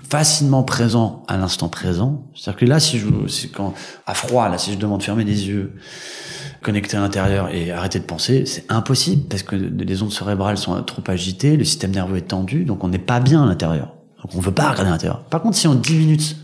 facilement 0.10 0.63
présent 0.63 1.23
à 1.27 1.38
l'instant 1.38 1.69
présent. 1.69 2.27
C'est-à-dire 2.36 2.60
que 2.60 2.65
là, 2.65 2.79
si 2.79 2.99
je, 2.99 3.07
si 3.27 3.49
quand, 3.49 3.73
à 4.05 4.13
froid, 4.13 4.49
là, 4.49 4.57
si 4.57 4.73
je 4.73 4.77
demande 4.77 4.99
de 4.99 5.03
fermer 5.03 5.23
les 5.23 5.47
yeux, 5.47 5.73
connecter 6.62 6.97
à 6.97 6.99
l'intérieur 6.99 7.49
et 7.53 7.71
arrêter 7.71 7.99
de 7.99 8.05
penser, 8.05 8.45
c'est 8.45 8.65
impossible 8.69 9.27
parce 9.29 9.43
que 9.43 9.55
les 9.55 10.03
ondes 10.03 10.12
cérébrales 10.12 10.57
sont 10.57 10.81
trop 10.83 11.03
agitées, 11.07 11.55
le 11.55 11.63
système 11.63 11.91
nerveux 11.91 12.17
est 12.17 12.27
tendu, 12.27 12.65
donc 12.65 12.83
on 12.83 12.89
n'est 12.89 12.97
pas 12.97 13.19
bien 13.19 13.43
à 13.43 13.45
l'intérieur. 13.45 13.96
On 14.35 14.39
veut 14.39 14.51
pas 14.51 14.71
regarder 14.71 14.89
à 14.89 14.93
l'intérieur. 14.93 15.23
Par 15.25 15.41
contre, 15.41 15.57
si 15.57 15.67
en 15.67 15.75
10 15.75 15.95
minutes, 15.95 16.37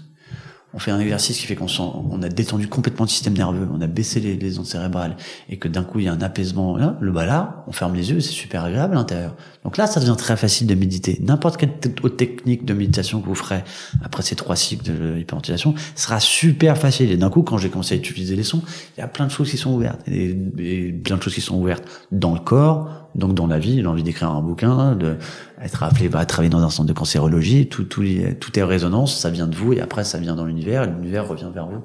on 0.73 0.79
fait 0.79 0.91
un 0.91 0.99
exercice 0.99 1.37
qui 1.37 1.45
fait 1.45 1.55
qu'on 1.55 1.67
on 1.79 2.21
a 2.23 2.29
détendu 2.29 2.67
complètement 2.67 3.05
le 3.05 3.09
système 3.09 3.33
nerveux, 3.33 3.67
on 3.71 3.79
a 3.81 3.87
baissé 3.87 4.19
les, 4.19 4.35
les 4.35 4.57
ondes 4.57 4.65
cérébrales 4.65 5.15
et 5.47 5.57
que 5.57 5.67
d'un 5.67 5.83
coup 5.83 5.99
il 5.99 6.05
y 6.05 6.07
a 6.07 6.13
un 6.13 6.21
apaisement. 6.21 6.77
Là, 6.77 6.97
le 6.99 7.11
bas 7.11 7.63
on 7.67 7.71
ferme 7.71 7.95
les 7.95 8.09
yeux, 8.09 8.19
c'est 8.19 8.31
super 8.31 8.63
agréable 8.63 8.95
à 8.95 8.97
l'intérieur. 8.97 9.35
Donc 9.63 9.77
là, 9.77 9.85
ça 9.85 9.99
devient 9.99 10.15
très 10.17 10.35
facile 10.35 10.65
de 10.67 10.75
méditer. 10.75 11.19
N'importe 11.21 11.57
quelle 11.57 11.73
autre 12.01 12.17
technique 12.17 12.65
de 12.65 12.73
méditation 12.73 13.21
que 13.21 13.27
vous 13.27 13.35
ferez 13.35 13.63
après 14.03 14.23
ces 14.23 14.35
trois 14.35 14.55
cycles 14.55 14.91
de 14.91 15.19
hyperventilation 15.19 15.75
sera 15.95 16.19
super 16.19 16.77
facile. 16.77 17.11
Et 17.11 17.17
d'un 17.17 17.29
coup, 17.29 17.43
quand 17.43 17.57
j'ai 17.59 17.69
commencé 17.69 17.93
à 17.93 17.97
utiliser 17.97 18.35
les 18.35 18.43
sons, 18.43 18.63
il 18.97 19.01
y 19.01 19.03
a 19.03 19.07
plein 19.07 19.27
de 19.27 19.31
choses 19.31 19.51
qui 19.51 19.57
sont 19.57 19.73
ouvertes 19.73 20.01
et, 20.07 20.35
et 20.57 20.91
plein 20.91 21.17
de 21.17 21.21
choses 21.21 21.35
qui 21.35 21.41
sont 21.41 21.55
ouvertes 21.55 21.83
dans 22.11 22.33
le 22.33 22.39
corps, 22.39 23.02
donc 23.15 23.35
dans 23.35 23.47
la 23.47 23.59
vie, 23.59 23.81
l'envie 23.81 24.03
d'écrire 24.03 24.31
un 24.31 24.41
bouquin, 24.41 24.95
de 24.95 25.17
être 25.61 25.83
appelé 25.83 26.09
à 26.13 26.25
travailler 26.25 26.49
dans 26.49 26.63
un 26.63 26.69
centre 26.69 26.87
de 26.87 26.93
cancérologie, 26.93 27.67
tout, 27.67 27.83
tout, 27.83 28.03
tout 28.39 28.59
est 28.59 28.63
résonance, 28.63 29.17
ça 29.17 29.29
vient 29.29 29.47
de 29.47 29.55
vous 29.55 29.73
et 29.73 29.81
après 29.81 30.03
ça 30.03 30.17
vient 30.17 30.35
dans 30.35 30.45
l'univers, 30.45 30.83
et 30.83 30.87
l'univers 30.87 31.27
revient 31.27 31.49
vers 31.53 31.67
vous 31.67 31.83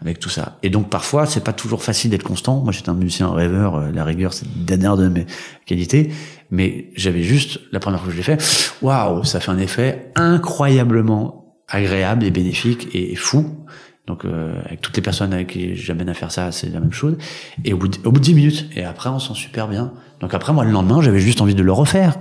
avec 0.00 0.18
tout 0.18 0.28
ça. 0.28 0.58
Et 0.62 0.70
donc 0.70 0.88
parfois 0.88 1.26
c'est 1.26 1.42
pas 1.42 1.52
toujours 1.52 1.82
facile 1.82 2.10
d'être 2.10 2.22
constant. 2.22 2.60
Moi 2.60 2.72
j'étais 2.72 2.90
un 2.90 2.94
musicien 2.94 3.30
rêveur, 3.30 3.76
euh, 3.76 3.90
la 3.92 4.04
rigueur 4.04 4.32
c'est 4.32 4.46
la 4.46 4.76
dernière 4.76 4.96
de 4.96 5.08
mes 5.08 5.26
qualités, 5.66 6.12
mais 6.50 6.90
j'avais 6.96 7.22
juste 7.22 7.60
la 7.72 7.80
première 7.80 8.00
fois 8.00 8.08
que 8.08 8.12
je 8.12 8.18
l'ai 8.18 8.36
fait, 8.36 8.72
waouh, 8.80 9.24
ça 9.24 9.40
fait 9.40 9.50
un 9.50 9.58
effet 9.58 10.12
incroyablement 10.14 11.56
agréable 11.68 12.24
et 12.24 12.30
bénéfique 12.30 12.88
et 12.94 13.14
fou. 13.14 13.66
Donc 14.06 14.24
euh, 14.24 14.58
avec 14.64 14.80
toutes 14.80 14.96
les 14.96 15.02
personnes 15.02 15.34
avec 15.34 15.48
qui 15.48 15.76
j'amène 15.76 16.08
à 16.08 16.14
faire 16.14 16.32
ça, 16.32 16.50
c'est 16.50 16.70
la 16.70 16.80
même 16.80 16.92
chose. 16.92 17.18
Et 17.64 17.74
au 17.74 17.76
bout, 17.76 17.88
de, 17.88 17.98
au 18.04 18.10
bout 18.10 18.20
de 18.20 18.24
10 18.24 18.34
minutes, 18.34 18.66
et 18.74 18.84
après 18.84 19.10
on 19.10 19.18
sent 19.18 19.34
super 19.34 19.68
bien. 19.68 19.92
Donc 20.20 20.34
après 20.34 20.52
moi 20.52 20.64
le 20.64 20.70
lendemain, 20.70 21.00
j'avais 21.00 21.20
juste 21.20 21.40
envie 21.40 21.54
de 21.54 21.62
le 21.62 21.72
refaire. 21.72 22.14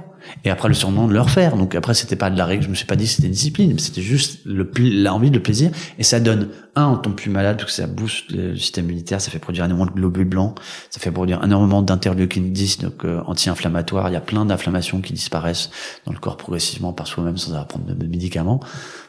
Et 0.44 0.50
après 0.50 0.68
le 0.68 0.74
surnom 0.74 1.08
de 1.08 1.14
le 1.14 1.22
refaire. 1.22 1.56
Donc 1.56 1.76
après 1.76 1.94
c'était 1.94 2.16
pas 2.16 2.30
de 2.30 2.38
la 2.38 2.46
règle, 2.46 2.64
je 2.64 2.70
me 2.70 2.76
suis 2.76 2.86
pas 2.86 2.96
dit 2.96 3.08
c'était 3.08 3.30
discipline, 3.30 3.74
mais 3.74 3.80
c'était 3.80 4.02
juste 4.02 4.40
le 4.46 4.70
l'envie, 4.78 5.30
le 5.30 5.42
plaisir. 5.42 5.72
Et 6.00 6.04
ça 6.04 6.20
donne 6.20 6.50
un, 6.76 6.88
on 6.88 6.98
tombe 6.98 7.16
plus 7.16 7.30
malade 7.30 7.58
parce 7.58 7.72
que 7.72 7.82
ça 7.82 7.88
booste 7.88 8.32
le 8.32 8.56
système 8.56 8.86
immunitaire, 8.86 9.22
ça 9.22 9.32
fait 9.32 9.40
produire 9.40 9.66
énormément 9.66 9.90
de 9.90 9.96
globules 9.96 10.28
blancs, 10.28 10.58
ça 10.90 11.00
fait 11.00 11.12
produire 11.12 11.44
énormément 11.44 11.82
d'interleukine 11.82 12.52
10, 12.52 12.80
donc 12.80 13.06
euh, 13.06 13.22
anti-inflammatoires. 13.26 14.10
Il 14.10 14.14
y 14.14 14.18
a 14.18 14.22
plein 14.22 14.46
d'inflammations 14.46 15.02
qui 15.02 15.14
disparaissent 15.14 15.70
dans 16.06 16.14
le 16.14 16.20
corps 16.20 16.38
progressivement 16.38 16.94
par 16.94 17.08
soi-même 17.08 17.38
sans 17.38 17.52
avoir 17.52 17.68
prendre 17.68 17.86
de 17.86 18.08
médicaments. 18.08 18.60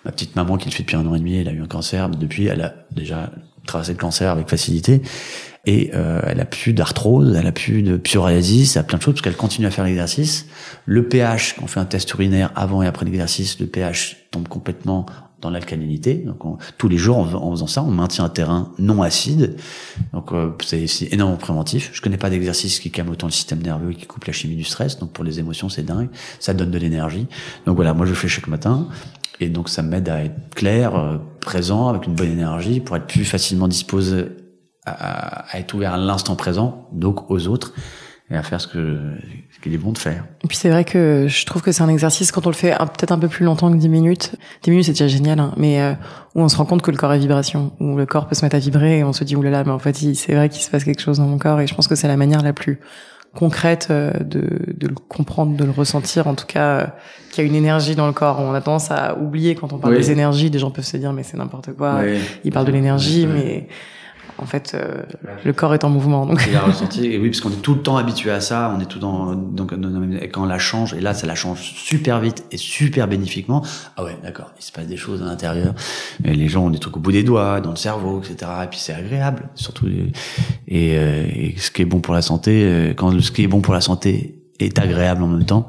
Ma 0.05 0.12
petite 0.12 0.37
maman 0.37 0.57
qui 0.57 0.68
le 0.68 0.74
fait 0.74 0.83
depuis 0.83 0.96
un 0.96 1.07
an 1.07 1.14
et 1.14 1.18
demi, 1.18 1.37
elle 1.37 1.48
a 1.48 1.53
eu 1.53 1.62
un 1.62 1.66
cancer, 1.66 2.09
depuis 2.09 2.46
elle 2.46 2.62
a 2.62 2.74
déjà 2.92 3.31
traversé 3.66 3.92
le 3.92 3.98
cancer 3.98 4.31
avec 4.31 4.48
facilité. 4.48 5.03
Et 5.68 5.90
euh, 5.92 6.22
elle 6.24 6.40
a 6.40 6.46
plus 6.46 6.72
d'arthrose, 6.72 7.37
elle 7.38 7.46
a 7.46 7.52
plus 7.52 7.83
de 7.83 7.98
psoriasis, 7.98 8.76
elle 8.76 8.81
a 8.81 8.85
plein 8.85 8.96
de 8.96 9.02
choses 9.02 9.12
parce 9.12 9.20
qu'elle 9.20 9.37
continue 9.37 9.66
à 9.66 9.70
faire 9.70 9.85
l'exercice. 9.85 10.46
Le 10.87 11.07
pH, 11.07 11.57
quand 11.57 11.64
on 11.64 11.66
fait 11.66 11.78
un 11.78 11.85
test 11.85 12.11
urinaire 12.12 12.50
avant 12.57 12.83
et 12.83 12.87
après 12.87 13.04
l'exercice, 13.04 13.61
le 13.61 13.66
pH 13.66 14.16
tombe 14.31 14.48
complètement 14.48 15.04
dans 15.42 15.50
l'alcalinité. 15.50 16.14
Donc 16.14 16.59
tous 16.78 16.88
les 16.88 16.96
jours, 16.96 17.18
en, 17.18 17.50
faisant 17.50 17.66
ça, 17.66 17.83
on 17.83 17.90
maintient 17.90 18.24
un 18.24 18.31
terrain 18.31 18.72
non 18.78 19.02
acide. 19.02 19.56
Donc 20.14 20.33
euh, 20.33 20.52
c'est 20.64 21.12
énormément 21.12 21.37
préventif. 21.37 21.90
Je 21.92 22.00
connais 22.00 22.16
pas 22.16 22.31
d'exercice 22.31 22.81
qui 22.81 22.90
calme 22.90 23.10
autant 23.10 23.27
le 23.27 23.33
système 23.33 23.60
nerveux 23.60 23.90
et 23.90 23.94
qui 23.94 24.06
coupe 24.06 24.25
la 24.25 24.33
chimie 24.33 24.56
du 24.56 24.64
stress. 24.64 24.98
Donc 24.98 25.12
pour 25.12 25.23
les 25.23 25.38
émotions, 25.38 25.69
c'est 25.69 25.85
dingue. 25.85 26.08
Ça 26.40 26.54
donne 26.54 26.71
de 26.71 26.79
l'énergie. 26.79 27.27
Donc 27.66 27.77
voilà, 27.77 27.92
moi 27.92 28.06
je 28.06 28.14
fais 28.14 28.29
chaque 28.29 28.48
matin. 28.48 28.88
Et 29.38 29.50
donc 29.50 29.69
ça 29.69 29.83
m'aide 29.83 30.08
à 30.08 30.25
être 30.25 30.54
clair, 30.54 30.96
euh, 30.96 31.19
présent, 31.40 31.88
avec 31.88 32.06
une 32.06 32.14
bonne 32.14 32.33
énergie, 32.33 32.81
pour 32.81 32.96
être 32.96 33.06
plus 33.06 33.27
facilement 33.27 33.69
disposé 33.69 34.25
à, 34.89 35.45
à 35.51 35.59
être 35.59 35.75
ouvert 35.75 35.95
à 35.95 35.97
l'instant 35.97 36.37
présent, 36.37 36.89
donc 36.93 37.31
aux 37.31 37.47
autres, 37.49 37.73
et 38.31 38.37
à 38.37 38.43
faire 38.43 38.61
ce 38.61 38.67
que 38.67 38.99
ce 39.51 39.61
qu'il 39.61 39.73
est 39.73 39.79
bon 39.79 39.93
de 39.93 39.99
faire. 39.99 40.25
Et 40.45 40.49
puis 40.49 40.57
c'est 40.57 40.69
vrai 40.69 40.85
que 40.85 41.27
je 41.29 41.47
trouve 41.47 41.63
que 41.63 41.73
c'est 41.73 41.83
un 41.83 41.89
exercice 41.89 42.31
quand 42.31 42.47
on 42.47 42.51
le 42.51 42.55
fait 42.55 42.77
peut-être 42.77 43.13
un 43.13 43.19
peu 43.19 43.29
plus 43.29 43.45
longtemps 43.45 43.73
que 43.73 43.77
10 43.77 43.89
minutes. 43.89 44.33
10 44.63 44.71
minutes 44.71 44.87
c'est 44.87 44.93
déjà 44.93 45.09
génial, 45.09 45.41
hein, 45.41 45.53
mais 45.57 45.81
euh, 45.81 45.93
où 46.35 46.43
on 46.43 46.49
se 46.49 46.57
rend 46.57 46.67
compte 46.67 46.83
que 46.83 46.91
le 46.91 46.97
corps 46.97 47.13
est 47.15 47.19
vibration, 47.19 47.73
où 47.81 47.97
le 47.97 48.07
corps 48.07 48.27
peut 48.27 48.35
se 48.35 48.45
mettre 48.45 48.57
à 48.57 48.59
vibrer 48.59 48.99
et 48.99 49.05
on 49.05 49.13
se 49.13 49.25
dit 49.25 49.35
oulala, 49.35 49.65
mais 49.65 49.71
en 49.71 49.79
fait 49.79 49.97
c'est 49.97 50.35
vrai 50.35 50.49
qu'il 50.49 50.63
se 50.63 50.71
passe 50.71 50.85
quelque 50.85 51.01
chose 51.01 51.19
dans 51.19 51.27
mon 51.27 51.39
corps 51.39 51.61
et 51.61 51.67
je 51.67 51.75
pense 51.75 51.89
que 51.89 51.95
c'est 51.95 52.09
la 52.09 52.17
manière 52.17 52.43
la 52.43 52.53
plus 52.53 52.81
concrète 53.35 53.89
euh, 53.91 54.13
de, 54.21 54.43
de 54.75 54.89
le 54.89 54.95
comprendre, 54.95 55.57
de 55.57 55.65
le 55.65 55.71
ressentir, 55.71 56.27
en 56.27 56.35
tout 56.35 56.47
cas, 56.47 56.67
euh, 56.67 56.87
qu'il 57.31 57.45
y 57.45 57.47
a 57.47 57.49
une 57.49 57.57
énergie 57.57 57.95
dans 57.95 58.07
le 58.07 58.13
corps. 58.13 58.41
On 58.41 58.53
a 58.53 58.61
tendance 58.61 58.91
à 58.91 59.17
oublier 59.17 59.55
quand 59.55 59.73
on 59.73 59.79
parle 59.79 59.97
des 59.97 60.11
énergies, 60.11 60.51
des 60.51 60.59
gens 60.59 60.71
peuvent 60.71 60.85
se 60.85 60.97
dire 60.97 61.13
mais 61.13 61.23
c'est 61.23 61.37
n'importe 61.37 61.73
quoi, 61.75 62.01
oui. 62.03 62.19
ils 62.45 62.53
parlent 62.53 62.67
de 62.67 62.73
l'énergie, 62.73 63.27
mais 63.27 63.69
en 64.39 64.47
fait, 64.47 64.73
euh, 64.75 65.03
le 65.45 65.53
corps 65.53 65.75
est 65.75 65.85
en 65.85 65.91
mouvement. 65.91 66.25
Donc. 66.25 66.45
Il 66.49 66.57
a 66.57 66.61
ressenti, 66.61 67.07
et 67.07 67.19
oui, 67.19 67.31
parce 67.31 67.41
qu'on 67.41 67.51
est 67.51 67.63
tout 67.63 67.75
le 67.75 67.83
temps 67.83 67.97
habitué 67.97 68.31
à 68.31 68.41
ça, 68.41 68.73
on 68.77 68.81
est 68.81 68.87
tout 68.87 68.99
dans, 68.99 69.35
donc, 69.35 69.75
quand 70.33 70.43
on 70.43 70.47
la 70.47 70.59
change, 70.59 70.95
et 70.95 71.01
là, 71.01 71.15
ça 71.15 71.27
la 71.27 71.35
change 71.35 71.61
super 71.61 72.21
vite 72.21 72.45
et 72.53 72.57
super 72.57 73.09
bénéfiquement. 73.09 73.65
Ah 73.97 74.05
ouais, 74.05 74.17
d'accord, 74.23 74.53
il 74.59 74.65
se 74.65 74.73
passe 74.73 74.87
des 74.87 74.97
choses 74.97 75.23
à 75.23 75.27
l'intérieur. 75.27 75.75
Les 76.25 76.49
gens 76.49 76.67
ont 76.67 76.71
des 76.71 76.79
trucs 76.79 76.97
au 76.97 77.01
bout 77.01 77.13
des 77.13 77.25
doigts, 77.25 77.61
dans 77.61 77.71
le 77.71 77.77
cerveau, 77.77 78.21
etc. 78.21 78.51
Et 78.65 78.67
puis 78.69 78.79
c'est 78.79 78.95
agréable, 78.95 79.49
surtout. 79.55 79.89
Et, 80.69 80.97
euh, 80.97 81.27
et, 81.35 81.55
ce 81.59 81.71
qui 81.71 81.83
est 81.83 81.87
bon 81.87 82.01
pour 82.01 82.15
la 82.15 82.23
santé, 82.23 82.63
euh, 82.65 82.95
quand 82.95 83.19
ce 83.21 83.33
qui 83.33 83.43
est 83.43 83.49
bon 83.49 83.61
pour 83.61 83.75
la 83.75 83.81
santé 83.81 84.38
est 84.61 84.79
agréable 84.79 85.23
en 85.23 85.29
même 85.29 85.44
temps. 85.44 85.67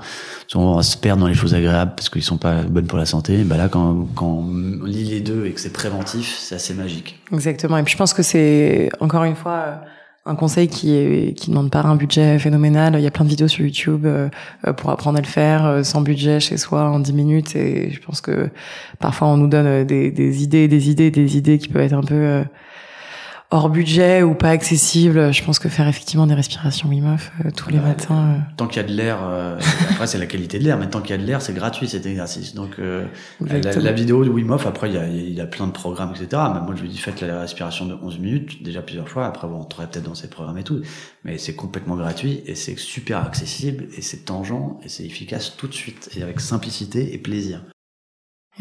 Souvent, 0.48 0.74
on 0.74 0.76
va 0.78 0.84
se 0.84 0.98
perdre 0.98 1.22
dans 1.22 1.28
les 1.28 1.34
choses 1.34 1.54
agréables 1.54 1.94
parce 1.96 2.10
qu'ils 2.10 2.24
sont 2.24 2.38
pas 2.38 2.64
bonnes 2.64 2.88
pour 2.88 2.98
la 2.98 3.06
santé. 3.06 3.44
Bah 3.44 3.58
là, 3.58 3.70
quand, 3.70 4.08
quand 4.16 4.46
on 4.48 4.84
lit 4.84 5.06
les 5.06 5.22
deux 5.22 5.46
et 5.46 5.52
que 5.52 5.60
c'est 5.60 5.74
préventif, 5.74 6.36
c'est 6.40 6.56
assez 6.56 6.74
magique. 6.74 7.20
Exactement. 7.32 7.78
Et 7.78 7.84
puis, 7.84 7.94
je 7.94 7.98
pense 7.98 8.14
que 8.14 8.24
c'est, 8.24 8.90
encore 9.00 9.24
une 9.24 9.36
fois, 9.36 9.82
un 10.26 10.36
conseil 10.36 10.68
qui 10.68 10.96
est, 10.96 11.34
qui 11.36 11.50
demande 11.50 11.72
pas 11.72 11.82
un 11.82 11.96
budget 11.96 12.38
phénoménal. 12.40 12.96
Il 12.96 13.02
y 13.02 13.08
a 13.08 13.12
plein 13.12 13.26
de 13.26 13.30
vidéos 13.30 13.48
sur 13.48 13.66
YouTube 13.66 14.06
euh, 14.06 14.30
pour 14.78 14.90
apprendre 14.90 15.18
à 15.18 15.22
le 15.22 15.28
faire 15.28 15.66
euh, 15.66 15.84
sans 15.84 16.02
budget 16.02 16.40
chez 16.40 16.58
soi 16.58 16.84
en 16.90 17.00
10 17.00 17.14
minutes. 17.14 17.56
Et 17.56 17.92
je 17.92 18.00
pense 18.02 18.22
que 18.22 18.50
parfois, 19.00 19.28
on 19.30 19.38
nous 19.38 19.48
donne 19.48 19.86
des, 19.86 20.12
des 20.12 20.44
idées, 20.44 20.68
des 20.68 20.90
idées, 20.90 21.12
des 21.12 21.38
idées 21.38 21.58
qui 21.58 21.68
peuvent 21.68 21.82
être 21.82 21.94
un 21.94 22.04
peu 22.04 22.16
euh, 22.16 22.44
hors 23.52 23.70
budget 23.70 24.22
ou 24.22 24.36
pas 24.36 24.50
accessible, 24.50 25.34
je 25.34 25.43
pense 25.43 25.58
que 25.58 25.70
faire 25.70 25.88
effectivement 25.88 26.28
des 26.28 26.36
respirations 26.36 26.88
Wim 26.88 27.14
Hof 27.14 27.32
euh, 27.43 27.50
tous 27.56 27.70
les 27.70 27.80
matins. 27.80 28.36
Euh. 28.36 28.54
Tant 28.58 28.68
qu'il 28.68 28.82
y 28.82 28.86
a 28.86 28.88
de 28.88 28.93
l'air, 28.93 29.20
euh, 29.24 29.58
après 29.89 30.06
c'est 30.06 30.20
la 30.20 30.28
qualité 30.28 30.60
de 30.60 30.64
l'air, 30.64 30.78
mais 30.78 30.88
tant 30.88 31.02
qu'il 31.02 31.12
y 31.12 31.14
a 31.14 31.22
de 31.22 31.26
l'air, 31.26 31.41
c'est 31.41 31.54
gratuit 31.54 31.88
cet 31.88 32.06
exercice. 32.06 32.54
Donc 32.54 32.78
la, 32.80 33.91
vidéo 33.91 34.24
de 34.24 34.30
Wim 34.30 34.52
Hof, 34.52 34.68
après 34.68 34.89
il 34.89 34.95
y 34.95 34.97
a, 34.97 35.08
il 35.08 35.34
y 35.34 35.41
a 35.41 35.47
plein 35.47 35.66
de 35.66 35.72
programmes, 35.72 36.12
etc. 36.12 36.43
Mais 36.54 36.62
moi 36.62 36.74
je 36.76 36.82
lui 36.82 36.89
dis 36.89 36.97
faites 36.97 37.22
la 37.22 37.39
respiration 37.39 37.86
de 37.86 37.95
11 38.02 38.20
minutes 38.20 38.64
déjà 38.64 38.82
plusieurs 38.82 39.10
fois. 39.10 39.26
Après 39.26 39.47
bon, 39.47 39.56
on 39.56 39.62
entrerait 39.62 39.88
peut-être 39.88 40.06
dans 40.06 40.16
ces 40.16 40.30
programmes 40.30 40.58
et 40.60 40.64
tout, 40.64 40.82
mais 41.24 41.38
c'est 41.38 41.56
complètement 41.56 41.95
gratuit 41.95 42.43
et 42.45 42.56
c'est 42.56 42.78
super 42.78 43.26
accessible 43.26 43.88
et 43.97 44.02
c'est 44.02 44.26
tangent 44.26 44.78
et 44.84 44.89
c'est 44.89 45.06
efficace 45.06 45.56
tout 45.58 45.68
de 45.68 45.74
suite 45.74 46.10
et 46.16 46.22
avec 46.22 46.39
simplicité 46.39 47.14
et 47.14 47.18
plaisir. 47.18 47.62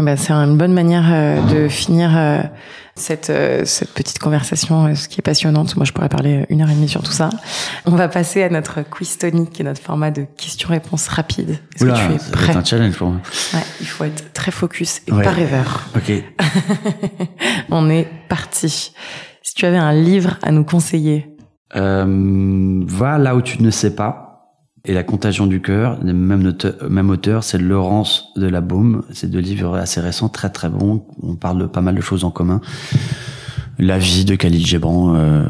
Eh 0.01 0.05
ben, 0.05 0.17
c'est 0.17 0.33
une 0.33 0.57
bonne 0.57 0.73
manière 0.73 1.07
euh, 1.11 1.43
de 1.43 1.69
finir 1.69 2.17
euh, 2.17 2.41
cette, 2.95 3.31
euh, 3.31 3.65
cette 3.65 3.93
petite 3.95 4.21
conversation, 4.21 4.95
ce 4.95 5.09
qui 5.09 5.21
est 5.21 5.23
passionnante. 5.23 5.75
Moi, 5.75 5.85
je 5.85 5.93
pourrais 5.93 6.09
parler 6.09 6.47
une 6.51 6.63
heure 6.63 6.71
et 6.71 6.75
demie 6.75 6.89
sur 6.89 7.03
tout 7.03 7.11
ça. 7.11 7.31
On 7.85 7.97
va 7.97 8.07
passer 8.07 8.45
à 8.45 8.49
notre 8.49 8.83
quiz 8.83 9.19
tonique, 9.19 9.51
qui 9.51 9.63
est 9.63 9.65
notre 9.65 9.83
format 9.83 10.13
de 10.13 10.25
questions-réponses 10.37 11.09
rapides. 11.09 11.59
Est-ce 11.75 11.85
que 11.85 11.91
tu 11.91 12.13
es 12.13 12.31
prêt 12.31 12.57
un 12.57 12.65
challenge 12.65 12.97
pour 12.97 13.09
moi. 13.09 13.21
Ouais, 13.55 13.65
il 13.81 13.87
faut 13.87 14.05
être 14.05 14.33
très 14.33 14.53
focus 14.53 15.03
et 15.09 15.11
pas 15.11 15.31
rêveur. 15.31 15.89
Ok. 15.97 16.13
On 17.71 17.91
est 17.91 18.09
parti. 18.29 18.93
Si 19.43 19.55
tu 19.55 19.67
avais 19.67 19.79
un 19.79 19.93
livre 19.93 20.39
à 20.43 20.53
nous 20.53 20.65
conseiller. 20.65 21.35
Euh, 21.77 22.83
va 22.87 23.19
là 23.19 23.35
où 23.35 23.43
tu 23.43 23.63
ne 23.63 23.71
sais 23.71 23.95
pas 23.95 24.28
et 24.89 24.95
La 24.95 25.05
contagion 25.05 25.47
du 25.47 25.61
cœur, 25.61 26.03
même 26.03 26.47
auteur, 26.47 26.75
même 26.89 27.11
auteur 27.11 27.45
c'est 27.45 27.59
Laurence 27.59 28.33
de 28.37 28.47
la 28.47 28.63
Baume. 28.63 29.05
C'est 29.13 29.31
deux 29.31 29.39
livres 29.39 29.77
assez 29.77 30.01
récents, 30.01 30.31
très 30.31 30.49
très 30.49 30.71
bons. 30.71 31.07
On 31.23 31.37
parle 31.37 31.61
de 31.61 31.67
pas 31.67 31.83
mal 31.83 31.95
de 31.95 32.01
choses 32.01 32.25
en 32.25 32.31
commun. 32.31 32.63
La 33.79 33.99
vie 33.99 34.25
de 34.25 34.35
Khalil 34.35 34.65
Gibran, 34.67 35.15
euh, 35.15 35.45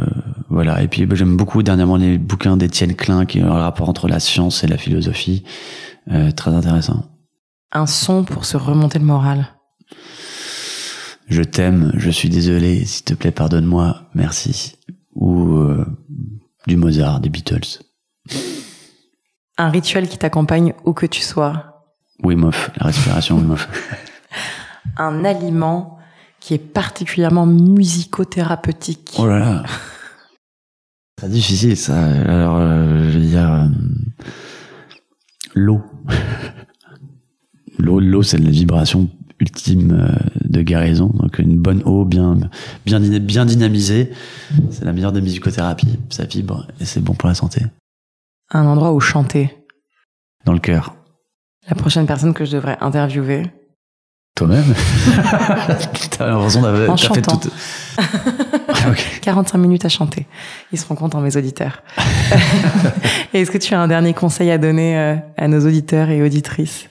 voilà. 0.49 0.82
Et 0.82 0.89
puis 0.89 1.07
bah, 1.07 1.14
j'aime 1.14 1.36
beaucoup 1.36 1.62
dernièrement 1.62 1.97
les 1.97 2.18
bouquins 2.18 2.57
d'Étienne 2.57 2.97
Klein 2.97 3.26
qui 3.26 3.41
ont 3.41 3.53
un 3.53 3.62
rapport 3.62 3.89
entre 3.89 4.09
la 4.09 4.18
science 4.18 4.64
et 4.64 4.66
la 4.66 4.76
philosophie, 4.76 5.45
euh, 6.11 6.32
très 6.32 6.51
intéressant. 6.51 7.05
Un 7.70 7.86
son 7.86 8.24
pour 8.24 8.45
se 8.45 8.57
remonter 8.57 8.99
le 8.99 9.05
moral. 9.05 9.47
Je 11.28 11.43
t'aime, 11.43 11.93
je 11.97 12.11
suis 12.11 12.28
désolé, 12.28 12.84
s'il 12.84 13.05
te 13.05 13.14
plaît 13.14 13.30
pardonne-moi, 13.30 14.03
merci. 14.14 14.74
Ou 15.14 15.59
euh, 15.59 15.86
du 16.66 16.76
Mozart, 16.76 17.20
des 17.20 17.28
Beatles. 17.28 17.78
Un 19.59 19.71
rituel 19.71 20.09
qui 20.09 20.19
t'accompagne 20.19 20.73
où 20.85 20.93
que 20.93 21.07
tu 21.07 21.21
sois. 21.21 21.85
Wim 22.23 22.45
Hof, 22.45 22.71
la 22.77 22.87
respiration 22.87 23.37
Wim 23.37 23.51
Hof. 23.51 23.69
un 24.97 25.25
aliment 25.25 25.99
qui 26.41 26.55
est 26.55 26.59
particulièrement 26.59 27.47
musicothérapeutique. 27.47 29.17
Oh 29.19 29.27
là 29.27 29.39
là. 29.39 29.63
C'est 31.21 31.31
difficile 31.31 31.77
ça. 31.77 32.01
Alors, 32.01 32.57
euh, 32.59 33.11
je 33.11 33.19
veux 33.19 33.27
dire, 33.27 33.53
euh, 33.53 33.67
l'eau. 35.55 35.83
l'eau, 37.79 37.99
l'eau, 37.99 38.23
c'est 38.23 38.39
la 38.39 38.51
vibration 38.51 39.11
ultime 39.41 39.93
euh, 39.93 40.41
de 40.45 40.63
guérison. 40.63 41.11
Donc 41.15 41.39
une 41.39 41.59
bonne 41.59 41.83
eau 41.85 42.05
bien, 42.05 42.37
bien, 42.87 43.01
bien 43.01 43.45
dynamisée, 43.45 44.13
c'est 44.71 44.85
la 44.85 44.93
meilleure 44.93 45.13
des 45.13 45.21
musicothérapies. 45.21 45.99
Ça 46.11 46.25
vibre 46.25 46.69
et 46.81 46.85
c'est 46.85 47.01
bon 47.01 47.15
pour 47.15 47.29
la 47.29 47.35
santé 47.35 47.63
un 48.51 48.66
endroit 48.66 48.92
où 48.92 49.01
chanter 49.01 49.57
Dans 50.44 50.53
le 50.53 50.59
cœur. 50.59 50.94
La 51.68 51.74
prochaine 51.74 52.07
personne 52.07 52.32
que 52.32 52.44
je 52.44 52.53
devrais 52.53 52.78
interviewer 52.80 53.42
Toi-même 54.34 54.64
T'as 56.11 56.26
l'impression 56.26 56.62
d'avoir 56.62 56.99
fait 56.99 57.22
toute... 57.22 57.51
45 59.22 59.59
minutes 59.59 59.84
à 59.84 59.88
chanter. 59.88 60.26
Ils 60.72 60.78
seront 60.78 60.94
contents, 60.94 61.20
mes 61.20 61.36
auditeurs. 61.36 61.82
Est-ce 63.34 63.51
que 63.51 63.59
tu 63.59 63.74
as 63.74 63.80
un 63.80 63.88
dernier 63.88 64.14
conseil 64.14 64.51
à 64.51 64.59
donner 64.59 64.99
euh, 64.99 65.16
à 65.36 65.49
nos 65.49 65.66
auditeurs 65.66 66.09
et 66.11 66.22
auditrices? 66.22 66.88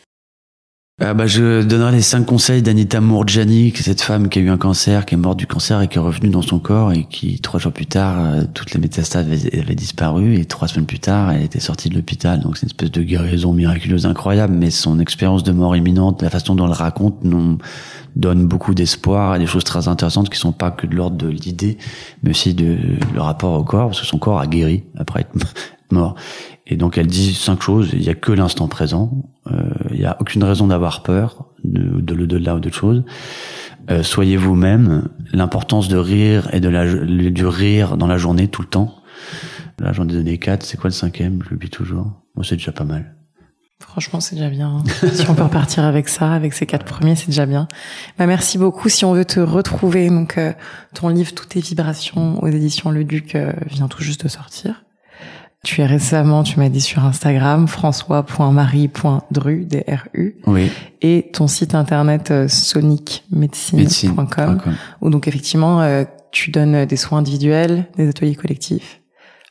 Ah 0.99 1.13
bah, 1.13 1.27
je 1.27 1.61
donnerai 1.61 1.91
les 1.91 2.01
cinq 2.01 2.25
conseils 2.25 2.63
d'Anita 2.63 3.01
Mourjani, 3.01 3.71
cette 3.75 4.01
femme 4.01 4.29
qui 4.29 4.39
a 4.39 4.41
eu 4.41 4.49
un 4.49 4.57
cancer, 4.57 5.05
qui 5.05 5.13
est 5.13 5.17
morte 5.17 5.37
du 5.37 5.45
cancer 5.45 5.79
et 5.79 5.87
qui 5.87 5.99
est 5.99 6.01
revenue 6.01 6.29
dans 6.29 6.41
son 6.41 6.57
corps 6.57 6.91
et 6.91 7.03
qui, 7.03 7.39
trois 7.39 7.59
jours 7.59 7.71
plus 7.71 7.85
tard, 7.85 8.15
euh, 8.19 8.43
toutes 8.51 8.73
les 8.73 8.79
métastases 8.79 9.27
avaient, 9.27 9.75
disparu 9.75 10.39
et 10.39 10.45
trois 10.45 10.67
semaines 10.67 10.87
plus 10.87 10.97
tard, 10.97 11.31
elle 11.31 11.43
était 11.43 11.59
sortie 11.59 11.89
de 11.89 11.95
l'hôpital. 11.95 12.39
Donc 12.39 12.57
c'est 12.57 12.63
une 12.63 12.69
espèce 12.69 12.89
de 12.89 13.03
guérison 13.03 13.53
miraculeuse 13.53 14.07
incroyable, 14.07 14.55
mais 14.55 14.71
son 14.71 14.99
expérience 14.99 15.43
de 15.43 15.51
mort 15.51 15.75
imminente, 15.75 16.23
la 16.23 16.31
façon 16.31 16.55
dont 16.55 16.65
elle 16.65 16.73
raconte, 16.73 17.23
nous 17.23 17.59
donne 18.15 18.47
beaucoup 18.47 18.73
d'espoir 18.73 19.35
et 19.35 19.39
des 19.39 19.45
choses 19.45 19.65
très 19.65 19.87
intéressantes 19.87 20.31
qui 20.31 20.39
sont 20.39 20.51
pas 20.51 20.71
que 20.71 20.87
de 20.87 20.95
l'ordre 20.95 21.17
de 21.17 21.27
l'idée, 21.27 21.77
mais 22.23 22.31
aussi 22.31 22.55
de 22.55 22.75
le 23.13 23.21
rapport 23.21 23.53
au 23.53 23.63
corps, 23.63 23.89
parce 23.89 24.01
que 24.01 24.07
son 24.07 24.17
corps 24.17 24.39
a 24.39 24.47
guéri 24.47 24.83
après 24.97 25.21
être 25.21 25.35
mort. 25.91 26.15
Et 26.65 26.75
donc 26.75 26.97
elle 26.97 27.07
dit 27.07 27.33
cinq 27.33 27.61
choses. 27.61 27.89
Il 27.93 28.03
y 28.03 28.09
a 28.09 28.15
que 28.15 28.31
l'instant 28.31 28.67
présent. 28.67 29.11
Euh, 29.51 29.69
il 29.91 29.99
n'y 29.99 30.05
a 30.05 30.17
aucune 30.19 30.43
raison 30.43 30.67
d'avoir 30.67 31.03
peur 31.03 31.45
de, 31.63 32.01
de 32.01 32.13
l'au-delà 32.13 32.55
ou 32.55 32.59
d'autres 32.59 32.75
choses. 32.75 33.03
Euh, 33.89 34.03
soyez 34.03 34.38
vous-même. 34.38 35.09
L'importance 35.31 35.88
de 35.88 35.97
rire 35.97 36.49
et 36.53 36.59
de 36.59 36.69
la, 36.69 36.85
du 36.85 37.45
rire 37.45 37.97
dans 37.97 38.07
la 38.07 38.17
journée 38.17 38.47
tout 38.47 38.61
le 38.61 38.67
temps. 38.67 38.95
Là, 39.79 39.93
j'en 39.93 40.03
ai 40.07 40.13
donné 40.13 40.38
quatre. 40.38 40.65
C'est 40.65 40.77
quoi 40.77 40.89
le 40.89 40.93
cinquième? 40.93 41.41
Je 41.43 41.51
l'oublie 41.51 41.69
toujours. 41.69 42.11
Moi, 42.35 42.43
c'est 42.43 42.55
déjà 42.55 42.71
pas 42.71 42.83
mal. 42.83 43.13
Franchement, 43.79 44.19
c'est 44.19 44.35
déjà 44.35 44.49
bien. 44.49 44.83
Si 45.13 45.29
on 45.29 45.35
peut 45.35 45.43
repartir 45.43 45.83
avec 45.83 46.09
ça, 46.09 46.31
avec 46.31 46.53
ces 46.53 46.65
quatre 46.65 46.83
premiers, 46.83 47.15
c'est 47.15 47.27
déjà 47.27 47.45
bien. 47.45 47.67
Bah, 48.17 48.25
merci 48.25 48.57
beaucoup. 48.57 48.89
Si 48.89 49.05
on 49.05 49.13
veut 49.13 49.23
te 49.23 49.39
retrouver, 49.39 50.09
donc 50.09 50.39
euh, 50.39 50.51
ton 50.95 51.09
livre 51.09 51.31
Toutes 51.35 51.49
tes 51.49 51.59
vibrations 51.59 52.41
aux 52.43 52.47
éditions 52.47 52.89
Le 52.89 53.03
Duc 53.03 53.35
euh, 53.35 53.53
vient 53.67 53.88
tout 53.88 54.01
juste 54.01 54.23
de 54.23 54.29
sortir. 54.29 54.83
Tu 55.63 55.81
es 55.81 55.85
récemment, 55.85 56.43
tu 56.43 56.59
m'as 56.59 56.69
dit 56.69 56.81
sur 56.81 57.03
Instagram, 57.03 57.67
françois.marie.dru, 57.67 59.65
D-R-U. 59.65 60.37
Oui. 60.45 60.71
Et 61.01 61.29
ton 61.33 61.47
site 61.47 61.73
internet 61.75 62.31
euh, 62.31 62.47
sonicmedicine.com. 62.47 64.61
Où 65.01 65.09
donc 65.09 65.27
effectivement, 65.27 65.81
euh, 65.81 66.05
tu 66.31 66.51
donnes 66.51 66.85
des 66.85 66.95
soins 66.95 67.19
individuels, 67.19 67.87
des 67.97 68.07
ateliers 68.07 68.35
collectifs, 68.35 69.01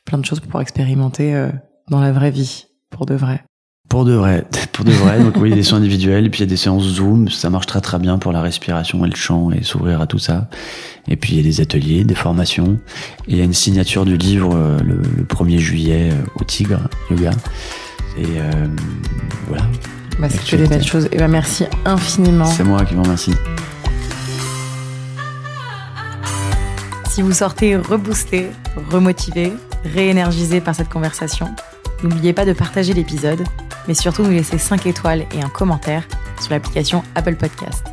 plein 0.05 0.17
de 0.17 0.25
choses 0.25 0.39
pour 0.39 0.47
pouvoir 0.47 0.61
expérimenter 0.61 1.35
euh, 1.35 1.49
dans 1.89 1.99
la 1.99 2.11
vraie 2.11 2.31
vie, 2.31 2.65
pour 2.89 3.05
de 3.05 3.13
vrai. 3.13 3.43
Pour 3.89 4.03
de 4.03 4.13
vrai, 4.13 4.45
pour 4.73 4.85
de 4.85 4.91
vrai. 4.91 5.19
Donc 5.19 5.35
oui, 5.37 5.49
il 5.49 5.51
y 5.51 5.53
a 5.53 5.55
des 5.55 5.63
soins 5.63 5.79
individuels, 5.79 6.25
et 6.25 6.29
puis 6.29 6.39
il 6.39 6.43
y 6.43 6.47
a 6.47 6.49
des 6.49 6.57
séances 6.57 6.83
Zoom, 6.83 7.29
ça 7.29 7.49
marche 7.49 7.67
très 7.67 7.81
très 7.81 7.99
bien 7.99 8.17
pour 8.17 8.31
la 8.31 8.41
respiration 8.41 9.05
et 9.05 9.09
le 9.09 9.15
chant 9.15 9.51
et 9.51 9.63
s'ouvrir 9.63 10.01
à 10.01 10.07
tout 10.07 10.19
ça. 10.19 10.49
Et 11.07 11.15
puis 11.15 11.33
il 11.33 11.37
y 11.37 11.39
a 11.39 11.43
des 11.43 11.61
ateliers, 11.61 12.03
des 12.03 12.15
formations. 12.15 12.79
Et 13.27 13.33
il 13.33 13.37
y 13.37 13.41
a 13.41 13.43
une 13.43 13.53
signature 13.53 14.05
du 14.05 14.17
livre 14.17 14.55
euh, 14.55 14.77
le, 14.79 14.95
le 14.95 15.23
1er 15.23 15.57
juillet 15.57 16.09
euh, 16.11 16.15
au 16.35 16.43
Tigre 16.43 16.81
Yoga. 17.09 17.31
Et 18.17 18.25
euh, 18.25 18.67
voilà. 19.47 19.63
Bah, 20.19 20.27
c'est 20.29 20.43
que 20.43 20.55
des 20.55 20.67
belles 20.67 20.85
choses. 20.85 21.07
Et 21.11 21.17
ben 21.17 21.27
merci 21.27 21.65
infiniment. 21.85 22.45
C'est 22.45 22.63
moi 22.63 22.83
qui 22.83 22.95
vous 22.95 23.03
remercie. 23.03 23.33
Si 27.09 27.21
vous 27.21 27.31
sortez 27.31 27.75
reboosté, 27.75 28.47
remotivé, 28.91 29.53
réénergisé 29.85 30.61
par 30.61 30.75
cette 30.75 30.89
conversation, 30.89 31.47
n'oubliez 32.03 32.33
pas 32.33 32.45
de 32.45 32.53
partager 32.53 32.93
l'épisode, 32.93 33.43
mais 33.87 33.93
surtout 33.93 34.23
nous 34.23 34.31
laisser 34.31 34.57
5 34.57 34.85
étoiles 34.85 35.25
et 35.33 35.41
un 35.41 35.49
commentaire 35.49 36.07
sur 36.41 36.51
l'application 36.51 37.03
Apple 37.15 37.35
Podcast. 37.35 37.85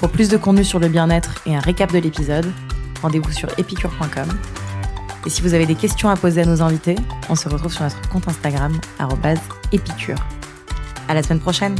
Pour 0.00 0.10
plus 0.10 0.28
de 0.28 0.36
contenu 0.36 0.64
sur 0.64 0.78
le 0.78 0.88
bien-être 0.88 1.42
et 1.46 1.54
un 1.54 1.60
récap 1.60 1.92
de 1.92 1.98
l'épisode, 1.98 2.50
rendez-vous 3.02 3.30
sur 3.30 3.48
epicure.com. 3.58 4.28
Et 5.24 5.30
si 5.30 5.42
vous 5.42 5.54
avez 5.54 5.66
des 5.66 5.76
questions 5.76 6.08
à 6.08 6.16
poser 6.16 6.42
à 6.42 6.44
nos 6.44 6.62
invités, 6.62 6.96
on 7.28 7.36
se 7.36 7.48
retrouve 7.48 7.72
sur 7.72 7.84
notre 7.84 8.08
compte 8.08 8.26
Instagram, 8.26 8.72
épicure. 9.72 10.18
À 11.08 11.14
la 11.14 11.22
semaine 11.22 11.40
prochaine! 11.40 11.76